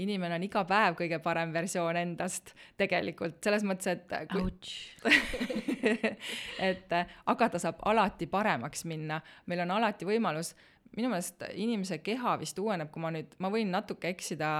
inimene 0.00 0.38
on 0.38 0.46
iga 0.46 0.64
päev 0.68 0.96
kõige 0.98 1.18
parem 1.22 1.52
versioon 1.54 1.98
endast 2.00 2.54
tegelikult, 2.80 3.38
selles 3.44 3.64
mõttes, 3.66 3.92
et 3.92 4.14
kui... 4.32 4.46
et 6.70 6.94
aga 6.94 7.48
ta 7.52 7.60
saab 7.60 7.82
alati 7.90 8.28
paremaks 8.30 8.86
minna, 8.88 9.20
meil 9.50 9.64
on 9.66 9.74
alati 9.76 10.08
võimalus, 10.08 10.54
minu 10.96 11.08
meelest 11.08 11.44
inimese 11.56 11.98
keha 12.04 12.34
vist 12.40 12.58
uueneb, 12.60 12.90
kui 12.92 13.00
ma 13.04 13.12
nüüd, 13.14 13.32
ma 13.40 13.48
võin 13.52 13.70
natuke 13.72 14.10
eksida 14.12 14.50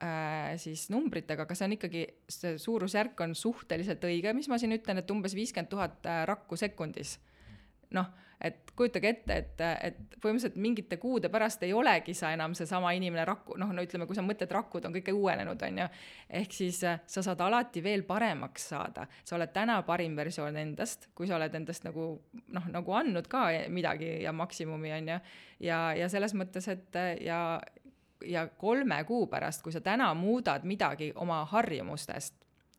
äh, 0.00 0.54
siis 0.60 0.86
numbritega, 0.92 1.44
aga 1.44 1.56
see 1.56 1.68
on 1.68 1.76
ikkagi, 1.76 2.06
see 2.32 2.56
suurusjärk 2.60 3.20
on 3.24 3.36
suhteliselt 3.36 4.04
õige, 4.08 4.32
mis 4.36 4.48
ma 4.48 4.60
siin 4.60 4.72
ütlen, 4.76 5.02
et 5.02 5.12
umbes 5.12 5.36
viiskümmend 5.36 5.72
tuhat 5.72 6.08
äh, 6.08 6.24
rakku 6.28 6.56
sekundis. 6.60 7.18
noh 7.92 8.08
et 8.42 8.72
kujutage 8.76 9.08
ette, 9.08 9.36
et, 9.36 9.60
et 9.86 10.16
põhimõtteliselt 10.22 10.56
mingite 10.60 10.96
kuude 11.00 11.28
pärast 11.32 11.62
ei 11.62 11.72
olegi 11.76 12.14
sa 12.16 12.32
enam 12.34 12.56
seesama 12.58 12.92
inimene 12.96 13.24
raku, 13.28 13.56
noh, 13.60 13.70
no 13.74 13.84
ütleme, 13.84 14.06
kui 14.08 14.18
sa 14.18 14.24
mõtled, 14.24 14.50
rakud 14.52 14.86
on 14.88 14.94
kõik 14.96 15.12
uuenenud, 15.14 15.62
on 15.68 15.80
ju. 15.82 15.86
ehk 16.40 16.56
siis 16.56 16.82
äh, 16.88 17.00
sa 17.06 17.22
saad 17.24 17.40
alati 17.44 17.82
veel 17.84 18.02
paremaks 18.08 18.68
saada, 18.72 19.06
sa 19.24 19.36
oled 19.36 19.52
täna 19.54 19.78
parim 19.86 20.16
versioon 20.18 20.58
endast, 20.58 21.10
kui 21.14 21.30
sa 21.30 21.36
oled 21.38 21.54
endast 21.54 21.86
nagu 21.86 22.08
noh, 22.56 22.68
nagu 22.72 22.98
andnud 22.98 23.28
ka 23.30 23.46
midagi 23.70 24.18
ja 24.24 24.32
maksimumi, 24.32 24.92
on 24.98 25.14
ju. 25.14 25.20
ja, 25.68 25.80
ja 25.98 26.10
selles 26.12 26.34
mõttes, 26.38 26.68
et 26.72 27.00
ja, 27.22 27.60
ja 28.26 28.46
kolme 28.58 29.02
kuu 29.04 29.26
pärast, 29.30 29.62
kui 29.62 29.74
sa 29.74 29.80
täna 29.84 30.12
muudad 30.18 30.64
midagi 30.68 31.12
oma 31.14 31.44
harjumustest, 31.52 32.34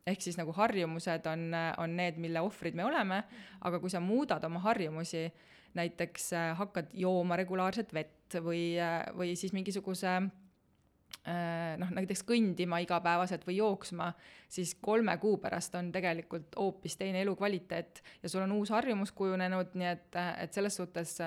ehk 0.06 0.20
siis 0.20 0.36
nagu 0.36 0.52
harjumused 0.52 1.26
on, 1.30 1.48
on 1.80 1.96
need, 1.96 2.18
mille 2.20 2.42
ohvrid 2.44 2.76
me 2.76 2.84
oleme, 2.84 3.22
aga 3.64 3.80
kui 3.80 3.92
sa 3.92 4.02
muudad 4.04 4.44
oma 4.44 4.60
harjumusi, 4.64 5.26
näiteks 5.74 6.32
äh, 6.32 6.56
hakkad 6.58 6.94
jooma 6.94 7.36
regulaarset 7.36 7.94
vett 7.94 8.38
või, 8.42 8.74
äh, 8.80 9.02
või 9.16 9.34
siis 9.38 9.52
mingisuguse 9.52 10.10
äh, 10.14 11.76
noh, 11.80 11.92
näiteks 11.98 12.24
kõndima 12.28 12.80
igapäevaselt 12.84 13.46
või 13.46 13.58
jooksma, 13.58 14.12
siis 14.48 14.76
kolme 14.80 15.16
kuu 15.22 15.38
pärast 15.42 15.74
on 15.78 15.92
tegelikult 15.94 16.56
hoopis 16.58 16.98
teine 17.00 17.22
elukvaliteet 17.26 18.02
ja 18.22 18.28
sul 18.28 18.46
on 18.46 18.58
uus 18.60 18.74
harjumus 18.74 19.12
kujunenud, 19.12 19.74
nii 19.74 19.90
et, 19.94 20.20
et 20.46 20.54
selles 20.54 20.76
suhtes 20.82 21.18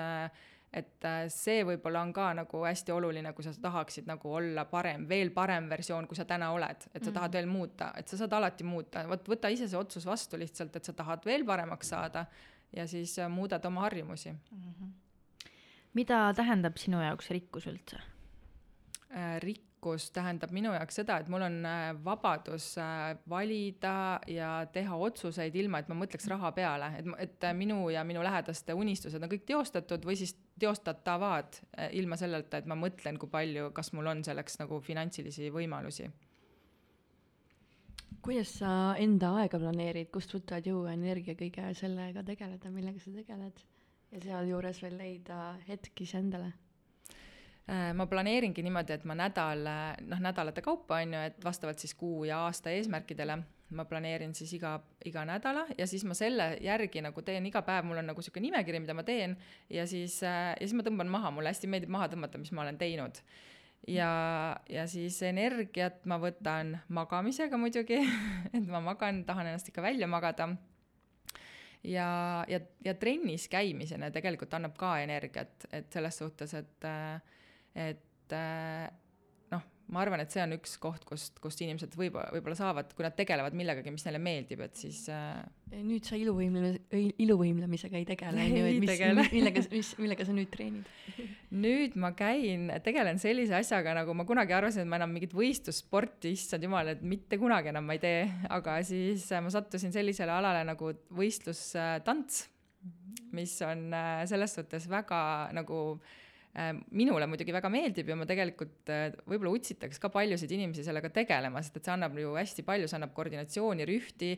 et 0.68 1.06
see 1.32 1.62
võib-olla 1.64 2.02
on 2.04 2.10
ka 2.12 2.26
nagu 2.36 2.58
hästi 2.60 2.92
oluline, 2.92 3.30
kui 3.32 3.44
sa 3.46 3.54
tahaksid 3.56 4.04
nagu 4.08 4.34
olla 4.36 4.66
parem, 4.68 5.06
veel 5.08 5.30
parem 5.32 5.64
versioon, 5.70 6.04
kui 6.06 6.18
sa 6.18 6.26
täna 6.28 6.50
oled, 6.52 6.84
et 6.92 7.00
sa 7.00 7.08
mm 7.08 7.16
tahad 7.16 7.38
veel 7.38 7.48
muuta, 7.48 7.88
et 7.96 8.08
sa 8.08 8.18
saad 8.20 8.36
alati 8.36 8.66
muuta, 8.68 9.06
vot 9.08 9.30
võta 9.32 9.48
ise 9.48 9.64
see 9.68 9.80
otsus 9.80 10.04
vastu 10.06 10.36
lihtsalt, 10.36 10.76
et 10.76 10.84
sa 10.84 10.92
tahad 10.92 11.24
veel 11.24 11.46
paremaks 11.48 11.88
saada 11.94 12.26
ja 12.76 12.86
siis 12.86 13.18
äh, 13.18 13.30
muudad 13.30 13.64
oma 13.64 13.80
harjumusi 13.80 14.32
mm. 14.32 14.72
-hmm. 14.72 14.92
mida 15.94 16.34
tähendab 16.34 16.76
sinu 16.76 17.00
jaoks 17.02 17.30
rikkus 17.30 17.66
üldse 17.66 17.96
äh,? 17.96 19.40
rikkus 19.40 20.10
tähendab 20.10 20.50
minu 20.50 20.72
jaoks 20.72 20.94
seda, 21.00 21.18
et 21.18 21.28
mul 21.28 21.42
on 21.42 21.64
äh, 21.66 22.04
vabadus 22.04 22.76
valida 23.28 24.20
ja 24.26 24.66
teha 24.72 24.96
otsuseid 24.96 25.54
ilma, 25.54 25.78
et 25.78 25.88
ma 25.88 25.94
mõtleks 25.94 26.28
raha 26.28 26.52
peale, 26.52 26.92
et, 26.98 27.06
et 27.18 27.48
minu 27.54 27.88
ja 27.90 28.04
minu 28.04 28.22
lähedaste 28.22 28.74
unistused 28.74 29.22
on 29.22 29.30
kõik 29.30 29.46
teostatud 29.46 30.04
või 30.04 30.16
siis 30.16 30.36
teostatavad 30.58 31.60
ilma 31.90 32.16
selleta, 32.16 32.58
et 32.58 32.66
ma 32.66 32.74
mõtlen, 32.74 33.18
kui 33.18 33.30
palju, 33.30 33.70
kas 33.70 33.92
mul 33.92 34.06
on 34.06 34.24
selleks 34.24 34.58
nagu 34.58 34.80
finantsilisi 34.80 35.50
võimalusi. 35.54 36.10
Kuidas 38.22 38.54
sa 38.60 38.70
enda 38.98 39.32
aega 39.42 39.60
planeerid, 39.62 40.10
kust 40.14 40.32
võtad 40.34 40.66
jõu 40.66 40.86
ja 40.86 40.94
energia 40.98 41.36
kõige 41.38 41.72
sellega 41.78 42.24
tegeleda, 42.26 42.70
millega 42.70 43.02
sa 43.02 43.12
tegeled 43.14 43.66
ja 44.12 44.24
sealjuures 44.24 44.82
veel 44.82 44.96
leida 44.98 45.42
hetk 45.68 46.06
iseendale 46.06 46.52
Äh, 47.68 47.90
ma 47.92 48.06
planeeringi 48.08 48.62
niimoodi, 48.64 48.94
et 48.96 49.02
ma 49.04 49.12
nädal, 49.18 49.66
noh, 50.08 50.20
nädalate 50.24 50.62
kaupa, 50.64 51.02
on 51.02 51.10
ju, 51.12 51.24
et 51.28 51.42
vastavalt 51.44 51.82
siis 51.82 51.92
kuu 52.00 52.22
ja 52.24 52.38
aasta 52.46 52.72
eesmärkidele 52.72 53.36
ma 53.76 53.84
planeerin 53.84 54.32
siis 54.32 54.54
iga, 54.56 54.78
iga 55.04 55.26
nädala 55.28 55.66
ja 55.76 55.84
siis 55.86 56.06
ma 56.08 56.16
selle 56.16 56.46
järgi 56.64 57.02
nagu 57.04 57.20
teen 57.20 57.44
iga 57.44 57.60
päev, 57.66 57.84
mul 57.84 58.00
on 58.00 58.08
nagu 58.08 58.24
niisugune 58.24 58.46
nimekiri, 58.46 58.80
mida 58.80 58.96
ma 58.96 59.04
teen 59.04 59.36
ja 59.68 59.84
siis 59.86 60.16
äh,, 60.24 60.54
ja 60.54 60.64
siis 60.64 60.78
ma 60.78 60.86
tõmban 60.86 61.12
maha, 61.12 61.34
mulle 61.36 61.52
hästi 61.52 61.68
meeldib 61.68 61.92
maha 61.92 62.08
tõmmata, 62.14 62.40
mis 62.40 62.54
ma 62.56 62.64
olen 62.64 62.80
teinud. 62.80 63.20
Ja, 63.86 64.10
ja 64.70 64.86
siis 64.90 65.20
energiat 65.26 66.04
ma 66.08 66.18
võtan 66.22 66.74
magamisega 66.94 67.60
muidugi 67.60 68.00
et 68.56 68.66
ma 68.66 68.82
magan, 68.84 69.22
tahan 69.28 69.52
ennast 69.52 69.70
ikka 69.70 69.84
välja 69.84 70.08
magada. 70.10 70.50
Ja, 71.86 72.44
ja, 72.50 72.58
ja 72.84 72.94
trennis 72.98 73.46
käimisena 73.48 74.10
tegelikult 74.10 74.54
annab 74.56 74.74
ka 74.76 74.96
energiat, 75.04 75.68
et 75.70 75.92
selles 75.94 76.18
suhtes, 76.18 76.56
et 76.58 76.88
et 77.78 78.34
noh, 79.52 79.62
ma 79.94 80.02
arvan, 80.02 80.24
et 80.24 80.34
see 80.34 80.42
on 80.42 80.56
üks 80.56 80.74
koht, 80.82 81.06
kust, 81.06 81.38
kust 81.40 81.62
inimesed 81.62 81.94
võib-olla, 81.96 82.32
võib-olla 82.34 82.58
saavad, 82.58 82.90
kui 82.98 83.06
nad 83.06 83.14
tegelevad 83.16 83.54
millegagi, 83.56 83.94
mis 83.94 84.04
neile 84.08 84.18
meeldib, 84.20 84.66
et 84.66 84.74
siis 84.80 85.04
äh.... 85.14 85.38
nüüd 85.78 86.08
sa 86.08 86.18
iluvõimlemise, 86.18 86.82
iluvõimlemisega 87.22 88.02
ei 88.02 88.08
tegele, 88.10 88.42
on 88.50 88.58
ju, 88.58 88.70
et 88.72 88.82
mis, 88.82 89.04
millega, 89.38 89.68
mis, 89.70 89.94
millega 90.02 90.26
sa 90.26 90.34
nüüd 90.34 90.50
treenid 90.50 90.90
nüüd 91.50 91.96
ma 92.00 92.12
käin, 92.16 92.68
tegelen 92.84 93.18
sellise 93.20 93.56
asjaga, 93.56 93.94
nagu 93.96 94.14
ma 94.16 94.26
kunagi 94.28 94.54
arvasin, 94.56 94.84
et 94.84 94.90
ma 94.90 94.98
enam 95.00 95.14
mingit 95.14 95.32
võistlussporti, 95.36 96.34
issand 96.36 96.66
jumal, 96.66 96.92
et 96.92 97.02
mitte 97.02 97.38
kunagi 97.40 97.72
enam 97.72 97.88
ma 97.88 97.96
ei 97.96 98.02
tee, 98.02 98.22
aga 98.52 98.78
siis 98.86 99.26
äh, 99.32 99.42
ma 99.44 99.52
sattusin 99.52 99.94
sellisele 99.94 100.34
alale 100.34 100.62
nagu 100.68 100.92
võistlustants, 101.16 102.44
mis 103.32 103.56
on 103.64 103.88
äh, 103.96 104.22
selles 104.28 104.54
suhtes 104.58 104.88
väga 104.92 105.20
nagu 105.56 105.80
äh, 105.96 106.16
minule 106.90 107.26
muidugi 107.30 107.52
väga 107.54 107.68
meeldib 107.70 108.08
ja 108.10 108.16
ma 108.18 108.26
tegelikult 108.26 108.90
äh, 108.90 109.12
võib-olla 109.28 109.52
utsitaks 109.54 110.00
ka 110.02 110.10
paljusid 110.10 110.50
inimesi 110.56 110.82
sellega 110.86 111.10
tegelema, 111.14 111.62
sest 111.62 111.78
et 111.78 111.86
see 111.86 111.94
annab 111.94 112.16
ju 112.18 112.32
hästi 112.34 112.64
palju, 112.66 112.88
see 112.88 112.98
annab 112.98 113.12
koordinatsiooni, 113.14 113.86
rühti, 113.88 114.32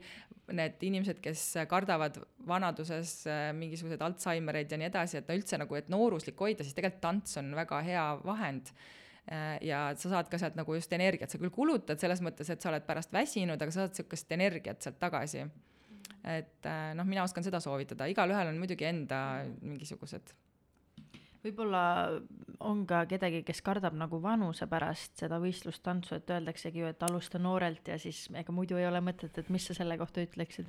need 0.58 0.82
inimesed, 0.90 1.20
kes 1.24 1.44
kardavad 1.70 2.18
vanaduses 2.48 3.14
äh, 3.30 3.44
mingisuguseid 3.56 4.02
Alžeimereid 4.04 4.72
ja 4.72 4.80
nii 4.80 4.90
edasi, 4.90 5.20
et 5.20 5.30
no 5.30 5.38
üldse 5.38 5.60
nagu, 5.62 5.78
et 5.78 5.88
nooruslik 5.92 6.40
hoida, 6.44 6.66
siis 6.66 6.76
tegelikult 6.76 7.04
tants 7.06 7.40
on 7.40 7.54
väga 7.56 7.80
hea 7.86 8.06
vahend 8.26 8.74
ja 9.62 9.82
sa 10.00 10.10
saad 10.10 10.30
ka 10.32 10.38
sealt 10.40 10.56
nagu 10.58 10.74
just 10.74 10.90
energiat, 10.96 11.30
sa 11.30 11.38
küll 11.38 11.52
kulutad 11.54 12.00
selles 12.02 12.18
mõttes, 12.24 12.48
et 12.50 12.64
sa 12.64 12.72
oled 12.72 12.82
pärast 12.82 13.12
väsinud, 13.14 13.60
aga 13.60 13.70
sa 13.70 13.84
saad 13.84 14.00
sihukest 14.00 14.32
energiat 14.34 14.82
sealt 14.82 14.98
tagasi. 14.98 15.44
et 16.26 16.66
noh, 16.96 17.06
mina 17.06 17.22
oskan 17.22 17.44
seda 17.46 17.60
soovitada, 17.62 18.08
igalühel 18.10 18.50
on 18.50 18.58
muidugi 18.58 18.88
enda 18.88 19.20
mingisugused 19.60 20.34
võib-olla 21.44 21.82
on 22.60 22.84
ka 22.88 23.04
kedagi, 23.08 23.42
kes 23.46 23.62
kardab 23.64 23.96
nagu 23.96 24.20
vanuse 24.22 24.66
pärast 24.70 25.22
seda 25.22 25.40
võistlustantsu, 25.42 26.18
et 26.18 26.30
öeldaksegi 26.30 26.82
ju, 26.82 26.90
et 26.92 27.02
alusta 27.08 27.40
noorelt 27.40 27.88
ja 27.88 27.98
siis 27.98 28.26
ega 28.36 28.52
muidu 28.52 28.78
ei 28.80 28.86
ole 28.88 29.00
mõtet, 29.04 29.38
et 29.38 29.50
mis 29.50 29.66
sa 29.66 29.76
selle 29.76 29.98
kohta 30.00 30.24
ütleksid? 30.24 30.68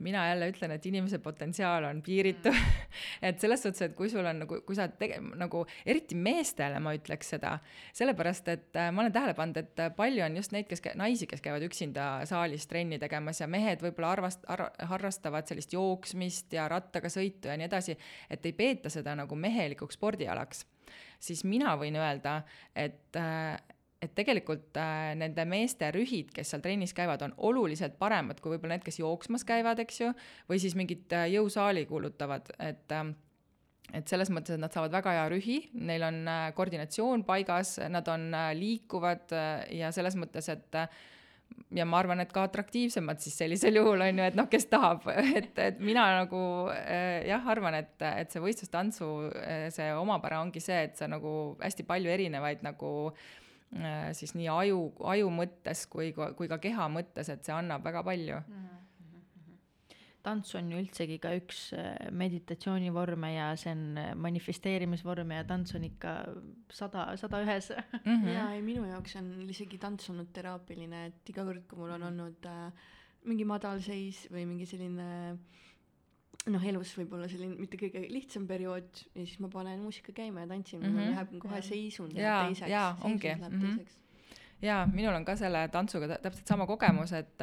Mina 0.00 0.28
jälle 0.28 0.48
ütlen, 0.50 0.72
et 0.74 0.86
inimese 0.86 1.18
potentsiaal 1.18 1.84
on 1.84 2.02
piiritu. 2.02 2.52
Et 3.22 3.40
selles 3.40 3.62
suhtes, 3.62 3.82
et 3.82 3.94
kui 3.96 4.10
sul 4.10 4.26
on 4.26 4.42
nagu, 4.42 4.58
kui 4.66 4.76
sa 4.76 4.88
tege-, 4.88 5.20
nagu 5.38 5.62
eriti 5.86 6.16
meestele 6.18 6.80
ma 6.82 6.92
ütleks 6.96 7.32
seda, 7.34 7.54
sellepärast 7.96 8.48
et 8.52 8.78
äh, 8.78 8.90
ma 8.92 9.04
olen 9.04 9.14
tähele 9.14 9.34
pannud, 9.38 9.60
et 9.60 9.82
palju 9.96 10.24
on 10.26 10.36
just 10.36 10.52
neid, 10.52 10.66
kes, 10.68 10.82
naisi, 10.98 11.28
kes 11.30 11.44
käivad 11.44 11.64
üksinda 11.66 12.08
saalis 12.28 12.66
trenni 12.70 12.98
tegemas 13.02 13.40
ja 13.40 13.48
mehed 13.50 13.84
võib-olla 13.84 14.12
arvast- 14.16 14.48
ar,, 14.52 14.66
harrastavad 14.92 15.48
sellist 15.48 15.72
jooksmist 15.76 16.52
ja 16.56 16.66
rattaga 16.72 17.12
sõitu 17.12 17.52
ja 17.52 17.56
nii 17.60 17.68
edasi, 17.70 17.96
et 18.30 18.48
ei 18.48 18.56
peeta 18.56 18.92
seda 18.92 19.16
nagu 19.18 19.38
mehelikuks 19.38 20.00
spordialaks. 20.00 20.66
Siis 21.22 21.44
mina 21.46 21.76
võin 21.78 21.96
öelda, 21.96 22.40
et 22.74 23.16
äh, 23.16 23.56
et 24.02 24.14
tegelikult 24.18 24.78
äh, 24.80 25.12
nende 25.18 25.44
meeste 25.48 25.90
rühid, 25.94 26.32
kes 26.34 26.52
seal 26.52 26.62
trennis 26.64 26.94
käivad, 26.96 27.22
on 27.26 27.34
oluliselt 27.48 27.98
paremad 28.00 28.40
kui 28.42 28.54
võib-olla 28.54 28.76
need, 28.76 28.86
kes 28.86 28.98
jooksmas 29.02 29.46
käivad, 29.48 29.82
eks 29.84 30.00
ju, 30.02 30.10
või 30.50 30.62
siis 30.62 30.74
mingit 30.78 31.12
äh, 31.14 31.28
jõusaali 31.36 31.86
kulutavad, 31.90 32.50
et 32.58 32.96
äh, 32.96 33.12
et 33.92 34.08
selles 34.08 34.30
mõttes, 34.32 34.56
et 34.56 34.62
nad 34.62 34.72
saavad 34.72 34.92
väga 34.94 35.12
hea 35.16 35.24
rühi, 35.32 35.56
neil 35.84 36.04
on 36.06 36.22
äh, 36.30 36.44
koordinatsioon 36.56 37.26
paigas, 37.28 37.76
nad 37.92 38.06
on 38.08 38.30
äh, 38.34 38.52
liikuvad 38.56 39.34
äh, 39.36 39.66
ja 39.82 39.90
selles 39.92 40.16
mõttes, 40.16 40.48
et 40.52 40.78
äh, 40.78 40.86
ja 41.76 41.84
ma 41.84 41.98
arvan, 42.00 42.22
et 42.22 42.32
ka 42.32 42.46
atraktiivsemad 42.48 43.20
siis 43.20 43.36
sellisel 43.42 43.76
juhul 43.76 44.00
on 44.06 44.22
ju, 44.22 44.28
et 44.30 44.38
noh, 44.38 44.48
kes 44.50 44.66
tahab, 44.72 45.04
et, 45.42 45.52
et 45.60 45.82
mina 45.84 46.06
nagu 46.22 46.40
äh, 46.72 47.20
jah, 47.28 47.44
arvan, 47.52 47.76
et, 47.82 47.94
et 48.08 48.32
see 48.32 48.42
võistlustantsu 48.42 49.10
äh, 49.42 49.68
see 49.74 49.92
omapära 49.98 50.40
ongi 50.42 50.62
see, 50.64 50.86
et 50.88 50.96
sa 50.98 51.10
nagu 51.10 51.52
hästi 51.60 51.86
palju 51.88 52.16
erinevaid 52.16 52.64
nagu 52.64 52.94
Äh, 53.12 53.41
siis 54.12 54.34
nii 54.36 54.50
aju, 54.52 54.80
aju 55.14 55.32
mõttes 55.32 55.86
kui, 55.88 56.12
kui 56.12 56.48
ka 56.50 56.58
keha 56.60 56.88
mõttes, 56.92 57.30
et 57.32 57.44
see 57.44 57.54
annab 57.56 57.84
väga 57.86 58.02
palju 58.04 58.36
mm. 58.40 58.58
-hmm. 58.58 60.00
tants 60.22 60.54
on 60.54 60.70
ju 60.70 60.78
üldsegi 60.82 61.18
ka 61.18 61.32
üks 61.38 61.72
äh, 61.72 62.10
meditatsioonivorme 62.10 63.32
ja 63.34 63.56
see 63.56 63.72
on 63.72 63.98
äh, 63.98 64.14
manifesteerimisvorm 64.14 65.30
ja 65.32 65.44
tants 65.44 65.74
on 65.74 65.84
ikka 65.84 66.12
sada, 66.70 67.16
sada 67.16 67.42
ühes 67.42 67.72
mm. 68.04 68.22
-hmm. 68.22 68.28
ja 68.28 68.50
ei, 68.52 68.62
minu 68.62 68.84
jaoks 68.84 69.16
on 69.16 69.48
isegi 69.48 69.78
tants 69.78 70.10
olnud 70.10 70.28
teraapiline, 70.32 71.06
et 71.06 71.28
iga 71.28 71.44
kord, 71.44 71.66
kui 71.68 71.78
mul 71.78 71.90
on 71.90 72.02
olnud 72.02 72.46
äh, 72.46 72.72
mingi 73.24 73.44
madalseis 73.44 74.26
või 74.30 74.46
mingi 74.46 74.66
selline 74.66 75.08
äh, 75.32 75.38
noh, 76.50 76.64
elus 76.66 76.92
võib-olla 76.98 77.28
selline 77.30 77.54
mitte 77.60 77.78
kõige 77.78 78.02
lihtsam 78.10 78.46
periood 78.50 79.02
ja 79.14 79.24
siis 79.24 79.38
ma 79.42 79.50
panen 79.52 79.82
muusika 79.84 80.14
käima 80.16 80.42
ja 80.42 80.50
tantsin 80.50 80.82
mm, 80.82 80.94
-hmm. 80.96 81.10
läheb 81.14 81.34
kohe 81.42 81.62
seisund 81.62 82.16
ja, 82.18 82.44
teiseks. 82.48 82.70
jaa, 82.70 82.96
ongi. 83.02 83.34
Mm 83.34 83.60
-hmm 83.60 84.00
jaa, 84.62 84.86
minul 84.86 85.14
on 85.14 85.24
ka 85.26 85.34
selle 85.38 85.62
tantsuga 85.72 86.18
täpselt 86.22 86.46
sama 86.48 86.66
kogemus, 86.66 87.12
et 87.16 87.40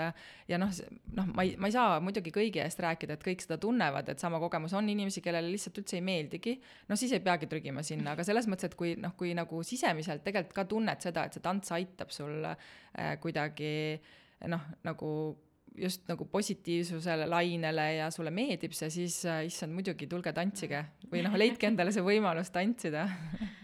ja 0.48 0.60
noh, 0.62 0.72
noh, 1.18 1.28
ma 1.36 1.44
ei, 1.44 1.56
ma 1.60 1.68
ei 1.68 1.76
saa 1.76 2.00
muidugi 2.04 2.32
kõigi 2.36 2.62
eest 2.64 2.80
rääkida, 2.80 3.18
et 3.18 3.26
kõik 3.26 3.44
seda 3.44 3.58
tunnevad, 3.62 4.08
et 4.10 4.24
sama 4.24 4.40
kogemus 4.40 4.74
on 4.78 4.88
inimesi, 4.90 5.22
kellele 5.26 5.52
lihtsalt 5.52 5.82
üldse 5.82 6.00
ei 6.00 6.06
meeldigi, 6.06 6.56
no 6.88 6.96
siis 7.00 7.12
ei 7.12 7.20
peagi 7.20 7.50
trügima 7.52 7.84
sinna, 7.84 8.16
aga 8.16 8.24
selles 8.28 8.48
mõttes, 8.48 8.72
et 8.72 8.76
kui 8.80 8.96
noh, 8.96 9.16
kui 9.20 9.34
nagu 9.38 9.64
sisemiselt 9.64 10.24
tegelikult 10.24 10.56
ka 10.56 10.66
tunned 10.72 11.04
seda, 11.04 11.26
et 11.28 11.36
see 11.36 11.44
tants 11.44 11.76
aitab 11.76 12.16
sul 12.16 12.46
äh, 12.46 13.20
kuidagi 13.20 14.00
noh, 14.48 14.72
nagu 14.88 15.12
just 15.80 16.06
nagu 16.10 16.28
positiivsusele 16.30 17.28
lainele 17.30 17.88
ja 18.00 18.10
sulle 18.14 18.34
meeldib 18.34 18.76
see, 18.76 18.92
siis 18.94 19.22
äh, 19.30 19.46
issand, 19.48 19.76
muidugi 19.76 20.10
tulge 20.12 20.34
tantsige. 20.36 20.86
Või 21.12 21.24
noh, 21.26 21.38
leidke 21.40 21.70
endale 21.70 21.94
see 21.96 22.06
võimalus 22.06 22.52
tantsida. 22.56 23.08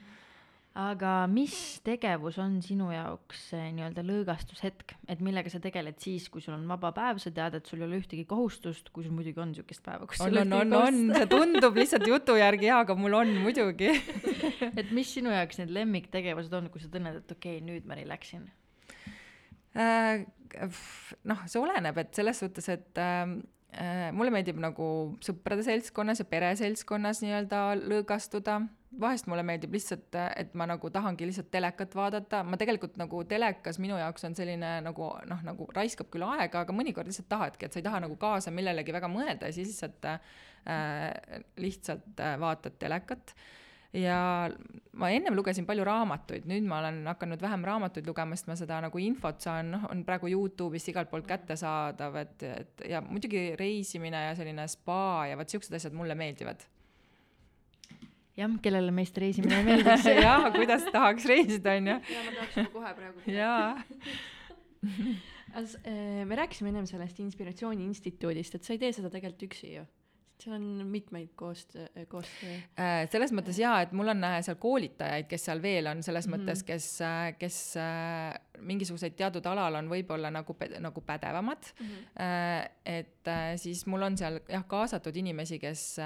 Aga 0.75 1.21
mis 1.31 1.53
tegevus 1.87 2.35
on 2.43 2.57
sinu 2.59 2.89
jaoks 2.91 3.45
nii-öelda 3.55 4.03
lõõgastushetk, 4.03 4.97
et 5.07 5.21
millega 5.23 5.47
sa 5.47 5.61
tegeled 5.63 5.95
siis, 6.03 6.25
kui 6.27 6.43
sul 6.43 6.57
on 6.57 6.65
vaba 6.67 6.91
päev, 6.91 7.21
sa 7.23 7.31
tead, 7.31 7.55
et 7.55 7.71
sul 7.71 7.79
ei 7.79 7.85
ole 7.87 8.01
ühtegi 8.01 8.25
kohustust, 8.27 8.91
kui 8.91 9.05
sul 9.05 9.15
muidugi 9.15 9.39
on 9.39 9.53
niisugust 9.53 9.85
päeva, 9.85 10.03
kus 10.11 10.25
on, 10.25 10.35
on, 10.41 10.51
on, 10.57 10.75
on, 10.81 10.99
see 11.15 11.29
tundub 11.31 11.79
lihtsalt 11.79 12.03
jutu 12.11 12.35
järgi 12.41 12.67
jaa, 12.67 12.81
aga 12.83 12.99
mul 12.99 13.15
on 13.21 13.31
muidugi. 13.45 13.93
Et 14.81 14.91
mis 14.91 15.15
sinu 15.15 15.31
jaoks 15.31 15.63
need 15.63 15.71
lemmiktegevused 15.79 16.59
on, 16.59 16.67
kui 16.73 16.83
sa 16.83 16.91
tunned, 16.91 17.23
et 17.23 17.35
okei 17.37 17.61
okay,, 17.61 17.67
nüüd 17.71 17.87
ma 17.87 17.95
relax 17.95 18.35
in 18.35 18.43
noh, 19.75 21.43
see 21.49 21.59
oleneb, 21.61 21.99
et 21.99 22.15
selles 22.15 22.39
suhtes, 22.39 22.69
et 22.71 23.01
ähm, 23.01 23.37
äh, 23.75 24.07
mulle 24.15 24.31
meeldib 24.33 24.59
nagu 24.61 24.87
sõprade 25.25 25.65
seltskonnas 25.67 26.21
ja 26.21 26.27
pereseltskonnas 26.29 27.23
nii-öelda 27.25 27.67
lõõgastuda. 27.83 28.61
vahest 28.95 29.27
mulle 29.27 29.43
meeldib 29.43 29.73
lihtsalt, 29.75 30.15
et 30.39 30.53
ma 30.55 30.63
nagu 30.69 30.87
tahangi 30.89 31.27
lihtsalt 31.27 31.49
telekat 31.51 31.95
vaadata, 31.95 32.45
ma 32.47 32.55
tegelikult 32.55 32.95
nagu 32.95 33.23
telekas 33.27 33.75
minu 33.83 33.97
jaoks 33.99 34.23
on 34.23 34.37
selline 34.37 34.69
nagu 34.85 35.09
noh, 35.27 35.41
nagu 35.43 35.67
raiskab 35.75 36.07
küll 36.13 36.23
aega, 36.23 36.61
aga 36.63 36.73
mõnikord 36.73 37.11
lihtsalt 37.11 37.27
tahadki, 37.27 37.67
et 37.67 37.75
sa 37.75 37.81
ei 37.81 37.87
taha 37.89 37.99
nagu 38.05 38.15
kaasa 38.15 38.55
millelegi 38.55 38.95
väga 38.95 39.11
mõelda 39.11 39.51
ja 39.51 39.57
siis 39.57 39.73
lihtsalt 39.73 40.07
äh, 40.07 41.43
lihtsalt 41.59 42.23
äh, 42.23 42.39
vaatad 42.39 42.79
telekat 42.79 43.35
äh, 43.35 43.51
ja 43.95 44.19
ma 44.99 45.09
ennem 45.11 45.35
lugesin 45.35 45.65
palju 45.67 45.85
raamatuid, 45.87 46.45
nüüd 46.49 46.67
ma 46.67 46.79
olen 46.81 47.01
hakanud 47.09 47.41
vähem 47.41 47.65
raamatuid 47.67 48.07
lugema, 48.07 48.37
sest 48.37 48.49
ma 48.51 48.57
seda 48.59 48.79
nagu 48.83 49.01
infot 49.01 49.41
saan, 49.43 49.73
noh, 49.75 49.89
on 49.91 50.03
praegu 50.07 50.29
Youtube'ist 50.31 50.91
igalt 50.91 51.11
poolt 51.11 51.27
kättesaadav, 51.29 52.15
et, 52.21 52.47
et 52.47 52.87
ja 52.91 53.01
muidugi 53.05 53.47
reisimine 53.59 54.27
ja 54.29 54.37
selline 54.37 54.67
spa 54.71 55.27
ja 55.31 55.39
vot 55.39 55.51
siuksed 55.51 55.75
asjad 55.79 55.95
mulle 55.95 56.17
meeldivad 56.19 56.65
jah, 58.35 58.57
kellele 58.63 58.91
meist 58.95 59.17
reisimine 59.21 59.61
ei 59.61 59.67
meeldiks. 59.67 60.09
jah, 60.27 60.49
kuidas 60.55 60.87
tahaks 60.91 61.27
reisida, 61.29 61.77
onju. 61.79 61.99
ja 62.15 62.25
ma 62.25 62.35
tahaks 62.39 62.59
juba 62.59 62.73
kohe 62.75 62.93
praegu 62.99 63.37
jaa. 63.37 63.69
Äh, 65.55 66.25
me 66.27 66.35
rääkisime 66.35 66.67
ennem 66.73 66.87
sellest 66.89 67.19
Inspiratsiooni 67.23 67.85
Instituudist, 67.87 68.57
et 68.57 68.67
sa 68.67 68.73
ei 68.75 68.81
tee 68.81 68.91
seda 68.91 69.07
tegelikult 69.13 69.45
üksi 69.47 69.69
ju. 69.77 69.85
Seal 70.43 70.55
on 70.55 70.65
mitmeid 70.91 71.29
koostöö, 71.35 71.87
koostöö. 72.11 72.55
Äh, 72.79 73.05
selles 73.11 73.31
mõttes 73.31 73.59
jaa, 73.59 73.81
et 73.85 73.91
mul 73.95 74.11
on 74.13 74.23
äh, 74.23 74.39
seal 74.45 74.57
koolitajaid, 74.61 75.27
kes 75.31 75.45
seal 75.49 75.61
veel 75.63 75.87
on, 75.87 76.03
selles 76.03 76.27
Mhm. 76.27 76.35
mõttes, 76.35 76.63
kes, 76.67 76.89
kes 77.39 77.59
äh, 77.77 78.35
mingisuguseid 78.59 79.15
teatud 79.17 79.45
alal 79.45 79.75
on 79.81 79.89
võib-olla 79.91 80.31
nagu, 80.31 80.55
nagu 80.79 81.01
pädevamad 81.01 81.71
Mhm. 81.79 81.95
Äh, 82.21 82.69
et 82.85 83.27
äh, 83.27 83.55
siis 83.57 83.85
mul 83.87 84.01
on 84.05 84.17
seal 84.17 84.39
jah, 84.49 84.63
kaasatud 84.67 85.15
inimesi, 85.15 85.59
kes, 85.59 85.97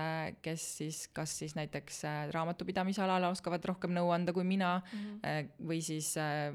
kes 0.41 0.77
siis 0.77 1.07
kas 1.13 1.33
siis 1.39 1.55
näiteks 1.55 2.03
äh, 2.05 2.31
raamatupidamise 2.33 3.01
alal 3.03 3.29
oskavad 3.31 3.65
rohkem 3.65 3.93
nõu 3.95 4.11
anda 4.15 4.33
kui 4.33 4.43
mina 4.43 4.81
Mhm. 4.93 5.19
äh, 5.23 5.45
või 5.61 5.81
siis 5.81 6.15
äh, 6.17 6.53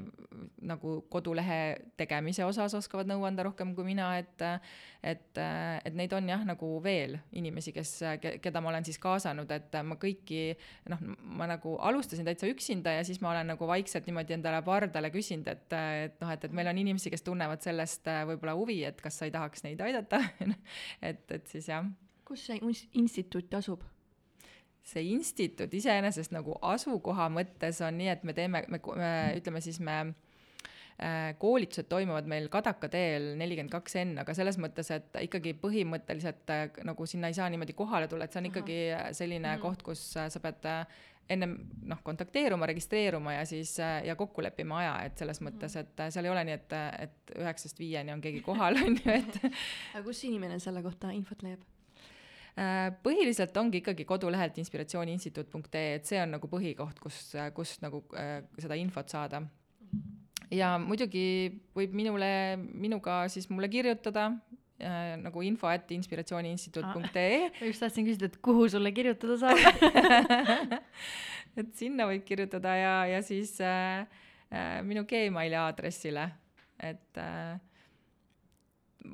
nagu 0.61 1.01
kodulehe 1.09 1.77
tegemise 1.97 2.45
osas 2.45 2.73
oskavad 2.73 3.07
nõu 3.07 3.25
anda 3.27 3.43
rohkem 3.43 3.75
kui 3.75 3.83
mina, 3.83 4.17
et 4.17 4.41
et, 5.05 5.37
et 5.85 5.93
neid 5.93 6.13
on 6.17 6.27
jah, 6.29 6.41
nagu 6.47 6.67
veel 6.81 7.19
inimesi, 7.37 7.71
kes, 7.75 7.91
keda 8.41 8.61
ma 8.61 8.71
olen 8.71 8.85
siis 8.87 8.97
kaasanud, 8.97 9.51
et 9.53 9.75
ma 9.85 9.95
kõiki 10.01 10.55
noh, 10.89 11.03
ma 11.37 11.45
nagu 11.45 11.75
alustasin 11.77 12.25
täitsa 12.25 12.49
üksinda 12.49 12.95
ja 12.95 13.03
siis 13.05 13.21
ma 13.21 13.29
olen 13.35 13.51
nagu 13.53 13.67
vaikselt 13.69 14.07
niimoodi 14.09 14.33
endale 14.33 14.63
pardale 14.65 15.11
küsinud, 15.13 15.47
et, 15.51 15.75
et 16.05 16.19
noh, 16.21 16.31
et, 16.33 16.43
et 16.47 16.51
meil 16.55 16.67
on 16.71 16.77
inimesi, 16.81 17.09
kes 17.13 17.23
tunnevad 17.25 17.61
sellest 17.65 18.07
äh, 18.11 18.23
võib-olla 18.29 18.53
huvi, 18.57 18.81
et 18.87 19.01
kas 19.01 19.17
sa 19.21 19.25
ei 19.29 19.33
tahaks 19.35 19.63
neid 19.67 19.81
aidata 19.81 20.21
et, 21.09 21.25
et 21.31 21.47
siis 21.51 21.67
jah 21.71 21.85
kus 22.25 22.45
see 22.49 22.57
ins- 22.61 22.87
instituut 22.97 23.53
asub? 23.59 23.83
see 24.85 25.01
instituut 25.15 25.73
iseenesest 25.73 26.33
nagu 26.35 26.57
asukoha 26.61 27.25
mõttes 27.33 27.79
on 27.81 27.95
nii, 27.97 28.11
et 28.13 28.23
me 28.23 28.33
teeme, 28.37 28.63
me, 28.69 28.79
me 29.01 29.11
ütleme 29.39 29.61
siis 29.65 29.79
me 29.81 29.95
äh, 31.01 31.31
koolitused 31.41 31.87
toimuvad 31.89 32.27
meil 32.29 32.45
Kadaka 32.53 32.89
teel 32.93 33.31
nelikümmend 33.39 33.73
kaks 33.73 33.97
N, 34.03 34.13
aga 34.21 34.35
selles 34.37 34.59
mõttes, 34.61 34.91
et 34.93 35.17
ikkagi 35.25 35.55
põhimõtteliselt 35.61 36.53
äh, 36.53 36.67
nagu 36.85 37.07
sinna 37.09 37.31
ei 37.33 37.37
saa 37.37 37.49
niimoodi 37.49 37.73
kohale 37.77 38.07
tulla, 38.11 38.27
et 38.29 38.33
see 38.37 38.43
on 38.43 38.49
ikkagi 38.51 38.77
selline 39.17 39.55
Mhm. 39.55 39.61
koht, 39.65 39.81
kus 39.89 40.05
sa 40.13 40.41
pead 40.43 40.69
ennem 41.29 41.55
noh, 41.89 42.01
kontakteeruma, 42.05 42.67
registreeruma 42.69 43.33
ja 43.39 43.45
siis 43.49 43.75
ja 43.79 44.15
kokku 44.17 44.43
leppima 44.45 44.79
aja, 44.83 44.95
et 45.07 45.21
selles 45.21 45.41
mõttes, 45.45 45.73
et 45.79 46.03
äh, 46.03 46.11
seal 46.13 46.27
ei 46.27 46.33
ole 46.33 46.43
nii, 46.47 46.57
et, 46.59 46.75
et 47.07 47.33
üheksast 47.39 47.79
viieni 47.81 48.13
on 48.13 48.21
keegi 48.23 48.43
kohal, 48.45 48.77
on 48.85 48.99
ju, 48.99 49.15
et 49.15 49.39
aga 49.95 50.03
kus 50.05 50.21
inimene 50.29 50.59
selle 50.63 50.83
kohta 50.85 51.13
infot 51.15 51.41
leiab? 51.45 51.63
Äh, 52.55 52.87
põhiliselt 53.03 53.57
ongi 53.59 53.81
ikkagi 53.81 54.05
kodulehelt 54.07 54.59
inspiratsiooniinstituut.ee, 54.61 55.97
et 55.97 56.07
see 56.07 56.21
on 56.21 56.37
nagu 56.37 56.49
põhikoht, 56.51 57.01
kus, 57.03 57.33
kus 57.57 57.77
nagu 57.83 58.05
äh, 58.15 58.37
seda 58.61 58.77
infot 58.79 59.11
saada. 59.11 59.43
ja 60.53 60.75
muidugi 60.79 61.25
võib 61.75 61.95
minule, 61.97 62.29
minuga 62.61 63.23
siis 63.33 63.49
mulle 63.49 63.67
kirjutada 63.73 64.29
äh, 64.79 65.15
nagu 65.21 65.43
info 65.45 65.69
at 65.71 65.91
inspiratsiooniinstituut.ee, 65.95 67.37
ma 67.59 67.69
just 67.69 67.83
tahtsin 67.83 68.07
küsida, 68.07 68.29
et 68.31 68.39
kuhu 68.45 68.67
sulle 68.71 68.91
kirjutada 68.95 69.37
saab. 69.41 70.79
et 71.59 71.71
sinna 71.77 72.07
võib 72.09 72.25
kirjutada 72.27 72.75
ja, 72.79 72.95
ja 73.15 73.21
siis 73.25 73.55
äh, 73.63 74.03
äh, 74.51 74.81
minu 74.87 75.05
Gmaili 75.09 75.57
aadressile, 75.59 76.29
et 76.83 77.21
äh, 77.21 77.55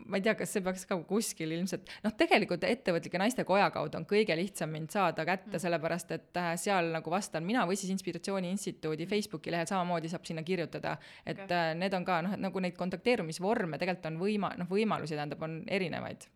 ma 0.06 0.20
ei 0.20 0.24
tea, 0.26 0.36
kas 0.40 0.54
see 0.56 0.64
peaks 0.66 0.86
ka 0.90 0.98
kuskil 1.08 1.54
ilmselt, 1.56 1.90
noh, 2.06 2.14
tegelikult 2.18 2.64
Ettevõtlike 2.68 3.22
Naiste 3.22 3.46
Koja 3.48 3.70
kaudu 3.74 4.00
on 4.00 4.08
kõige 4.10 4.36
lihtsam 4.38 4.72
mind 4.74 4.94
saada 4.94 5.26
kätte, 5.28 5.60
sellepärast 5.62 6.14
et 6.16 6.42
äh, 6.42 6.52
seal 6.62 6.92
nagu 6.96 7.14
vastan 7.14 7.46
mina 7.48 7.66
või 7.70 7.80
siis 7.80 7.94
Inspiratsiooni 7.96 8.52
Instituudi 8.54 9.08
Facebooki 9.10 9.54
lehel 9.54 9.70
samamoodi 9.70 10.12
saab 10.12 10.28
sinna 10.28 10.44
kirjutada, 10.48 10.98
et 11.26 11.46
Okei. 11.46 11.58
äh, 11.58 11.72
need 11.80 11.96
on 11.98 12.08
ka 12.08 12.22
noh, 12.26 12.36
nagu 12.40 12.64
neid 12.64 12.78
kontakteerumisvorme 12.80 13.80
tegelikult 13.82 14.12
on 14.12 14.22
võima-, 14.22 14.54
noh, 14.60 14.70
võimalusi 14.70 15.18
tähendab, 15.18 15.42
on 15.48 15.62
erinevaid. 15.68 16.28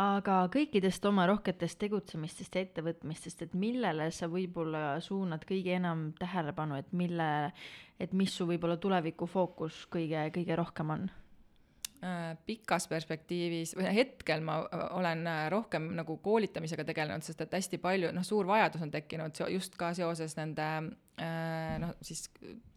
aga 0.00 0.34
kõikidest 0.54 1.06
oma 1.08 1.24
rohketest 1.26 1.78
tegutsemistest 1.82 2.54
ja 2.54 2.62
ettevõtmistest, 2.62 3.42
et 3.42 3.54
millele 3.58 4.10
sa 4.14 4.28
võib-olla 4.30 5.00
suunad 5.02 5.42
kõige 5.48 5.74
enam 5.74 6.12
tähelepanu, 6.18 6.78
et 6.78 6.92
mille, 6.92 7.30
et 7.98 8.12
mis 8.14 8.30
su 8.30 8.46
võib-olla 8.46 8.78
tuleviku 8.78 9.26
fookus 9.26 9.86
kõige, 9.90 10.28
kõige 10.36 10.56
rohkem 10.56 10.94
on? 10.94 11.10
Äh, 12.00 12.30
pikas 12.48 12.86
perspektiivis 12.88 13.74
või 13.76 13.90
hetkel 13.92 14.40
ma 14.40 14.54
äh, 14.62 14.84
olen 14.96 15.26
äh, 15.28 15.42
rohkem 15.52 15.90
nagu 15.98 16.14
koolitamisega 16.24 16.86
tegelenud, 16.88 17.26
sest 17.26 17.42
et 17.44 17.52
hästi 17.58 17.76
palju 17.82 18.08
noh, 18.16 18.24
suur 18.24 18.48
vajadus 18.48 18.86
on 18.86 18.92
tekkinud 18.94 19.36
just 19.52 19.76
ka 19.76 19.90
seoses 19.92 20.32
nende 20.38 20.68
noh, 21.82 21.92
siis 22.00 22.22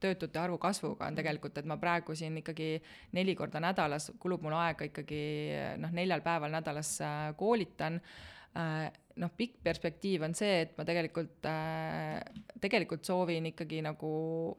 töötute 0.03 0.41
arvu 0.41 0.57
kasvuga 0.59 1.07
on 1.07 1.15
tegelikult, 1.15 1.55
et 1.55 1.69
ma 1.71 1.77
praegu 1.79 2.11
siin 2.19 2.35
ikkagi 2.41 2.67
neli 3.15 3.37
korda 3.39 3.63
nädalas 3.63 4.09
kulub 4.19 4.43
mul 4.43 4.57
aega 4.59 4.89
ikkagi 4.89 5.23
noh, 5.79 5.95
neljal 5.95 6.19
päeval 6.25 6.51
nädalas 6.51 6.97
koolitan 7.39 8.01
noh, 8.53 9.31
pikk 9.37 9.59
perspektiiv 9.65 10.23
on 10.25 10.33
see, 10.37 10.63
et 10.65 10.73
ma 10.77 10.85
tegelikult 10.87 11.45
äh,, 11.49 12.19
tegelikult 12.63 13.05
soovin 13.05 13.49
ikkagi 13.51 13.81
nagu 13.85 14.11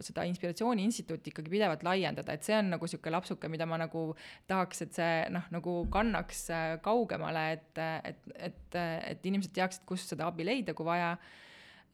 seda 0.05 0.26
Inspiratsiooni 0.28 0.84
Instituuti 0.86 1.32
ikkagi 1.32 1.53
pidevalt 1.53 1.84
laiendada, 1.86 2.34
et 2.34 2.47
see 2.47 2.57
on 2.59 2.72
nagu 2.74 2.86
niisugune 2.86 3.14
lapsuke, 3.16 3.51
mida 3.53 3.66
ma 3.70 3.78
nagu 3.80 4.07
tahaks, 4.51 4.84
et 4.86 4.99
see 4.99 5.14
noh, 5.34 5.47
nagu 5.55 5.78
kannaks 5.95 6.45
äh, 6.55 6.66
kaugemale, 6.84 7.47
et, 7.57 7.82
et, 8.12 8.28
et, 8.51 8.78
et 9.14 9.30
inimesed 9.30 9.55
teaksid, 9.57 9.86
kust 9.88 10.14
seda 10.14 10.28
abi 10.30 10.47
leida, 10.47 10.76
kui 10.76 10.86
vaja 10.86 11.14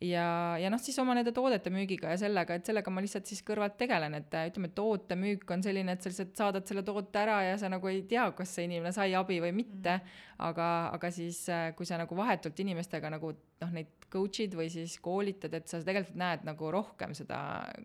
ja, 0.00 0.56
ja 0.60 0.70
noh, 0.72 0.80
siis 0.80 0.98
oma 1.02 1.14
nende 1.16 1.32
toodete 1.36 1.72
müügiga 1.72 2.14
ja 2.14 2.18
sellega, 2.20 2.56
et 2.56 2.68
sellega 2.68 2.92
ma 2.92 3.02
lihtsalt 3.04 3.28
siis 3.28 3.42
kõrvalt 3.46 3.76
tegelen, 3.80 4.16
et 4.18 4.34
äh, 4.36 4.48
ütleme, 4.50 4.70
tootemüük 4.76 5.50
on 5.52 5.64
selline, 5.64 5.94
et 5.94 6.02
sa 6.02 6.12
lihtsalt 6.12 6.34
saadad 6.40 6.68
selle 6.68 6.84
toote 6.86 7.20
ära 7.20 7.40
ja 7.46 7.58
sa 7.60 7.70
nagu 7.72 7.90
ei 7.90 8.02
tea, 8.08 8.24
kas 8.36 8.56
see 8.56 8.66
inimene 8.68 8.92
sai 8.96 9.14
abi 9.18 9.40
või 9.44 9.52
mitte 9.60 9.98
mm.. 9.98 10.18
aga, 10.48 10.68
aga 10.96 11.12
siis, 11.14 11.42
kui 11.76 11.88
sa 11.88 12.00
nagu 12.00 12.16
vahetult 12.16 12.64
inimestega 12.64 13.12
nagu 13.12 13.32
noh, 13.34 13.72
neid 13.76 14.08
coach'id 14.10 14.56
või 14.58 14.70
siis 14.72 14.96
koolitad, 15.02 15.54
et 15.54 15.70
sa 15.70 15.82
tegelikult 15.84 16.18
näed 16.20 16.46
nagu 16.48 16.72
rohkem 16.74 17.14
seda, 17.16 17.40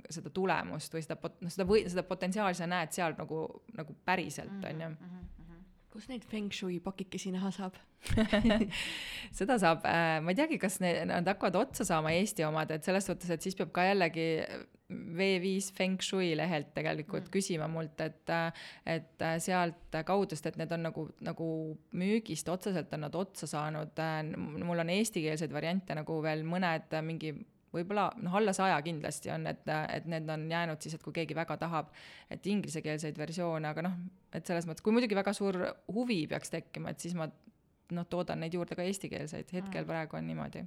seda 0.09 0.31
tulemust 0.33 0.95
või 0.95 1.05
seda 1.05 1.19
pot-, 1.19 1.37
noh, 1.43 1.53
seda 1.53 1.67
või 1.69 1.85
seda 1.85 2.05
potentsiaali 2.07 2.57
sa 2.57 2.69
näed 2.69 2.95
seal 2.95 3.17
nagu, 3.19 3.45
nagu 3.77 3.97
päriselt, 4.07 4.57
on 4.63 4.85
ju. 4.87 4.93
Kus 5.95 6.09
neid 6.11 6.25
feng 6.27 6.51
shui 6.51 6.81
pakikesi 6.83 7.31
näha 7.31 7.51
saab? 7.55 7.79
seda 9.37 9.55
saab 9.61 9.85
äh,, 9.87 10.19
ma 10.21 10.33
ei 10.33 10.37
teagi, 10.37 10.59
kas 10.61 10.81
need, 10.83 11.05
nad 11.09 11.27
hakkavad 11.31 11.55
otsa 11.63 11.87
saama 11.87 12.11
Eesti 12.13 12.45
omad, 12.45 12.73
et 12.75 12.85
selles 12.85 13.07
suhtes, 13.07 13.31
et 13.31 13.45
siis 13.45 13.55
peab 13.57 13.71
ka 13.75 13.87
jällegi 13.87 14.27
V5 14.91 15.71
Feng 15.73 16.01
Shui 16.03 16.35
lehelt 16.37 16.75
tegelikult 16.75 17.25
mm. 17.25 17.31
küsima 17.33 17.69
mult, 17.71 17.97
et, 18.05 18.33
et 18.85 19.23
äh, 19.25 19.37
sealt 19.41 19.97
kaudu, 20.05 20.35
sest 20.35 20.51
et 20.51 20.59
need 20.61 20.75
on 20.75 20.85
nagu, 20.85 21.07
nagu 21.25 21.47
müügist 21.97 22.51
otseselt 22.53 22.93
on 22.93 23.07
nad 23.07 23.17
otsa 23.17 23.49
saanud. 23.49 23.97
mul 24.37 24.83
on 24.83 24.93
eestikeelseid 24.93 25.53
variante 25.53 25.97
nagu 25.97 26.19
veel 26.21 26.45
mõned 26.45 26.93
äh, 26.93 27.05
mingi 27.05 27.33
võib-olla 27.75 28.09
noh, 28.23 28.35
alla 28.39 28.53
saja 28.55 28.77
kindlasti 28.85 29.31
on, 29.33 29.47
et, 29.51 29.63
et 29.93 30.07
need 30.11 30.29
on 30.31 30.47
jäänud 30.51 30.81
siis, 30.81 30.95
et 30.97 31.03
kui 31.03 31.15
keegi 31.15 31.37
väga 31.37 31.57
tahab, 31.61 31.91
et 32.31 32.47
inglisekeelseid 32.47 33.19
versioone, 33.19 33.67
aga 33.69 33.85
noh, 33.85 33.99
et 34.35 34.45
selles 34.47 34.67
mõttes, 34.69 34.85
kui 34.85 34.95
muidugi 34.95 35.17
väga 35.17 35.33
suur 35.35 35.59
huvi 35.93 36.23
peaks 36.31 36.53
tekkima, 36.53 36.93
et 36.93 37.03
siis 37.03 37.15
ma 37.17 37.29
noh, 37.93 38.07
toodan 38.09 38.41
neid 38.41 38.55
juurde 38.57 38.77
ka 38.77 38.85
eestikeelseid, 38.85 39.51
hetkel 39.53 39.83
Mm. 39.83 39.91
praegu 39.91 40.17
on 40.17 40.27
niimoodi. 40.27 40.65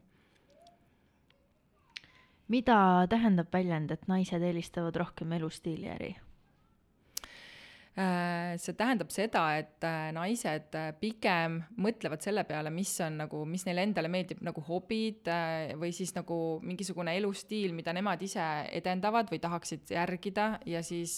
mida 2.48 3.06
tähendab 3.10 3.52
väljend, 3.52 3.90
et 3.90 4.08
naised 4.08 4.42
eelistavad 4.42 4.96
rohkem 4.96 5.32
elustiili 5.32 5.90
äri? 5.92 6.16
Äh, 7.98 8.54
see 8.62 8.76
tähendab 8.78 9.08
seda, 9.10 9.40
et 9.58 9.82
äh, 9.82 10.12
naised 10.14 10.74
äh, 10.78 10.92
pigem 11.00 11.56
mõtlevad 11.82 12.22
selle 12.22 12.44
peale, 12.46 12.70
mis 12.70 12.92
on 13.02 13.16
nagu, 13.24 13.40
mis 13.42 13.64
neile 13.66 13.82
endale 13.88 14.06
meeldib 14.12 14.44
nagu 14.46 14.62
hobid 14.68 15.26
või 15.80 15.90
siis 15.96 16.14
nagu 16.14 16.36
mingisugune 16.62 17.16
elustiil, 17.18 17.74
mida 17.74 17.90
nemad 17.96 18.22
ise 18.22 18.44
edendavad 18.78 19.32
või 19.32 19.42
tahaksid 19.42 19.90
järgida 19.96 20.46
ja 20.70 20.84
siis 20.86 21.16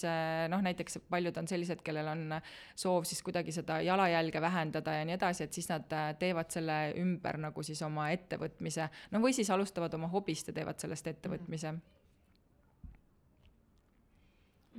noh, 0.48 0.64
näiteks 0.64 1.02
paljud 1.12 1.36
on 1.42 1.52
sellised, 1.52 1.84
kellel 1.84 2.08
on 2.14 2.24
soov 2.72 3.04
siis 3.04 3.20
kuidagi 3.28 3.52
seda 3.52 3.82
jalajälge 3.84 4.40
vähendada 4.40 4.96
ja 5.02 5.04
nii 5.04 5.18
edasi, 5.18 5.44
et 5.44 5.60
siis 5.60 5.68
nad 5.68 5.84
teevad 6.22 6.48
selle 6.54 6.80
ümber 7.02 7.42
nagu 7.44 7.66
siis 7.66 7.84
oma 7.84 8.08
ettevõtmise, 8.16 8.88
no 9.12 9.20
või 9.20 9.36
siis 9.36 9.52
alustavad 9.52 10.00
oma 10.00 10.08
hobist 10.08 10.48
ja 10.48 10.56
teevad 10.62 10.80
sellest 10.80 11.12
ettevõtmise 11.12 11.76
mm.. 11.76 11.80
Mm, 11.80 11.99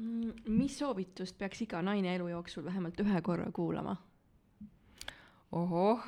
mis 0.02 0.78
soovitust 0.80 1.38
peaks 1.38 1.62
iga 1.66 1.82
naine 1.86 2.16
elu 2.16 2.32
jooksul 2.32 2.66
vähemalt 2.66 3.00
ühe 3.04 3.22
korra 3.26 3.50
kuulama? 3.54 3.98
ohoh. 5.52 6.06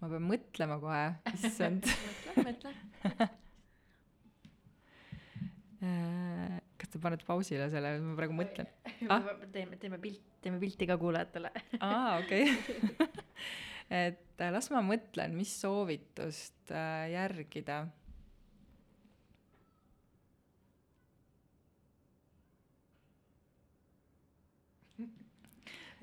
ma 0.00 0.12
pean 0.12 0.28
mõtlema 0.30 0.78
kohe, 0.82 1.02
issand. 1.34 1.88
mõtle, 1.88 2.46
mõtle. 2.50 3.28
kas 6.76 6.92
te 6.92 7.00
panete 7.02 7.26
pausile 7.26 7.68
selle, 7.72 7.96
ma 8.02 8.16
praegu 8.18 8.36
mõtlen. 8.36 8.70
Ah? 9.12 9.26
teeme, 9.52 9.76
teeme 9.76 9.98
pilt, 10.00 10.22
teeme 10.42 10.58
pilti 10.62 10.86
ka 10.88 10.96
kuulajatele. 11.00 11.50
aa, 11.84 12.16
okei. 12.22 12.46
et 14.06 14.40
äh, 14.40 14.52
las 14.54 14.70
ma 14.72 14.80
mõtlen, 14.84 15.34
mis 15.36 15.52
soovitust 15.60 16.72
äh, 16.72 17.10
järgida 17.12 17.84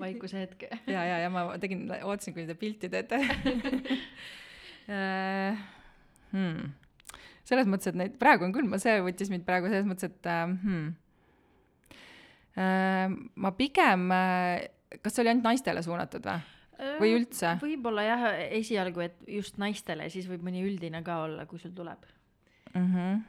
vaikuse 0.04 0.40
hetk. 0.44 0.66
ja, 0.94 1.04
ja, 1.06 1.18
ja 1.24 1.30
ma 1.32 1.46
tegin, 1.60 1.86
ootasin, 2.02 2.34
kuni 2.36 2.46
te 2.48 2.56
pilti 2.58 2.90
teete 2.92 3.20
uh, 3.20 3.28
hmm. 6.34 6.72
selles 7.46 7.70
mõttes, 7.70 7.90
et 7.90 7.98
neid 7.98 8.14
praegu 8.20 8.46
on 8.46 8.54
küll, 8.54 8.68
ma, 8.70 8.80
see 8.82 8.96
võttis 9.04 9.32
mind 9.32 9.46
praegu 9.48 9.70
selles 9.72 9.88
mõttes, 9.88 10.12
et 10.12 10.30
uh, 10.30 10.46
hmm. 10.52 10.86
uh, 12.58 13.06
ma 13.46 13.54
pigem 13.58 14.10
kas 15.02 15.10
see 15.10 15.24
oli 15.24 15.32
ainult 15.32 15.48
naistele 15.48 15.82
suunatud 15.84 16.24
või? 16.30 16.40
või 17.00 17.14
üldse? 17.20 17.56
võib-olla 17.62 18.02
jah, 18.06 18.26
esialgu, 18.60 19.06
et 19.08 19.16
just 19.40 19.58
naistele, 19.62 20.10
siis 20.12 20.26
võib 20.30 20.42
mõni 20.46 20.60
üldine 20.66 21.02
ka 21.06 21.22
olla, 21.26 21.48
kui 21.50 21.58
sul 21.62 21.74
tuleb 21.76 22.02
mm. 22.74 22.90
-hmm 22.90 23.22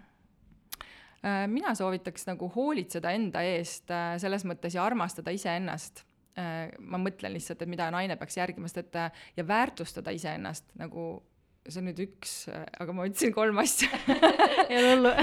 mina 1.49 1.71
soovitaks 1.73 2.27
nagu 2.27 2.45
hoolitseda 2.53 3.09
enda 3.17 3.41
eest 3.41 3.89
selles 4.21 4.43
mõttes 4.45 4.75
ja 4.77 4.83
armastada 4.85 5.33
iseennast 5.33 6.03
Äh, 6.05 6.14
ma 6.35 6.99
mõtlen 7.01 7.35
lihtsalt, 7.35 7.61
et 7.63 7.71
mida 7.71 7.87
naine 7.93 8.17
peaks 8.19 8.35
järgima, 8.41 8.67
sest 8.67 8.83
et 8.83 8.99
äh, 8.99 9.23
ja 9.37 9.47
väärtustada 9.47 10.11
iseennast 10.15 10.67
nagu 10.79 11.23
see 11.65 11.79
on 11.81 11.87
nüüd 11.89 11.99
üks, 12.03 12.33
äh, 12.53 12.65
aga 12.83 12.93
ma 12.93 13.05
ütlesin 13.09 13.31
kolm 13.33 13.57
asja. 13.61 13.89
Ei 14.69 14.77
ole 14.77 14.91
hullu 14.91 15.13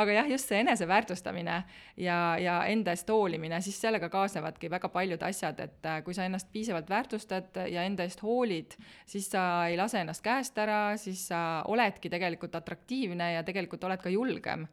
aga 0.00 0.16
jah, 0.16 0.30
just 0.32 0.50
see 0.50 0.58
eneseväärtustamine 0.64 1.58
ja, 2.02 2.16
ja 2.42 2.56
enda 2.72 2.94
eest 2.96 3.12
hoolimine, 3.12 3.60
siis 3.62 3.78
sellega 3.82 4.08
kaasnevadki 4.12 4.70
väga 4.72 4.90
paljud 4.94 5.22
asjad, 5.28 5.60
et 5.62 5.90
kui 6.06 6.16
sa 6.16 6.26
ennast 6.26 6.50
piisavalt 6.54 6.90
väärtustad 6.90 7.62
ja 7.70 7.86
enda 7.86 8.06
eest 8.06 8.24
hoolid, 8.26 8.74
siis 9.06 9.30
sa 9.30 9.66
ei 9.70 9.78
lase 9.78 10.02
ennast 10.02 10.24
käest 10.24 10.58
ära, 10.62 10.80
siis 11.00 11.28
sa 11.30 11.62
oledki 11.70 12.10
tegelikult 12.12 12.58
atraktiivne 12.58 13.34
ja 13.36 13.46
tegelikult 13.46 13.86
oled 13.86 14.02
ka 14.02 14.12
julgem 14.12 14.66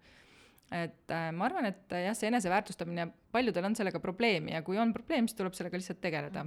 et 0.73 1.13
äh, 1.13 1.29
ma 1.35 1.47
arvan, 1.47 1.67
et 1.69 1.93
äh, 1.93 2.07
jah, 2.07 2.17
see 2.17 2.29
eneseväärtustamine, 2.31 3.07
paljudel 3.33 3.69
on 3.69 3.77
sellega 3.77 4.01
probleemi 4.01 4.55
ja 4.55 4.63
kui 4.65 4.79
on 4.81 4.93
probleem, 4.95 5.27
siis 5.29 5.37
tuleb 5.37 5.55
sellega 5.57 5.79
lihtsalt 5.79 6.01
tegeleda. 6.01 6.45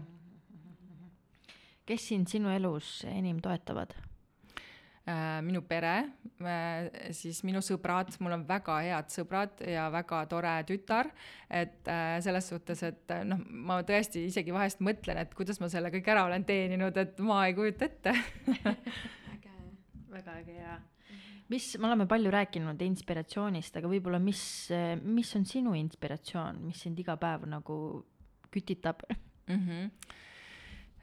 kes 1.87 2.09
sind 2.11 2.27
sinu 2.27 2.51
elus 2.51 3.05
enim 3.07 3.39
toetavad? 3.43 3.95
Äh, 5.07 5.37
minu 5.47 5.61
pere, 5.62 6.09
siis 7.14 7.45
minu 7.47 7.61
sõbrad, 7.62 8.11
mul 8.18 8.35
on 8.35 8.43
väga 8.49 8.81
head 8.83 9.12
sõbrad 9.14 9.62
ja 9.62 9.85
väga 9.95 10.24
tore 10.27 10.57
tütar, 10.66 11.12
et 11.47 11.87
selles 12.27 12.51
suhtes, 12.51 12.83
et 12.89 13.14
noh, 13.29 13.39
ma 13.47 13.79
tõesti 13.87 14.24
isegi 14.27 14.55
vahest 14.57 14.83
mõtlen, 14.83 15.22
et 15.22 15.39
kuidas 15.39 15.62
ma 15.62 15.70
selle 15.70 15.95
kõik 15.95 16.11
ära 16.11 16.27
olen 16.27 16.49
teeninud, 16.49 16.99
et 16.99 17.22
ma 17.22 17.45
ei 17.47 17.55
kujuta 17.55 17.87
ette 17.87 18.16
äge, 19.37 19.55
väga 20.11 20.39
äge 20.43 20.59
ja 20.59 20.74
mis, 21.53 21.78
me 21.78 21.86
oleme 21.88 22.07
palju 22.11 22.30
rääkinud 22.34 22.82
inspiratsioonist, 22.82 23.76
aga 23.78 23.90
võib-olla 23.90 24.20
mis, 24.22 24.42
mis 25.03 25.32
on 25.38 25.47
sinu 25.49 25.74
inspiratsioon, 25.78 26.62
mis 26.66 26.82
sind 26.86 26.99
iga 27.03 27.16
päev 27.20 27.47
nagu 27.51 27.76
kütitab 28.51 29.03
mm? 29.11 29.61
-hmm. 29.61 29.90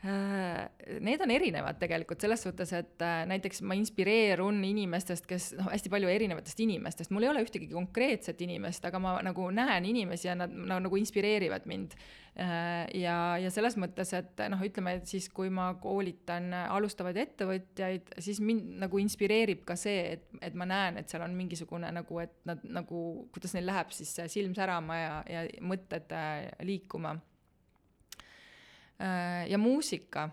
Need 0.03 1.21
on 1.23 1.31
erinevad 1.31 1.77
tegelikult 1.79 2.23
selles 2.23 2.41
suhtes, 2.43 2.73
et 2.75 3.03
äh, 3.05 3.21
näiteks 3.29 3.61
ma 3.63 3.77
inspireerun 3.79 4.57
inimestest, 4.67 5.27
kes 5.29 5.53
noh, 5.55 5.69
hästi 5.71 5.91
palju 5.93 6.11
erinevatest 6.11 6.59
inimestest, 6.65 7.13
mul 7.15 7.23
ei 7.23 7.31
ole 7.31 7.45
ühtegi 7.45 7.69
konkreetset 7.71 8.41
inimest, 8.43 8.83
aga 8.89 8.99
ma 8.99 9.15
nagu 9.23 9.47
näen 9.55 9.87
inimesi 9.87 10.27
ja 10.27 10.35
nad 10.35 10.51
no, 10.51 10.81
nagu 10.83 10.99
inspireerivad 10.99 11.69
mind 11.71 11.95
Äh, 12.33 12.87
ja, 12.97 13.37
ja 13.37 13.49
selles 13.53 13.75
mõttes, 13.77 14.09
et 14.17 14.39
noh, 14.49 14.61
ütleme, 14.65 14.95
et 14.97 15.09
siis 15.09 15.27
kui 15.29 15.51
ma 15.53 15.67
koolitan 15.77 16.47
alustavaid 16.65 17.19
ettevõtjaid, 17.21 18.15
siis 18.25 18.39
mind 18.41 18.79
nagu 18.81 18.97
inspireerib 18.97 19.61
ka 19.67 19.75
see, 19.77 20.15
et, 20.15 20.23
et 20.41 20.57
ma 20.57 20.65
näen, 20.65 20.97
et 20.97 21.13
seal 21.13 21.21
on 21.21 21.35
mingisugune 21.37 21.91
nagu, 21.93 22.17
et 22.23 22.33
nad 22.49 22.63
nagu, 22.65 23.03
kuidas 23.35 23.53
neil 23.53 23.69
läheb 23.69 23.93
siis 23.93 24.15
silm 24.33 24.57
särama 24.57 24.97
ja, 24.97 25.13
ja 25.29 25.45
mõtted 25.61 26.09
äh, 26.17 26.49
liikuma. 26.65 27.13
Äh, 29.03 29.49
ja 29.51 29.59
muusika 29.59 30.29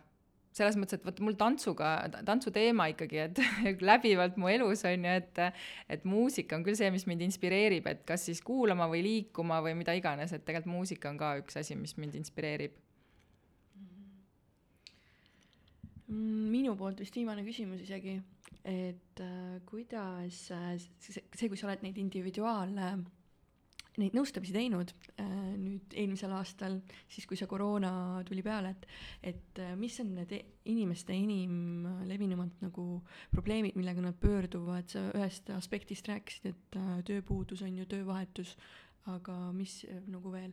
selles 0.54 0.76
mõttes, 0.78 0.98
et 0.98 1.06
vot 1.06 1.20
mul 1.22 1.36
tantsuga, 1.38 1.88
tantsuteema 2.26 2.88
ikkagi, 2.92 3.20
et 3.22 3.40
läbivalt 3.90 4.38
mu 4.40 4.50
elus 4.50 4.82
on 4.88 5.06
ju, 5.06 5.14
et 5.22 5.40
et 5.94 6.06
muusika 6.08 6.58
on 6.58 6.66
küll 6.66 6.78
see, 6.78 6.90
mis 6.92 7.06
mind 7.06 7.22
inspireerib, 7.26 7.86
et 7.90 8.02
kas 8.06 8.26
siis 8.28 8.42
kuulama 8.44 8.88
või 8.90 9.04
liikuma 9.06 9.60
või 9.64 9.76
mida 9.78 9.94
iganes, 9.96 10.34
et 10.34 10.44
tegelikult 10.46 10.74
muusika 10.74 11.10
on 11.12 11.20
ka 11.20 11.36
üks 11.42 11.60
asi, 11.62 11.78
mis 11.78 11.96
mind 11.98 12.18
inspireerib. 12.20 12.78
minu 16.10 16.72
poolt 16.74 16.98
vist 16.98 17.14
viimane 17.14 17.44
küsimus 17.46 17.84
isegi, 17.84 18.16
et 18.66 19.20
äh, 19.22 19.60
kuidas 19.62 20.40
äh, 20.50 20.72
see, 20.98 21.22
see, 21.22 21.46
kui 21.46 21.54
sa 21.54 21.68
oled 21.68 21.84
neid 21.84 22.00
individuaale 22.02 22.88
äh, 22.96 23.04
neid 23.98 24.14
nõustamisi 24.14 24.54
teinud 24.54 24.92
äh, 25.18 25.26
nüüd 25.58 25.96
eelmisel 25.98 26.32
aastal, 26.36 26.78
siis 27.10 27.26
kui 27.28 27.38
see 27.38 27.48
koroona 27.50 28.22
tuli 28.28 28.44
peale, 28.46 28.74
et, 28.76 28.86
et 29.32 29.60
äh, 29.62 29.74
mis 29.78 29.98
on 30.02 30.14
need 30.20 30.34
e-, 30.36 30.42
inimeste 30.70 31.16
enim 31.16 31.86
levinumad 32.08 32.62
nagu 32.62 32.86
probleemid, 33.32 33.78
millega 33.78 34.04
nad 34.04 34.18
pöörduvad, 34.20 34.88
sa 34.92 35.08
ühest 35.16 35.50
aspektist 35.56 36.10
rääkisid, 36.10 36.50
et 36.52 36.80
äh, 36.80 36.96
tööpuudus 37.08 37.64
on 37.66 37.82
ju 37.82 37.88
töövahetus, 37.90 38.56
aga 39.10 39.36
mis 39.56 39.82
nagu 40.10 40.32
veel? 40.34 40.52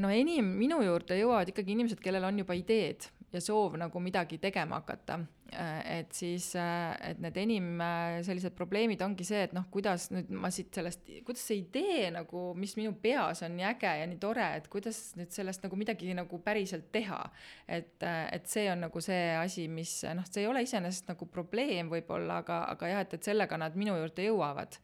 no 0.00 0.08
enim 0.08 0.46
minu 0.56 0.78
juurde 0.80 1.18
jõuavad 1.18 1.50
ikkagi 1.50 1.74
inimesed, 1.74 1.98
kellel 2.00 2.24
on 2.24 2.38
juba 2.40 2.54
ideed 2.56 3.04
ja 3.32 3.40
soov 3.40 3.76
nagu 3.80 4.00
midagi 4.00 4.38
tegema 4.38 4.80
hakata 4.80 5.20
Äh, 5.52 5.98
et 5.98 6.12
siis, 6.14 6.54
äh, 6.54 7.10
et 7.10 7.18
need 7.18 7.36
enim 7.40 7.80
äh, 7.82 8.20
sellised 8.22 8.54
probleemid 8.54 9.00
ongi 9.02 9.24
see, 9.26 9.40
et 9.48 9.54
noh, 9.56 9.64
kuidas 9.72 10.06
nüüd 10.14 10.28
ma 10.30 10.50
siit 10.54 10.70
sellest, 10.76 11.08
kuidas 11.26 11.42
see 11.48 11.64
idee 11.64 12.10
nagu, 12.14 12.42
mis 12.58 12.76
minu 12.78 12.92
peas 13.02 13.42
on 13.42 13.56
nii 13.58 13.66
äge 13.72 13.90
ja 13.98 14.06
nii 14.06 14.20
tore, 14.22 14.46
et 14.60 14.68
kuidas 14.70 15.00
nüüd 15.18 15.34
sellest 15.34 15.66
nagu 15.66 15.78
midagi 15.80 16.14
nagu 16.14 16.38
päriselt 16.44 16.92
teha. 16.94 17.18
et, 17.66 17.98
et 18.06 18.46
see 18.50 18.68
on 18.70 18.84
nagu 18.86 19.02
see 19.02 19.34
asi, 19.40 19.66
mis 19.68 19.96
noh, 20.14 20.26
see 20.30 20.44
ei 20.44 20.50
ole 20.50 20.62
iseenesest 20.66 21.10
nagu 21.10 21.26
probleem 21.26 21.90
võib-olla, 21.90 22.40
aga, 22.44 22.62
aga 22.76 22.92
jah, 22.92 23.02
et, 23.06 23.18
et 23.18 23.30
sellega 23.32 23.58
nad 23.58 23.74
minu 23.78 23.98
juurde 23.98 24.30
jõuavad. 24.30 24.78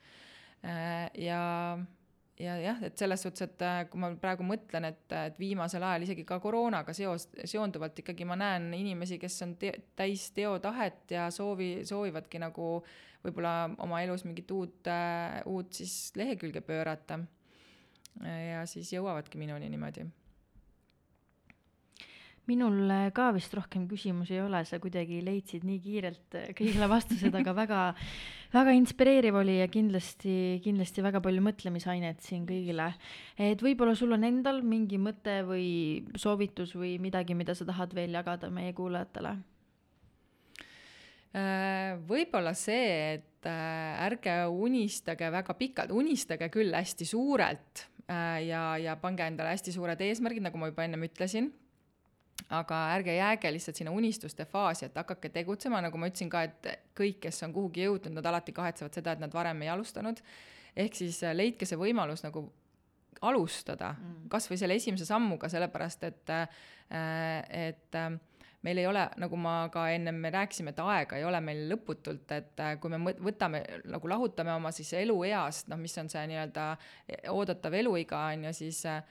ja 1.22 1.40
ja 2.40 2.56
jah, 2.60 2.82
et 2.84 2.98
selles 2.98 3.22
suhtes, 3.22 3.46
et 3.46 3.64
äh, 3.64 3.78
kui 3.90 4.00
ma 4.00 4.10
praegu 4.20 4.44
mõtlen, 4.46 4.88
et, 4.90 5.04
et 5.16 5.38
viimasel 5.40 5.84
ajal 5.86 6.06
isegi 6.06 6.26
ka 6.28 6.38
koroonaga 6.42 6.94
seos, 6.96 7.28
seonduvalt 7.44 8.02
ikkagi 8.02 8.26
ma 8.28 8.36
näen 8.40 8.68
inimesi, 8.76 9.20
kes 9.22 9.38
on 9.46 9.56
te, 9.60 9.72
täis 9.96 10.28
teotahet 10.36 11.16
ja 11.16 11.30
soovi, 11.34 11.70
soovivadki 11.88 12.42
nagu 12.42 12.68
võib-olla 13.24 13.56
oma 13.82 14.02
elus 14.04 14.26
mingit 14.28 14.52
uut, 14.54 14.84
äh, 14.92 15.40
uut 15.48 15.72
siis 15.80 16.12
lehekülge 16.18 16.60
pöörata. 16.66 17.20
ja 18.24 18.62
siis 18.64 18.92
jõuavadki 18.94 19.36
minuni 19.36 19.68
niimoodi 19.68 20.06
minul 22.50 22.86
äh, 22.90 23.08
ka 23.14 23.30
vist 23.34 23.54
rohkem 23.56 23.86
küsimusi 23.90 24.36
ei 24.36 24.42
ole, 24.44 24.62
sa 24.68 24.78
kuidagi 24.82 25.18
leidsid 25.26 25.66
nii 25.66 25.80
kiirelt 25.82 26.36
äh, 26.38 26.50
kõigile 26.56 26.88
vastused, 26.90 27.34
aga 27.34 27.54
väga, 27.56 27.80
väga 28.54 28.74
inspireeriv 28.78 29.40
oli 29.42 29.58
ja 29.58 29.66
kindlasti, 29.72 30.36
kindlasti 30.64 31.04
väga 31.04 31.22
palju 31.24 31.42
mõtlemisainet 31.46 32.22
siin 32.24 32.46
kõigile. 32.48 32.92
et 33.38 33.62
võib-olla 33.62 33.96
sul 33.98 34.14
on 34.16 34.26
endal 34.28 34.62
mingi 34.62 35.00
mõte 35.02 35.40
või 35.48 35.66
soovitus 36.14 36.76
või 36.78 36.96
midagi, 37.02 37.34
mida 37.34 37.54
sa 37.54 37.66
tahad 37.66 37.94
veel 37.96 38.14
jagada 38.14 38.50
meie 38.50 38.72
kuulajatele? 38.76 39.34
Äh, 41.36 41.98
võib-olla 42.06 42.54
see, 42.56 43.18
et 43.18 43.46
ärge 43.46 44.40
unistage 44.50 45.28
väga 45.30 45.54
pikalt, 45.54 45.92
unistage 45.94 46.48
küll 46.50 46.74
hästi 46.74 47.06
suurelt 47.06 47.84
ja, 48.06 48.62
ja 48.78 48.96
pange 48.98 49.22
endale 49.22 49.52
hästi 49.52 49.74
suured 49.74 50.00
eesmärgid, 50.02 50.42
nagu 50.42 50.58
ma 50.58 50.70
juba 50.72 50.82
ennem 50.82 51.04
ütlesin 51.06 51.52
aga 52.48 52.80
ärge 52.94 53.16
jääge 53.16 53.50
lihtsalt 53.52 53.80
sinna 53.80 53.94
unistuste 53.94 54.44
faasi, 54.46 54.86
et 54.86 54.98
hakake 54.98 55.30
tegutsema, 55.34 55.80
nagu 55.82 55.98
ma 55.98 56.10
ütlesin 56.10 56.30
ka, 56.30 56.44
et 56.46 56.68
kõik, 56.98 57.18
kes 57.26 57.42
on 57.46 57.54
kuhugi 57.56 57.86
jõudnud, 57.86 58.14
nad 58.14 58.28
alati 58.30 58.54
kahetsevad 58.54 58.94
seda, 58.94 59.16
et 59.16 59.22
nad 59.22 59.34
varem 59.34 59.62
ei 59.64 59.72
alustanud. 59.72 60.22
ehk 60.76 60.94
siis 60.94 61.22
äh, 61.24 61.34
leidke 61.34 61.66
see 61.66 61.78
võimalus 61.80 62.22
nagu 62.22 62.44
alustada 63.24 63.94
mm., 63.94 64.28
kas 64.28 64.50
või 64.50 64.58
selle 64.60 64.76
esimese 64.76 65.06
sammuga, 65.08 65.48
sellepärast 65.48 66.04
et, 66.04 66.30
äh, 66.30 66.48
et 67.48 67.94
äh, 67.94 68.10
meil 68.62 68.78
ei 68.78 68.86
ole, 68.86 69.08
nagu 69.16 69.36
ma 69.36 69.68
ka 69.72 69.88
ennem 69.90 70.14
me 70.14 70.30
rääkisime, 70.30 70.70
et 70.70 70.78
aega 70.78 71.16
ei 71.16 71.24
ole 71.24 71.40
meil 71.40 71.66
lõputult, 71.72 72.30
et 72.30 72.62
kui 72.80 72.90
me 72.90 73.14
võtame, 73.14 73.62
nagu 73.88 74.08
lahutame 74.08 74.52
oma 74.54 74.70
siis 74.74 74.92
elueast, 74.92 75.68
noh, 75.68 75.78
mis 75.78 75.96
on 75.98 76.10
see 76.10 76.26
nii-öelda 76.30 76.72
oodatav 77.30 77.74
eluiga, 77.74 78.26
on 78.34 78.48
ju, 78.48 78.52
siis 78.52 78.84
Äh, 78.86 79.02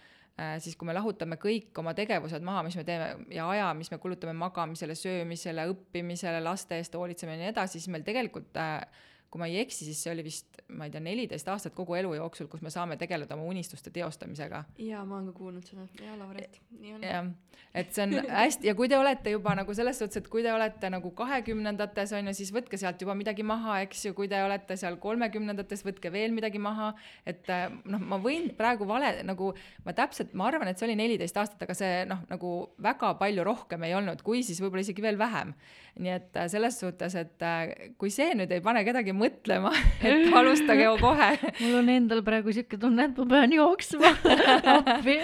siis 0.60 0.76
kui 0.76 0.88
me 0.90 0.94
lahutame 0.96 1.38
kõik 1.40 1.78
oma 1.80 1.94
tegevused 1.96 2.44
maha, 2.44 2.64
mis 2.68 2.76
me 2.76 2.84
teeme 2.84 3.28
ja 3.32 3.48
aja, 3.50 3.70
mis 3.78 3.92
me 3.92 4.00
kulutame 4.04 4.34
magamisele, 4.36 4.96
söömisele, 5.00 5.64
õppimisele, 5.72 6.42
laste 6.44 6.80
eest 6.82 6.98
hoolitseme 6.98 7.38
ja 7.38 7.44
nii 7.44 7.52
edasi, 7.54 7.80
siis 7.80 7.92
meil 7.94 8.04
tegelikult 8.08 8.60
äh, 8.60 8.82
kui 9.30 9.42
ma 9.42 9.50
ei 9.52 9.60
eksi, 9.64 9.88
siis 9.88 10.04
see 10.06 10.14
oli 10.14 10.26
vist, 10.26 10.62
ma 10.76 10.88
ei 10.88 10.94
tea, 10.94 11.04
neliteist 11.04 11.48
aastat 11.52 11.76
kogu 11.78 11.98
elu 12.00 12.14
jooksul, 12.18 12.50
kus 12.52 12.64
me 12.66 12.74
saame 12.74 12.98
tegeleda 13.02 13.36
oma 13.38 13.48
unistuste 13.52 13.92
teostamisega 13.94 14.64
jaa, 14.82 15.04
ma 15.06 15.20
olen 15.20 15.32
ka 15.32 15.40
kuulnud 15.40 15.68
seda, 15.68 15.88
jaa, 16.02 16.16
Lauret, 16.20 16.60
nii 16.80 16.96
on. 16.96 17.04
jah, 17.06 17.30
et 17.76 17.92
see 17.96 18.06
on 18.06 18.16
hästi 18.30 18.70
ja 18.70 18.76
kui 18.78 18.90
te 18.92 18.98
olete 18.98 19.34
juba 19.34 19.56
nagu 19.58 19.74
selles 19.78 20.00
suhtes, 20.00 20.22
et 20.22 20.30
kui 20.32 20.44
te 20.46 20.52
olete 20.54 20.90
nagu 20.94 21.12
kahekümnendates 21.18 22.14
on 22.18 22.30
ju, 22.30 22.36
siis 22.38 22.52
võtke 22.56 22.80
sealt 22.80 23.02
juba 23.04 23.16
midagi 23.18 23.44
maha, 23.48 23.80
eks 23.86 24.06
ju, 24.08 24.14
kui 24.18 24.30
te 24.32 24.40
olete 24.44 24.78
seal 24.80 24.98
kolmekümnendates, 25.04 25.84
võtke 25.88 26.12
veel 26.14 26.36
midagi 26.36 26.62
maha. 26.62 26.94
et 27.26 27.50
äh, 27.52 27.68
noh, 27.92 28.02
ma 28.02 28.20
võin 28.22 28.52
praegu 28.58 28.88
vale 28.88 29.12
nagu 29.28 29.52
ma 29.86 29.96
täpselt, 29.98 30.34
ma 30.34 30.50
arvan, 30.50 30.70
et 30.72 30.80
see 30.80 30.90
oli 30.90 30.98
neliteist 31.00 31.38
aastat, 31.42 31.62
aga 31.68 31.78
see 31.78 32.04
noh, 32.10 32.24
nagu 32.32 32.54
väga 32.84 33.16
palju 33.20 33.48
rohkem 33.48 33.88
ei 33.88 33.96
olnud, 33.98 34.24
kui 34.26 34.44
siis 34.46 34.62
võib-olla 34.64 34.86
isegi 34.86 35.04
veel 35.04 35.20
vähem. 35.20 35.56
nii 36.00 36.12
et 36.12 36.36
äh, 36.40 36.50
selles 36.52 36.80
suhtes, 36.80 37.16
et 37.16 37.44
äh, 37.44 37.92
kui 38.00 38.12
see 38.12 38.34
nüüd 38.36 38.52
ei 38.52 38.64
pane 38.64 38.84
kedagi 38.88 39.15
mõtlema, 39.18 39.72
et 40.04 40.34
alustage 40.36 40.88
kohe 41.04 41.30
mul 41.62 41.80
on 41.82 41.92
endal 41.94 42.22
praegu 42.26 42.54
siuke 42.56 42.80
tunne, 42.82 43.10
et 43.10 43.18
ma 43.22 43.26
pean 43.32 43.56
jooksma 43.56 44.12
appi. 44.76 45.18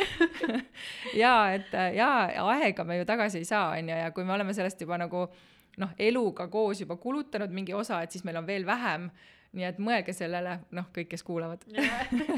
jaa, 1.20 1.54
et 1.58 1.74
jaa, 1.98 2.18
aega 2.56 2.86
me 2.88 3.02
ju 3.02 3.08
tagasi 3.10 3.42
ei 3.44 3.48
saa, 3.50 3.76
on 3.78 3.92
ju, 3.92 4.00
ja 4.04 4.12
kui 4.16 4.28
me 4.28 4.36
oleme 4.38 4.56
sellest 4.58 4.82
juba 4.82 5.00
nagu 5.02 5.28
noh, 5.82 5.94
eluga 6.00 6.48
koos 6.52 6.82
juba 6.84 6.98
kulutanud 7.02 7.52
mingi 7.56 7.76
osa, 7.78 8.02
et 8.04 8.12
siis 8.12 8.26
meil 8.28 8.40
on 8.42 8.48
veel 8.48 8.66
vähem. 8.68 9.10
nii 9.52 9.66
et 9.68 9.80
mõelge 9.84 10.14
sellele, 10.16 10.54
noh, 10.72 10.86
kõik, 10.96 11.10
kes 11.12 11.26
kuulavad. 11.28 11.66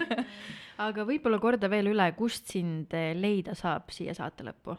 aga 0.86 1.04
võib-olla 1.06 1.38
korda 1.38 1.70
veel 1.70 1.92
üle, 1.92 2.08
kust 2.18 2.50
sind 2.50 2.94
leida 3.20 3.54
saab 3.54 3.94
siia 3.94 4.16
saate 4.18 4.46
lõppu? 4.48 4.74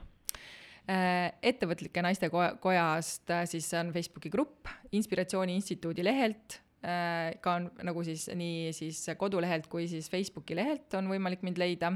Äh, 0.90 1.30
ettevõtlike 1.40 2.02
naiste 2.04 2.28
koja- 2.28 2.56
kojast 2.60 3.30
äh, 3.32 3.46
siis 3.48 3.70
on 3.78 3.92
Facebooki 3.94 4.28
grupp 4.28 4.68
Inspiratsiooni 4.92 5.54
Instituudi 5.56 6.04
lehelt, 6.04 6.58
ka 6.84 7.54
on 7.58 7.70
nagu 7.86 8.02
siis 8.04 8.26
nii 8.36 8.72
siis 8.76 8.98
kodulehelt 9.16 9.70
kui 9.72 9.86
siis 9.88 10.10
Facebooki 10.12 10.56
lehelt 10.58 10.94
on 10.98 11.08
võimalik 11.08 11.44
mind 11.46 11.60
leida. 11.60 11.94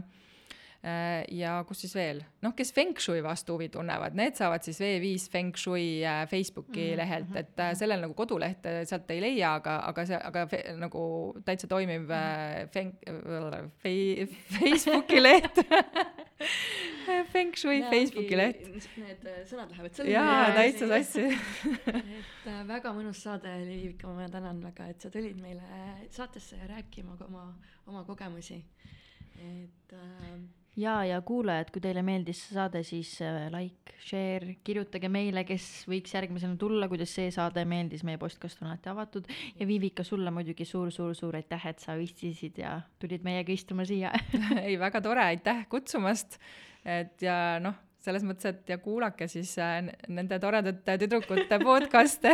Ja 1.34 1.56
kus 1.66 1.80
siis 1.82 1.94
veel, 1.98 2.20
noh, 2.44 2.52
kes 2.54 2.70
Feng 2.72 3.00
Shui 3.02 3.18
vastu 3.24 3.56
huvi 3.56 3.66
tunnevad, 3.74 4.14
need 4.14 4.36
saavad 4.38 4.62
siis 4.62 4.78
V5 4.78 5.24
Feng 5.32 5.56
Shui 5.58 6.04
äh, 6.06 6.22
Facebooki 6.30 6.84
mm 6.84 6.92
-hmm. 6.92 6.96
lehelt, 6.96 7.36
et 7.36 7.60
äh, 7.60 7.74
sellel 7.74 8.00
nagu 8.00 8.14
kodulehte 8.14 8.84
sealt 8.84 9.10
ei 9.10 9.20
leia, 9.20 9.54
aga, 9.54 9.76
aga 9.90 10.04
see, 10.06 10.20
aga 10.24 10.46
fe, 10.46 10.62
nagu 10.76 11.34
täitsa 11.44 11.66
toimiv 11.66 12.10
äh, 12.10 12.68
Feng 12.70 12.94
äh,, 13.08 13.70
Fe, 13.82 14.28
Facebooki 14.58 15.22
leht 15.22 15.58
Feng 17.32 17.56
Shui 17.56 17.82
Facebooki 17.90 18.36
leht. 18.36 18.60
Need 18.96 19.26
äh, 19.26 19.40
sõnad 19.48 19.72
lähevad 19.72 19.96
sõlmi. 19.96 20.12
jaa, 20.12 20.52
täitsa 20.54 20.88
sassi. 20.92 21.24
et 21.88 22.46
äh, 22.46 22.62
väga 22.68 22.92
mõnus 22.94 23.22
saade 23.24 23.50
oli, 23.50 23.80
Viivika, 23.82 24.12
ma 24.14 24.28
tänan 24.30 24.62
väga, 24.62 24.86
et 24.92 25.00
sa 25.00 25.10
tulid 25.10 25.40
meile 25.42 25.64
saatesse 26.10 26.56
rääkima 26.68 27.16
oma, 27.26 27.48
oma 27.86 28.04
kogemusi. 28.04 28.62
et 29.38 29.92
äh, 29.92 30.38
ja, 30.78 30.94
ja 31.04 31.18
kuulajad, 31.26 31.72
kui 31.74 31.82
teile 31.82 32.02
meeldis 32.06 32.40
see 32.44 32.56
saade, 32.56 32.82
siis 32.86 33.10
äh, 33.24 33.48
like, 33.52 33.96
share, 34.04 34.54
kirjutage 34.64 35.10
meile, 35.12 35.42
kes 35.48 35.66
võiks 35.90 36.14
järgmisena 36.14 36.58
tulla, 36.60 36.88
kuidas 36.90 37.12
see 37.16 37.32
saade 37.34 37.64
meeldis, 37.68 38.04
meie 38.06 38.20
postkast 38.20 38.62
on 38.62 38.70
alati 38.70 38.92
avatud 38.92 39.28
ja 39.58 39.68
Viivika, 39.68 40.06
sulle 40.06 40.32
muidugi 40.34 40.66
suur-suur-suur 40.68 41.40
aitäh, 41.40 41.68
et 41.72 41.82
sa 41.82 41.98
viitsisid 41.98 42.62
ja 42.62 42.78
tulid 43.02 43.26
meiega 43.26 43.54
istuma 43.54 43.86
siia. 43.88 44.14
ei, 44.66 44.78
väga 44.80 45.02
tore, 45.04 45.26
aitäh 45.34 45.66
kutsumast. 45.72 46.38
et 46.86 47.22
ja 47.22 47.58
noh, 47.62 47.76
selles 48.09 48.24
mõttes, 48.24 48.48
et 48.48 48.70
ja 48.72 48.78
kuulake 48.80 49.28
siis 49.28 49.50
äh, 49.61 49.82
nende 50.09 50.38
toredate 50.40 50.96
tüdrukute 51.02 51.59
podcast'e. 51.61 52.32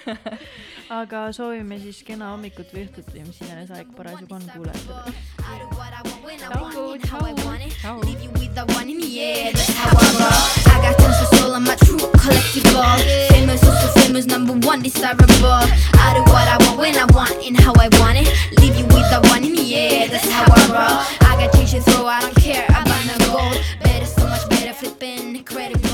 aga 1.00 1.26
soovime 1.36 1.76
siis 1.82 2.00
kena 2.06 2.32
hommikut 2.32 2.72
või 2.72 2.86
õhtut 2.86 3.10
või 3.12 3.26
mis 3.28 3.42
iganes 3.44 3.72
aeg 3.76 3.90
parasjagu 3.96 4.38
on 4.38 4.46
kuulajatele. 4.54 5.12
I 5.44 5.58
do 5.60 5.68
what 5.76 5.92
I 5.92 6.00
want 6.08 6.24
when 6.24 6.40
I 6.40 6.48
Ciao, 6.48 6.62
want 6.62 6.96
it, 6.96 7.10
how 7.10 7.20
I 7.20 7.34
ciao. 7.34 7.46
want 7.46 7.66
it. 7.66 7.76
Ciao. 7.82 7.98
Leave 8.00 8.24
you 8.24 8.32
with 8.40 8.54
the 8.56 8.64
one 8.72 8.88
in 8.88 9.04
the 9.04 9.10
air. 9.20 9.52
That's 9.52 9.76
how 9.76 9.92
I 9.92 10.08
roll. 10.16 10.72
I 10.72 10.76
got 10.86 10.96
tons 11.02 11.20
of 11.20 11.28
soul, 11.36 11.54
I'm 11.54 11.68
a 11.68 11.76
true 11.76 12.00
collectible. 12.16 13.04
Famous, 13.36 13.62
also 13.68 14.00
famous, 14.00 14.26
number 14.26 14.56
one 14.66 14.80
desirable. 14.80 15.60
I 16.00 16.16
do 16.16 16.24
what 16.32 16.48
I 16.48 16.56
want 16.64 16.78
when 16.80 16.96
I 16.96 17.04
want 17.12 17.36
and 17.44 17.60
how 17.60 17.74
I 17.76 17.92
want 18.00 18.16
it. 18.16 18.32
Leave 18.60 18.80
you 18.80 18.86
with 18.96 19.08
the 19.12 19.20
one 19.28 19.44
in 19.44 19.54
the 19.54 19.76
air. 19.76 20.08
That's 20.08 20.30
how 20.30 20.48
I 20.48 20.62
roll. 20.72 20.96
I 21.28 21.36
got 21.36 21.52
change 21.52 21.72
to 21.72 21.80
throw, 21.82 22.06
I 22.06 22.20
don't 22.20 22.40
better 24.60 24.74
flipping 24.74 25.42
credit. 25.44 25.89